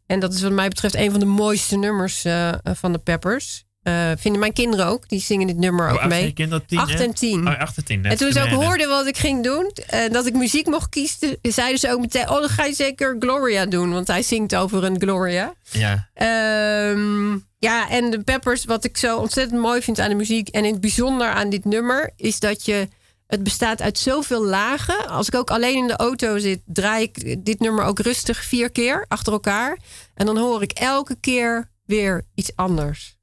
En 0.05 0.19
dat 0.19 0.33
is 0.33 0.41
wat 0.41 0.51
mij 0.51 0.67
betreft 0.67 0.95
een 0.95 1.11
van 1.11 1.19
de 1.19 1.25
mooiste 1.25 1.77
nummers 1.77 2.25
van 2.63 2.91
de 2.91 2.99
Peppers. 3.03 3.64
Eh, 3.85 4.11
vinden 4.17 4.39
mijn 4.39 4.53
kinderen 4.53 4.85
ook. 4.85 5.09
Die 5.09 5.19
zingen 5.19 5.47
dit 5.47 5.57
nummer 5.57 5.89
Hoe 5.89 5.99
ook 5.99 6.07
mee. 6.07 6.33
kinderen? 6.33 6.65
Tien, 6.65 6.79
Acht 6.79 6.99
en 6.99 7.13
tien. 7.13 7.47
Oh, 7.47 7.59
acht 7.59 7.77
en 7.77 7.83
tien. 7.83 8.05
En 8.05 8.17
toen 8.17 8.31
ze 8.31 8.41
ook 8.41 8.47
hoorden 8.63 8.89
wat 8.89 9.07
ik 9.07 9.17
ging 9.17 9.43
doen, 9.43 9.71
en 9.87 10.11
dat 10.11 10.25
ik 10.25 10.33
muziek 10.33 10.65
mocht 10.65 10.89
kiezen, 10.89 11.37
zeiden 11.41 11.79
ze 11.79 11.91
ook 11.91 11.99
meteen: 11.99 12.29
Oh, 12.29 12.39
dan 12.39 12.49
ga 12.49 12.65
je 12.65 12.73
zeker 12.73 13.15
Gloria 13.19 13.65
doen, 13.65 13.91
want 13.93 14.07
hij 14.07 14.21
zingt 14.21 14.55
over 14.55 14.83
een 14.83 14.99
Gloria. 15.01 15.53
Ja, 15.71 16.09
Ehm, 16.13 17.31
ja, 17.59 17.89
en 17.89 18.09
de 18.11 18.19
Peppers, 18.23 18.65
wat 18.65 18.83
ik 18.83 18.97
zo 18.97 19.17
ontzettend 19.17 19.61
mooi 19.61 19.81
vind 19.81 19.99
aan 19.99 20.09
de 20.09 20.15
muziek 20.15 20.47
en 20.49 20.65
in 20.65 20.71
het 20.71 20.81
bijzonder 20.81 21.27
aan 21.27 21.49
dit 21.49 21.65
nummer, 21.65 22.11
is 22.15 22.39
dat 22.39 22.65
je. 22.65 22.87
Het 23.25 23.43
bestaat 23.43 23.81
uit 23.81 23.97
zoveel 23.97 24.45
lagen. 24.45 25.07
Als 25.07 25.27
ik 25.27 25.35
ook 25.35 25.49
alleen 25.51 25.75
in 25.75 25.87
de 25.87 25.95
auto 25.95 26.37
zit, 26.37 26.61
draai 26.65 27.03
ik 27.03 27.45
dit 27.45 27.59
nummer 27.59 27.83
ook 27.85 27.99
rustig 27.99 28.43
vier 28.43 28.71
keer 28.71 29.05
achter 29.07 29.33
elkaar. 29.33 29.77
En 30.15 30.25
dan 30.25 30.37
hoor 30.37 30.61
ik 30.61 30.71
elke 30.71 31.15
keer 31.19 31.69
weer 31.85 32.25
iets 32.35 32.51
anders. 32.55 33.15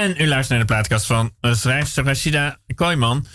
En 0.00 0.14
u 0.18 0.26
luistert 0.26 0.48
naar 0.48 0.58
de 0.58 0.64
plaatkast 0.64 1.06
van 1.06 1.32
uh, 1.40 1.54
schrijfster 1.54 2.04
Rashida 2.04 2.58
Kooijman. 2.74 3.26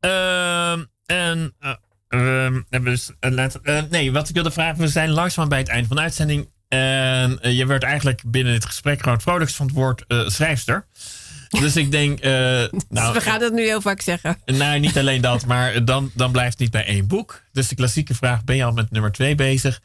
Ehm, 0.00 0.84
en 1.06 1.54
eh, 1.58 1.74
ehm, 2.08 2.62
hebben 2.68 2.92
dus, 2.92 3.10
eh, 3.20 3.44
eh, 3.62 3.84
nee, 3.90 4.12
wat 4.12 4.28
ik 4.28 4.34
wilde 4.34 4.50
vragen, 4.50 4.80
we 4.80 4.88
zijn 4.88 5.10
langzaam 5.10 5.48
bij 5.48 5.58
het 5.58 5.68
einde 5.68 5.86
van 5.86 5.96
de 5.96 6.02
uitzending. 6.02 6.52
En 6.68 7.40
eh, 7.40 7.56
je 7.56 7.66
werd 7.66 7.82
eigenlijk 7.82 8.22
binnen 8.26 8.52
dit 8.52 8.64
gesprek 8.64 8.98
gewoon 8.98 9.14
het 9.14 9.22
vrolijkst 9.22 9.56
van 9.56 9.66
het 9.66 9.74
woord 9.74 10.04
eh, 10.06 10.28
schrijfster. 10.28 10.86
Dus 11.48 11.76
ik 11.76 11.90
denk, 11.90 12.20
eh, 12.20 12.32
nou, 12.88 13.12
we 13.12 13.20
gaan 13.20 13.40
dat 13.40 13.52
nu 13.52 13.62
heel 13.62 13.80
vaak 13.80 14.00
zeggen. 14.00 14.38
nou, 14.44 14.78
niet 14.78 14.98
alleen 14.98 15.20
dat, 15.20 15.46
maar 15.46 15.84
dan, 15.84 16.10
dan 16.14 16.32
blijft 16.32 16.50
het 16.50 16.60
niet 16.60 16.70
bij 16.70 16.86
één 16.86 17.06
boek. 17.06 17.42
Dus 17.52 17.68
de 17.68 17.74
klassieke 17.74 18.14
vraag, 18.14 18.44
ben 18.44 18.56
je 18.56 18.64
al 18.64 18.72
met 18.72 18.90
nummer 18.90 19.12
twee 19.12 19.34
bezig? 19.34 19.80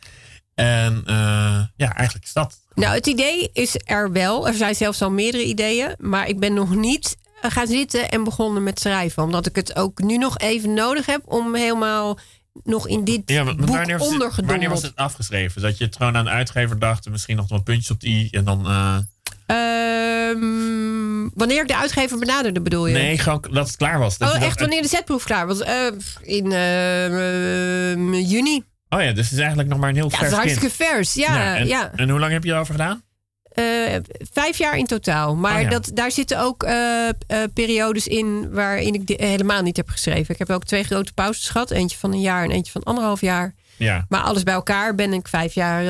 En 0.56 1.02
eh, 1.06 1.62
ja, 1.76 1.96
eigenlijk 1.96 2.26
is 2.26 2.34
dat. 2.34 2.58
Nou, 2.80 2.94
het 2.96 3.08
idee 3.08 3.50
is 3.54 3.76
er 3.86 4.12
wel. 4.12 4.48
Er 4.48 4.54
zijn 4.54 4.76
zelfs 4.76 5.02
al 5.02 5.12
meerdere 5.12 5.44
ideeën. 5.44 5.96
Maar 5.98 6.28
ik 6.28 6.40
ben 6.40 6.54
nog 6.54 6.76
niet 6.76 7.18
eh, 7.42 7.52
gaan 7.52 7.68
zitten 7.68 8.10
en 8.10 8.24
begonnen 8.24 8.64
met 8.64 8.80
schrijven. 8.80 9.24
Omdat 9.24 9.46
ik 9.46 9.56
het 9.56 9.76
ook 9.76 10.00
nu 10.02 10.18
nog 10.18 10.38
even 10.38 10.74
nodig 10.74 11.06
heb 11.06 11.22
om 11.26 11.56
helemaal 11.56 12.20
nog 12.64 12.88
in 12.88 13.04
dit 13.04 13.22
Ja, 13.26 13.44
boek 13.44 13.60
wanneer 13.60 13.98
was, 13.98 14.06
het, 14.08 14.14
ondergedompeld. 14.14 14.46
wanneer 14.48 14.70
was 14.70 14.82
het 14.82 14.96
afgeschreven? 14.96 15.62
Dat 15.62 15.78
je 15.78 15.84
het 15.86 15.96
gewoon 15.96 16.18
aan 16.18 16.26
de 16.26 16.32
uitgever 16.32 16.80
dacht 16.80 17.06
en 17.06 17.12
misschien 17.12 17.36
nog 17.36 17.50
wat 17.50 17.64
puntjes 17.64 17.92
op 17.92 18.00
de 18.00 18.08
i 18.08 18.28
en 18.32 18.44
dan... 18.44 18.66
eh, 18.68 18.98
Ehm, 19.46 21.28
wanneer 21.34 21.62
ik 21.62 21.68
de 21.68 21.78
uitgever 21.78 22.20
benaderde, 22.20 22.62
bedoel 22.62 22.88
je? 22.88 22.94
nee, 22.94 23.18
gewoon 23.18 23.46
dat 23.52 23.68
het 23.68 23.76
klaar 23.78 24.00
was. 24.00 24.18
Dat 24.18 24.28
Oh, 24.28 24.34
dacht, 24.34 24.46
echt 24.46 24.60
wanneer 24.60 24.82
de 24.82 24.88
zetproef 24.88 25.24
klaar 25.24 25.48
was? 25.48 25.60
Eh, 25.62 25.86
in 26.22 26.52
juni. 28.28 28.64
Oh 28.90 29.02
ja, 29.02 29.12
dus 29.12 29.24
het 29.24 29.32
is 29.34 29.38
eigenlijk 29.40 29.70
nog 29.70 29.80
maar 29.80 29.90
een 29.90 29.96
heel 29.96 30.10
Ja, 30.12 30.18
vers 30.18 30.32
het 30.32 30.40
is 30.40 30.44
kind. 30.46 30.60
hartstikke 30.60 30.84
vers. 30.94 31.14
Ja, 31.14 31.56
en, 31.58 31.68
ja. 31.68 31.92
en 31.96 32.10
hoe 32.10 32.20
lang 32.20 32.32
heb 32.32 32.44
je 32.44 32.52
erover 32.52 32.74
gedaan? 32.74 33.02
Eh, 33.44 33.64
vijf 34.32 34.58
jaar 34.58 34.78
in 34.78 34.86
totaal. 34.86 35.36
Maar 35.36 35.56
Oh 35.56 35.62
ja. 35.62 35.70
dat, 35.70 35.92
daar 35.94 36.12
zitten 36.12 36.40
ook 36.40 36.64
eh, 36.64 37.08
eh, 37.08 37.14
periodes 37.54 38.08
in 38.08 38.52
waarin 38.52 38.94
ik 38.94 39.20
helemaal 39.20 39.62
niet 39.62 39.78
heb 39.78 39.90
geschreven. 39.90 40.34
Ik 40.34 40.40
heb 40.40 40.50
ook 40.50 40.64
twee 40.66 40.84
grote 40.84 41.14
pauzes 41.14 41.50
gehad. 41.50 41.72
Eentje 41.72 41.98
van 41.98 42.14
een 42.14 42.22
jaar 42.22 42.44
en 42.44 42.52
eentje 42.52 42.72
van 42.72 42.84
anderhalf 42.84 43.22
jaar. 43.22 43.54
Ja, 43.78 44.06
Maar 44.10 44.22
alles 44.22 44.44
bij 44.44 44.54
elkaar 44.54 44.96
ben 44.96 45.14
ik 45.14 45.28
vijf 45.28 45.54
jaar... 45.54 45.84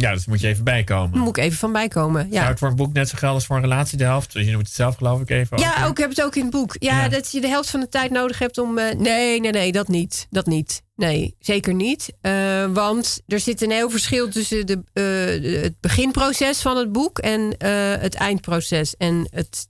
ja 0.00 0.12
dus 0.12 0.26
moet 0.26 0.40
je 0.40 0.46
even 0.48 0.64
bijkomen. 0.64 1.18
moet 1.18 1.36
ik 1.36 1.44
even 1.44 1.58
van 1.58 1.72
bijkomen. 1.72 2.20
Zou 2.22 2.34
Ja, 2.34 2.48
het 2.48 2.58
voor 2.58 2.68
een 2.68 2.76
boek 2.76 2.92
net 2.92 3.08
zo 3.08 3.14
gelden 3.16 3.36
als 3.36 3.46
voor 3.46 3.56
een 3.56 3.62
relatie 3.62 3.98
de 3.98 4.04
helft? 4.04 4.32
Je 4.32 4.52
moet 4.56 4.66
het 4.66 4.74
zelf 4.74 4.96
geloof 4.96 5.20
ik 5.20 5.30
even 5.30 5.58
ja 5.58 5.70
over. 5.70 5.84
ook, 5.84 5.90
ik 5.90 5.98
heb 5.98 6.10
het 6.10 6.22
ook 6.22 6.36
in 6.36 6.42
het 6.42 6.50
boek. 6.50 6.76
Ja, 6.78 7.02
Ja. 7.02 7.08
dat 7.08 7.30
je 7.32 7.40
de 7.40 7.48
helft 7.48 7.70
van 7.70 7.80
de 7.80 7.88
tijd 7.88 8.10
nodig 8.10 8.38
hebt 8.38 8.58
om... 8.58 8.78
eh, 8.78 8.96
nee, 8.98 9.40
nee, 9.40 9.52
nee, 9.52 9.72
dat 9.72 9.88
niet. 9.88 10.26
Dat 10.30 10.46
niet. 10.46 10.82
Nee, 10.96 11.34
zeker 11.38 11.74
niet. 11.74 12.12
Eh, 12.20 12.64
want 12.72 13.20
er 13.26 13.40
zit 13.40 13.62
een 13.62 13.70
heel 13.70 13.90
verschil 13.90 14.28
tussen 14.28 14.66
de, 14.66 14.82
eh, 14.92 15.62
het 15.62 15.74
beginproces 15.80 16.60
van 16.60 16.76
het 16.76 16.92
boek 16.92 17.18
en 17.18 17.54
het 18.00 18.14
eindproces. 18.14 18.96
En 18.96 19.28
het 19.30 19.68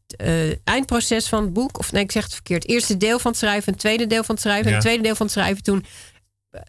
eindproces 0.65 1.29
van 1.29 1.43
het 1.43 1.53
boek, 1.53 1.79
of 1.79 1.93
nee, 1.93 2.03
ik 2.03 2.13
zeg 2.13 2.23
het 2.23 2.33
verkeerd. 2.33 2.63
Het 2.63 2.73
eerste 2.73 2.97
deel 2.97 3.19
van 3.19 3.31
het 3.31 3.41
schrijven, 3.41 3.67
en 3.67 3.73
het 3.73 3.81
tweede 3.81 4.07
deel 4.07 4.25
van 4.25 4.35
het 4.35 4.45
schrijven. 4.45 4.67
En 4.67 4.73
het 4.73 4.81
tweede 4.83 5.03
deel 5.03 5.15
van 5.15 5.27
het 5.27 5.35
schrijven, 5.35 5.63
toen 5.63 5.85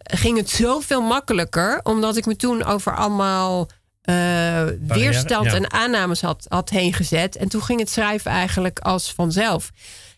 ging 0.02 0.36
het 0.36 0.50
zoveel 0.50 1.02
makkelijker. 1.02 1.80
Omdat 1.82 2.16
ik 2.16 2.26
me 2.26 2.36
toen 2.36 2.64
over 2.64 2.96
allemaal 2.96 3.68
eh, 4.02 4.64
weerstand 4.86 5.44
ja. 5.44 5.54
en 5.54 5.72
aannames 5.72 6.20
had, 6.20 6.46
had 6.48 6.70
heen 6.70 6.92
gezet. 6.92 7.36
En 7.36 7.48
toen 7.48 7.62
ging 7.62 7.80
het 7.80 7.90
schrijven 7.90 8.30
eigenlijk 8.30 8.78
als 8.78 9.12
vanzelf. 9.12 9.70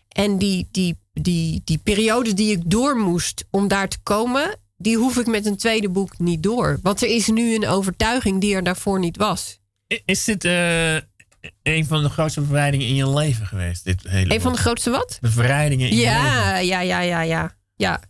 En 0.07 0.37
die, 0.37 0.67
die, 0.71 0.97
die, 1.13 1.61
die 1.63 1.77
periode 1.77 2.33
die 2.33 2.51
ik 2.51 2.61
door 2.65 2.97
moest 2.97 3.45
om 3.51 3.67
daar 3.67 3.87
te 3.87 3.97
komen, 4.03 4.59
die 4.77 4.97
hoef 4.97 5.17
ik 5.17 5.27
met 5.27 5.45
een 5.45 5.57
tweede 5.57 5.89
boek 5.89 6.19
niet 6.19 6.43
door. 6.43 6.79
Want 6.81 7.01
er 7.01 7.09
is 7.09 7.27
nu 7.27 7.55
een 7.55 7.67
overtuiging 7.67 8.41
die 8.41 8.55
er 8.55 8.63
daarvoor 8.63 8.99
niet 8.99 9.17
was. 9.17 9.59
Is 10.05 10.23
dit 10.23 10.45
eh, 10.45 10.95
een 11.63 11.85
van 11.85 12.03
de 12.03 12.09
grootste 12.09 12.41
bevrijdingen 12.41 12.87
in 12.87 12.95
je 12.95 13.09
leven 13.09 13.45
geweest? 13.45 13.83
Dit 13.83 14.03
hele 14.07 14.33
Een 14.33 14.41
van 14.41 14.51
de 14.53 14.57
grootste 14.57 14.89
wat? 14.89 15.17
bevrijdingen 15.21 15.89
in 15.89 15.95
je 15.95 16.01
leven? 16.01 16.21
Ja, 16.21 16.57
ja, 16.57 16.79
ja, 16.79 17.21
ja, 17.21 17.55
ja. 17.75 18.01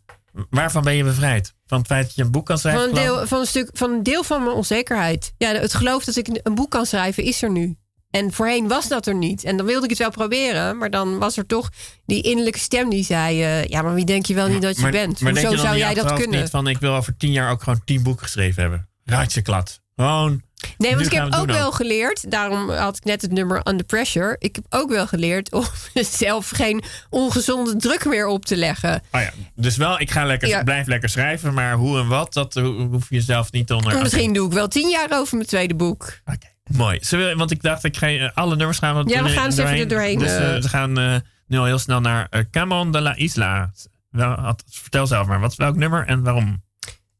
Waarvan 0.50 0.84
ben 0.84 0.96
je 0.96 1.04
bevrijd? 1.04 1.54
Van 1.66 1.78
het 1.78 1.88
feit 1.88 2.06
dat 2.06 2.16
je 2.16 2.22
een 2.24 2.32
boek 2.32 2.46
kan 2.46 2.58
schrijven? 2.58 2.82
Van 2.82 2.90
een, 2.90 3.04
deel, 3.04 3.28
van, 3.28 3.40
een 3.40 3.46
stuk, 3.48 3.70
van 3.74 3.92
een 3.92 4.04
deel 4.04 4.24
van 4.24 4.44
mijn 4.44 4.56
onzekerheid. 4.56 5.34
Ja, 5.38 5.54
het 5.54 5.74
geloof 5.74 6.04
dat 6.04 6.16
ik 6.16 6.40
een 6.44 6.56
boek 6.56 6.72
kan 6.72 6.86
schrijven 6.86 7.24
is 7.24 7.42
er 7.42 7.52
nu. 7.52 7.78
En 8.10 8.32
voorheen 8.32 8.68
was 8.68 8.88
dat 8.88 9.08
er 9.08 9.16
niet. 9.16 9.44
En 9.44 9.58
dan 9.58 9.66
wilde 9.66 9.84
ik 9.84 9.90
het 9.90 10.00
wel 10.00 10.10
proberen. 10.10 10.78
Maar 10.78 10.90
dan 10.90 11.18
was 11.18 11.38
er 11.38 11.46
toch 11.46 11.70
die 12.06 12.22
innerlijke 12.22 12.60
stem 12.60 12.90
die 12.90 13.04
zei... 13.04 13.44
eh, 13.44 13.66
ja, 13.66 13.82
maar 13.82 13.94
wie 13.94 14.06
denk 14.06 14.26
je 14.26 14.34
wel 14.34 14.48
niet 14.48 14.62
dat 14.62 14.76
je 14.76 14.82
maar, 14.82 14.92
bent? 14.92 15.22
Maar 15.22 15.32
Hoezo 15.32 15.50
je 15.50 15.58
zou 15.58 15.78
jij 15.78 15.94
dat 15.94 16.14
kunnen? 16.14 16.40
Niet 16.40 16.50
van, 16.50 16.68
ik 16.68 16.78
wil 16.78 16.94
over 16.94 17.18
tien 17.18 17.32
jaar 17.32 17.52
ook 17.52 17.64
gewoon 17.64 17.82
tien 17.86 18.04
boeken 18.04 18.24
geschreven 18.24 18.62
hebben. 18.62 18.90
Raadje 19.04 19.42
klad. 19.42 19.82
Gewoon. 19.96 20.42
Nee, 20.78 20.94
want 20.96 21.06
ik 21.06 21.12
heb 21.12 21.34
ook 21.34 21.46
wel 21.46 21.72
geleerd... 21.72 22.32
daarom 22.32 22.70
had 22.70 22.98
ik 22.98 23.04
net 23.04 23.22
het 23.22 23.32
nummer 23.32 23.62
Under 23.68 23.86
Pressure... 23.86 24.36
ik 24.40 24.56
heb 24.56 24.66
ook 24.70 24.90
wel 24.90 25.08
geleerd 25.08 25.52
om 25.54 25.64
zelf 26.24 26.50
geen 26.50 26.84
ongezonde 27.10 27.76
druk 27.76 28.06
meer 28.06 28.28
op 28.28 28.46
te 28.46 28.56
leggen. 28.58 29.02
Oh 29.12 29.22
ja, 29.22 29.32
dus 29.56 29.78
wel, 29.78 30.00
ik 30.00 30.12
ga 30.12 30.26
lekker, 30.26 30.48
Ja. 30.48 30.64
blijf 30.64 30.88
lekker 30.88 31.10
schrijven, 31.10 31.54
maar 31.54 31.74
hoe 31.74 32.00
en 32.00 32.08
wat, 32.08 32.34
dat 32.34 32.54
ho- 32.54 32.88
hoef 32.92 33.10
je 33.10 33.22
zelf 33.22 33.52
niet 33.52 33.72
onder. 33.72 34.02
Misschien 34.02 34.34
doe 34.34 34.48
ik 34.48 34.54
wel 34.54 34.68
tien 34.68 34.90
jaar 34.90 35.08
over 35.12 35.36
mijn 35.36 35.48
tweede 35.50 35.76
boek. 35.76 36.20
Oké, 36.26 36.48
mooi. 36.78 36.98
Zullen 37.02 37.38
want 37.38 37.52
ik 37.52 37.62
dacht, 37.62 37.84
ik 37.84 37.98
ga 37.98 38.08
eh, 38.08 38.30
alle 38.34 38.56
nummers 38.56 38.78
gaan 38.78 39.04
Ja, 39.08 39.24
we 39.24 39.30
gaan 39.30 39.46
eens 39.46 39.58
even 39.58 39.78
er 39.78 39.88
doorheen, 39.88 40.20
Dus 40.20 40.30
eh, 40.32 40.56
eh. 40.56 40.62
we 40.62 40.70
gaan 40.70 41.24
nu 41.48 41.58
al 41.58 41.66
heel 41.66 41.80
snel 41.80 42.02
naar 42.02 42.28
eh, 42.30 42.42
Camon 42.52 42.92
de 42.92 43.02
la 43.02 43.16
Isla. 43.16 43.72
Wel, 44.10 44.56
vertel 44.70 45.08
zelf 45.08 45.28
maar, 45.28 45.40
wat 45.40 45.52
is 45.52 45.58
welk 45.58 45.76
nummer 45.76 46.06
en 46.06 46.24
waarom? 46.24 46.64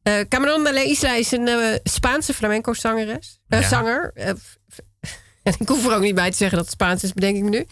Eh 0.06 0.20
Cameron 0.28 0.64
de 0.64 0.72
la 0.72 0.80
Isla 0.80 1.14
is 1.14 1.30
een 1.32 1.48
eh, 1.48 1.74
Spaanse 1.82 2.34
flamenco-zangeres. 2.34 3.38
eh, 3.48 3.60
Ja. 3.60 3.68
Zanger. 3.68 4.10
Eh, 4.14 4.28
En 5.42 5.54
ik 5.58 5.68
hoef 5.68 5.86
er 5.86 5.94
ook 5.94 6.02
niet 6.02 6.14
bij 6.14 6.30
te 6.30 6.36
zeggen 6.36 6.56
dat 6.56 6.66
het 6.66 6.74
Spaans 6.74 7.02
is, 7.02 7.12
bedenk 7.12 7.36
ik 7.36 7.42
me 7.42 7.48
nu. 7.50 7.66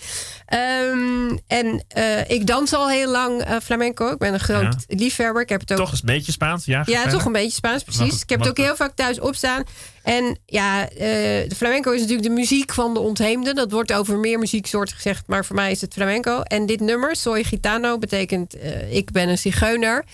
Ehm, 0.47 1.39
en 1.47 1.85
ik 2.27 2.47
dans 2.47 2.73
al 2.73 2.89
heel 2.89 3.11
lang 3.11 3.45
flamenco. 3.63 4.11
Ik 4.11 4.19
ben 4.19 4.33
een 4.35 4.41
groot 4.41 4.75
liefhebber. 4.87 5.43
Ik 5.43 5.49
heb 5.49 5.61
het 5.61 5.73
ook 5.73 5.79
Toch 5.79 5.91
eens 5.91 6.01
een 6.01 6.07
beetje 6.07 6.33
Spaans, 6.33 6.65
ja? 6.65 6.83
Ja, 6.87 7.01
verder? 7.01 7.13
toch 7.19 7.25
een 7.25 7.33
beetje 7.33 7.51
Spaans, 7.57 7.85
Mag- 7.85 7.97
precies. 7.97 8.23
Ik 8.23 8.29
heb 8.29 8.39
het 8.39 8.49
ook 8.49 8.57
heel 8.57 8.77
vaak 8.77 8.95
thuis 8.95 9.21
opstaan. 9.21 9.65
En 10.03 10.39
ja, 10.47 10.85
de 10.87 11.55
flamenco 11.57 11.91
is 11.91 12.01
natuurlijk 12.01 12.29
de 12.29 12.35
muziek 12.35 12.73
van 12.73 12.95
de 12.95 13.01
ontheemden. 13.01 13.55
Dat 13.55 13.71
wordt 13.71 13.93
over 13.93 14.19
meer 14.19 14.39
muzieksoorten 14.39 14.95
gezegd, 14.97 15.27
maar 15.27 15.45
voor 15.45 15.57
mij 15.57 15.71
is 15.71 15.81
het 15.81 15.93
flamenco. 15.95 16.41
En 16.41 16.67
dit 16.67 16.81
nummer, 16.81 17.17
Soy 17.17 17.45
Gitano, 17.45 17.99
betekent 17.99 18.55
ik 18.91 19.11
ben 19.13 19.29
een 19.29 19.39
zigeuner. 19.39 20.05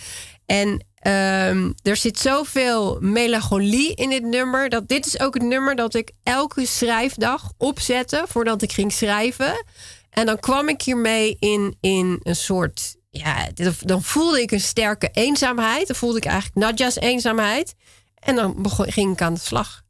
En 0.47 0.85
ehm, 1.01 1.73
er 1.83 1.97
zit 1.97 2.19
zoveel 2.19 2.99
melancholie 3.01 3.95
in 3.95 4.11
dit 4.11 4.23
nummer. 4.23 4.69
Dat 4.69 4.89
dit 4.89 5.07
is 5.07 5.21
ook 5.21 5.35
het 5.35 5.43
nummer 5.43 5.77
dat 5.77 5.95
ik 5.95 6.11
elke 6.23 6.67
schrijfdag 6.67 7.53
opzette 7.57 8.25
voordat 8.29 8.63
ik 8.63 8.73
ging 8.73 8.93
schrijven. 8.93 9.65
En 10.11 10.27
dan 10.27 10.39
kwam 10.39 10.69
ik 10.69 10.83
hiermee 10.83 11.37
in, 11.39 11.77
in 11.81 12.21
een 12.23 12.37
soort. 12.37 12.97
Ja, 13.11 13.49
dan 13.81 14.03
voelde 14.03 14.43
ik 14.43 14.51
een 14.51 14.61
sterke 14.61 15.09
eenzaamheid. 15.13 15.87
Dan 15.87 15.97
voelde 15.97 16.17
ik 16.17 16.25
eigenlijk 16.25 16.57
Nadja's 16.57 16.97
eenzaamheid. 16.97 17.75
En 18.15 18.35
dan 18.35 18.63
begon, 18.63 18.93
ging 18.93 19.13
ik 19.13 19.23
aan 19.23 19.35
de 19.35 19.41
slag. 19.41 19.83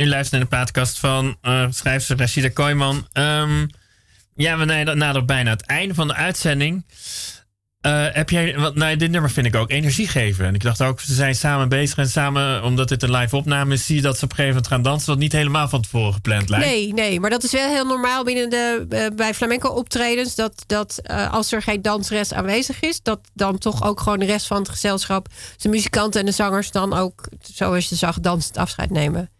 U 0.00 0.08
luistert 0.08 0.32
naar 0.32 0.40
de 0.40 0.56
plaatkast 0.56 0.98
van 0.98 1.36
eh 1.40 1.66
schrijfster 1.70 2.16
Rashida. 2.16 2.50
Ehm, 3.12 3.66
ja, 4.34 4.58
we 4.58 4.64
naderen 4.64 5.26
bijna 5.26 5.50
het 5.50 5.66
einde 5.66 5.94
van 5.94 6.08
de 6.08 6.14
uitzending. 6.14 6.84
Eh, 7.80 8.06
heb 8.10 8.30
jij, 8.30 8.58
want 8.58 8.74
nou, 8.74 8.96
dit 8.96 9.10
nummer 9.10 9.30
vind 9.30 9.46
ik 9.46 9.56
ook 9.56 9.70
energie 9.70 10.08
geven. 10.08 10.46
En 10.46 10.54
ik 10.54 10.62
dacht 10.62 10.82
ook, 10.82 11.00
ze 11.00 11.14
zijn 11.14 11.34
samen 11.34 11.68
bezig 11.68 11.98
en 11.98 12.08
samen, 12.08 12.64
omdat 12.64 12.88
dit 12.88 13.02
een 13.02 13.10
live 13.10 13.36
opname 13.36 13.74
is, 13.74 13.86
zie 13.86 13.96
je 13.96 14.02
dat 14.02 14.18
ze 14.18 14.24
op 14.24 14.30
een 14.30 14.36
gegeven 14.36 14.56
moment 14.56 14.72
gaan 14.72 14.82
dansen, 14.82 15.08
wat 15.08 15.18
niet 15.18 15.32
helemaal 15.32 15.68
van 15.68 15.82
tevoren 15.82 16.12
gepland 16.12 16.48
lijkt. 16.48 16.66
Nee, 16.66 16.92
nee, 16.92 17.20
maar 17.20 17.30
dat 17.30 17.42
is 17.42 17.52
wel 17.52 17.68
heel 17.68 17.86
normaal 17.86 18.24
binnen 18.24 18.50
de, 18.50 18.86
eh, 18.88 19.06
bij 19.16 19.34
flamenco 19.34 19.68
optredens. 19.68 20.34
Dat, 20.34 20.64
dat 20.66 21.02
als 21.30 21.52
er 21.52 21.62
geen 21.62 21.82
dansrest 21.82 22.32
aanwezig 22.32 22.80
is, 22.80 23.02
dat 23.02 23.20
dan 23.34 23.58
toch 23.58 23.84
ook 23.84 24.00
gewoon 24.00 24.18
de 24.18 24.26
rest 24.26 24.46
van 24.46 24.58
het 24.58 24.68
gezelschap, 24.68 25.28
de 25.56 25.68
muzikanten 25.68 26.20
en 26.20 26.26
de 26.26 26.32
zangers, 26.32 26.70
dan 26.70 26.94
ook, 26.94 27.28
zoals 27.40 27.88
je 27.88 27.94
zag, 27.94 28.20
dansend 28.20 28.56
afscheid 28.56 28.90
nemen. 28.90 29.30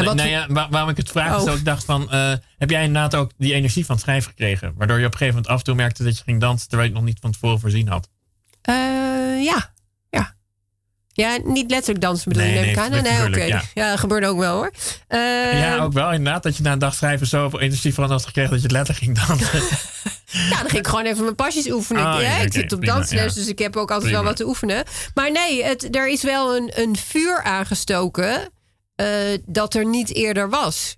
En 0.00 0.06
wat, 0.06 0.16
nou 0.16 0.28
ja, 0.28 0.46
waar- 0.48 0.66
waarom 0.70 0.90
ik 0.90 0.96
het 0.96 1.10
vraag 1.10 1.34
is 1.36 1.40
Oh. 1.40 1.46
dat 1.46 1.56
ik 1.56 1.64
dacht 1.64 1.84
van, 1.84 2.10
eh, 2.10 2.32
heb 2.58 2.70
jij 2.70 2.84
inderdaad 2.84 3.14
ook 3.14 3.30
die 3.38 3.54
energie 3.54 3.84
van 3.86 3.94
het 3.94 4.04
schrijven 4.04 4.30
gekregen? 4.30 4.74
Waardoor 4.76 4.98
je 4.98 5.06
op 5.06 5.12
een 5.12 5.18
gegeven 5.18 5.34
moment 5.40 5.52
af 5.52 5.58
en 5.58 5.64
toe 5.64 5.74
merkte 5.74 6.04
dat 6.04 6.16
je 6.18 6.24
ging 6.24 6.40
dansen 6.40 6.68
terwijl 6.68 6.88
je 6.88 6.94
het 6.94 7.04
nog 7.04 7.12
niet 7.14 7.20
van 7.22 7.30
tevoren 7.32 7.60
voorzien 7.60 7.88
had. 7.88 8.08
Eh, 8.62 8.74
ja, 9.44 9.72
ja. 10.10 10.34
Ja, 11.12 11.38
niet 11.44 11.70
letterlijk 11.70 12.00
dansen 12.00 12.28
bedoel 12.32 12.46
je, 12.46 12.50
Nee, 12.50 12.74
nee. 12.76 12.88
Nee, 12.90 13.00
nee, 13.00 13.26
oké. 13.26 13.60
ja. 13.74 13.96
Gebeurt 13.96 14.24
ook 14.24 14.38
wel 14.38 14.54
hoor. 14.54 14.72
Eh, 15.08 15.60
ja, 15.60 15.76
ook 15.78 15.92
wel 15.92 16.12
inderdaad 16.12 16.42
dat 16.42 16.56
je 16.56 16.62
na 16.62 16.72
een 16.72 16.78
dag 16.78 16.94
schrijven 16.94 17.26
zoveel 17.26 17.60
energie 17.60 17.94
van 17.94 18.10
had 18.10 18.26
gekregen 18.26 18.50
dat 18.50 18.62
je 18.62 18.68
letterlijk 18.70 19.04
ging 19.04 19.26
dansen. 19.26 19.62
Ja, 20.32 20.48
dan 20.60 20.68
ging 20.70 20.72
ik 20.82 20.86
gewoon 20.86 21.04
even 21.04 21.22
mijn 21.22 21.34
pasjes 21.34 21.70
oefenen. 21.70 22.06
Ah, 22.06 22.20
ja, 22.20 22.28
ja, 22.28 22.36
ik 22.36 22.52
zit 22.52 22.72
op 22.72 22.78
prima, 22.80 22.94
dansles, 22.94 23.34
dus 23.34 23.46
ik 23.46 23.58
heb 23.58 23.76
ook 23.76 23.90
altijd 23.90 24.00
Prima. 24.10 24.16
wel 24.18 24.28
wat 24.28 24.36
te 24.36 24.46
oefenen. 24.46 24.84
Maar 25.14 25.32
nee, 25.32 25.64
het, 25.64 25.96
er 25.96 26.08
is 26.08 26.22
wel 26.22 26.56
een, 26.56 26.70
een 26.74 26.96
vuur 26.96 27.42
aangestoken 27.42 28.50
eh, 29.00 29.38
dat 29.46 29.74
er 29.74 29.86
niet 29.86 30.14
eerder 30.14 30.48
was. 30.48 30.96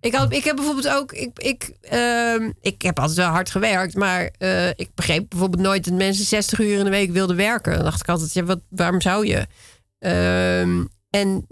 Ik, 0.00 0.14
had, 0.14 0.32
ik 0.32 0.44
heb 0.44 0.56
bijvoorbeeld 0.56 0.88
ook. 0.88 1.12
Ik, 1.12 1.38
ik, 1.38 1.72
ehm, 1.80 2.50
ik 2.60 2.82
heb 2.82 2.98
altijd 2.98 3.18
wel 3.18 3.28
hard 3.28 3.50
gewerkt, 3.50 3.94
maar 3.94 4.30
eh, 4.38 4.68
ik 4.68 4.90
begreep 4.94 5.28
bijvoorbeeld 5.28 5.62
nooit 5.62 5.84
dat 5.84 5.94
mensen 5.94 6.24
60 6.24 6.60
uur 6.60 6.78
in 6.78 6.84
de 6.84 6.90
week 6.90 7.10
wilden 7.10 7.36
werken. 7.36 7.74
Dan 7.74 7.84
dacht 7.84 8.00
ik 8.00 8.08
altijd, 8.08 8.32
ja, 8.32 8.44
wat, 8.44 8.60
waarom 8.68 9.00
zou 9.00 9.26
je? 9.26 9.46
Ehm, 9.98 10.84
en 11.10 11.46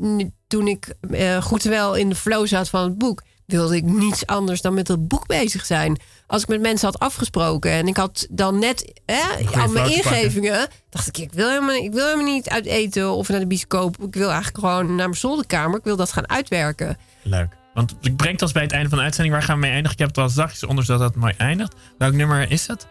toen 0.47 0.69
ik 0.69 0.95
eh, 1.11 1.43
goed 1.43 1.63
wel 1.63 1.95
in 1.95 2.09
de 2.09 2.15
flow 2.15 2.47
zat 2.47 2.69
van 2.69 2.83
het 2.83 2.99
boek, 2.99 3.23
wilde 3.47 3.77
ik 3.77 3.85
niets 3.85 4.27
anders 4.27 4.61
dan 4.61 4.75
met 4.75 4.89
het 4.89 5.09
boek 5.09 5.27
bezig 5.27 5.67
zijn. 5.67 6.01
Als 6.27 6.43
ik 6.43 6.49
met 6.49 6.61
mensen 6.61 6.89
had 6.89 6.99
afgesproken 6.99 7.71
en 7.71 7.87
ik 7.87 7.97
had 7.97 8.27
dan 8.31 8.59
net 8.59 9.01
hè, 9.07 9.21
al 9.45 9.69
mijn 9.69 9.73
pakken. 9.73 9.93
ingevingen, 9.93 10.69
dacht 10.91 11.07
ik, 11.07 11.19
ik 11.19 11.33
wil, 11.33 11.49
helemaal, 11.49 11.75
ik 11.75 11.93
wil 11.93 12.05
helemaal 12.05 12.33
niet 12.33 12.49
uit 12.49 12.67
eten 12.67 13.11
of 13.11 13.29
naar 13.29 13.41
de 13.41 13.47
bioscoop. 13.47 14.03
Ik 14.03 14.15
wil 14.15 14.31
eigenlijk 14.31 14.59
gewoon 14.59 14.87
naar 14.87 14.97
mijn 14.97 15.15
zolderkamer. 15.15 15.79
Ik 15.79 15.85
wil 15.85 15.97
dat 15.97 16.13
gaan 16.13 16.29
uitwerken. 16.29 16.97
Leuk. 17.23 17.57
Want 17.75 17.95
ik 18.01 18.17
breng 18.17 18.43
ons 18.43 18.53
bij 18.53 18.63
het 18.63 18.73
einde 18.73 18.89
van 18.89 18.99
de 18.99 19.05
uitzending. 19.05 19.35
Waar 19.35 19.45
gaan 19.45 19.55
we 19.55 19.61
mee 19.61 19.71
eindigen? 19.71 19.93
Ik 19.93 19.99
heb 19.99 20.09
het 20.09 20.19
al 20.19 20.29
zachtjes 20.29 20.65
onderzocht 20.65 20.99
dat 20.99 21.09
het 21.09 21.19
mooi 21.19 21.35
eindigt. 21.37 21.75
Welk 21.99 22.13
nummer 22.13 22.51
is 22.51 22.67
het? 22.67 22.87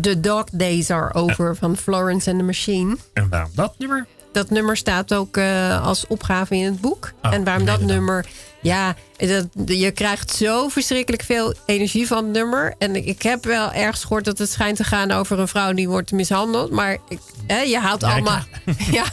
The 0.00 0.20
Dog 0.20 0.44
Days 0.52 0.90
Are 0.90 1.14
Over 1.14 1.56
van 1.56 1.76
Florence 1.76 2.30
and 2.30 2.38
the 2.38 2.44
Machine. 2.44 2.96
En 3.12 3.28
waarom 3.28 3.50
dat 3.54 3.74
nummer? 3.78 4.06
Dat 4.32 4.50
nummer 4.50 4.76
staat 4.76 5.14
ook 5.14 5.36
eh, 5.36 5.86
als 5.86 6.06
opgave 6.08 6.56
in 6.56 6.64
het 6.64 6.80
boek. 6.80 7.12
Oh, 7.22 7.32
en 7.34 7.44
waarom 7.44 7.64
dat 7.66 7.80
nummer... 7.80 8.26
Ja, 8.62 8.94
dat, 9.16 9.46
je 9.66 9.90
krijgt 9.90 10.30
zo 10.30 10.68
verschrikkelijk 10.68 11.22
veel 11.22 11.54
energie 11.66 12.06
van 12.06 12.24
het 12.24 12.32
nummer. 12.32 12.74
En 12.78 13.06
ik, 13.06 13.22
heb 13.22 13.44
wel 13.44 13.72
ergens 13.72 14.02
gehoord 14.02 14.24
dat 14.24 14.38
het 14.38 14.50
schijnt 14.50 14.76
te 14.76 14.84
gaan 14.84 15.10
over 15.10 15.38
een 15.38 15.48
vrouw 15.48 15.72
die 15.72 15.88
wordt 15.88 16.12
mishandeld. 16.12 16.70
Maar 16.70 16.96
ik, 17.08 17.18
hè, 17.46 17.60
je 17.60 17.78
haalt 17.78 18.00
Jij 18.00 18.10
allemaal... 18.10 18.40
Ja, 18.90 19.04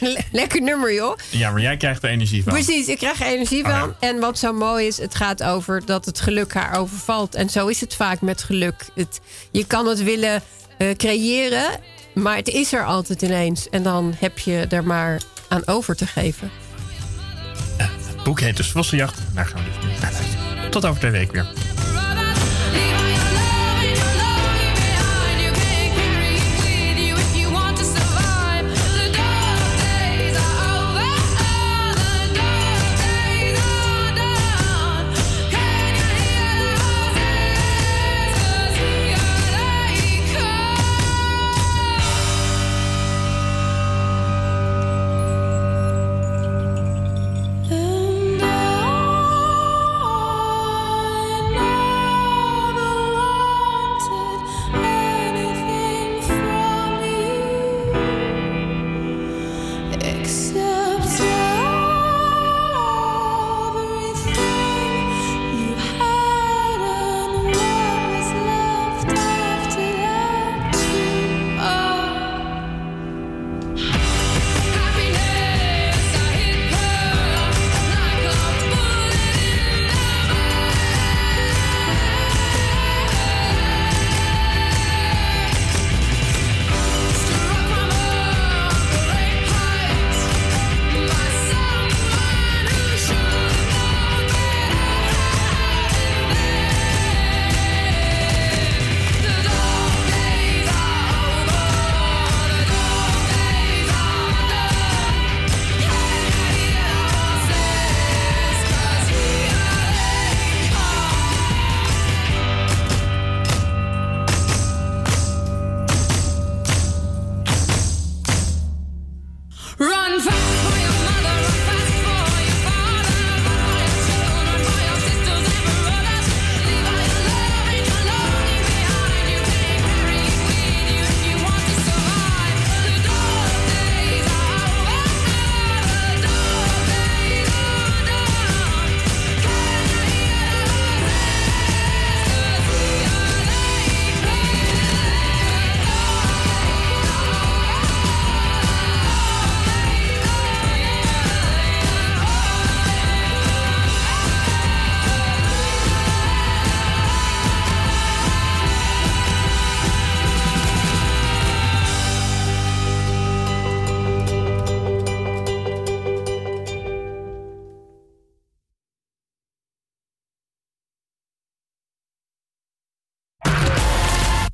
le- 0.00 0.20
lekker 0.32 0.62
nummer 0.62 0.94
joh. 0.94 1.16
Ja, 1.30 1.50
maar 1.50 1.60
jij 1.60 1.76
krijgt 1.76 2.02
er 2.02 2.10
energie 2.10 2.42
van. 2.42 2.52
Precies, 2.52 2.86
ik 2.88 2.98
krijg 2.98 3.20
er 3.20 3.26
energie 3.26 3.64
Oh, 3.64 3.78
van. 3.78 3.94
ja. 4.00 4.08
En 4.08 4.20
wat 4.20 4.38
zo 4.38 4.52
mooi 4.52 4.86
is, 4.86 4.98
het 4.98 5.14
gaat 5.14 5.42
over 5.42 5.86
dat 5.86 6.04
het 6.04 6.20
geluk 6.20 6.54
haar 6.54 6.78
overvalt. 6.78 7.34
En 7.34 7.48
zo 7.50 7.66
is 7.66 7.80
het 7.80 7.94
vaak 7.94 8.20
met 8.20 8.42
geluk. 8.42 8.84
Het, 8.94 9.20
je 9.50 9.66
kan 9.66 9.86
het 9.86 10.02
willen 10.02 10.42
eh, 10.78 10.90
creëren, 10.96 11.66
maar 12.22 12.36
het 12.36 12.48
is 12.48 12.72
er 12.72 12.84
altijd 12.84 13.22
ineens. 13.22 13.68
En 13.68 13.82
dan 13.82 14.14
heb 14.18 14.38
je 14.38 14.66
er 14.68 14.84
maar 14.84 15.20
aan 15.48 15.66
over 15.66 15.96
te 15.96 16.06
geven. 16.06 16.50
Het 17.76 18.24
boek 18.24 18.40
heet 18.40 18.56
dus 18.56 18.70
Vossenjacht. 18.70 19.18
Daar 19.34 19.46
gaan 19.46 19.62
we 19.64 19.70
dus 19.70 20.20
nu. 20.60 20.68
Tot 20.70 20.84
over 20.84 20.98
twee 20.98 21.10
weken 21.10 21.32
weer. 21.32 21.46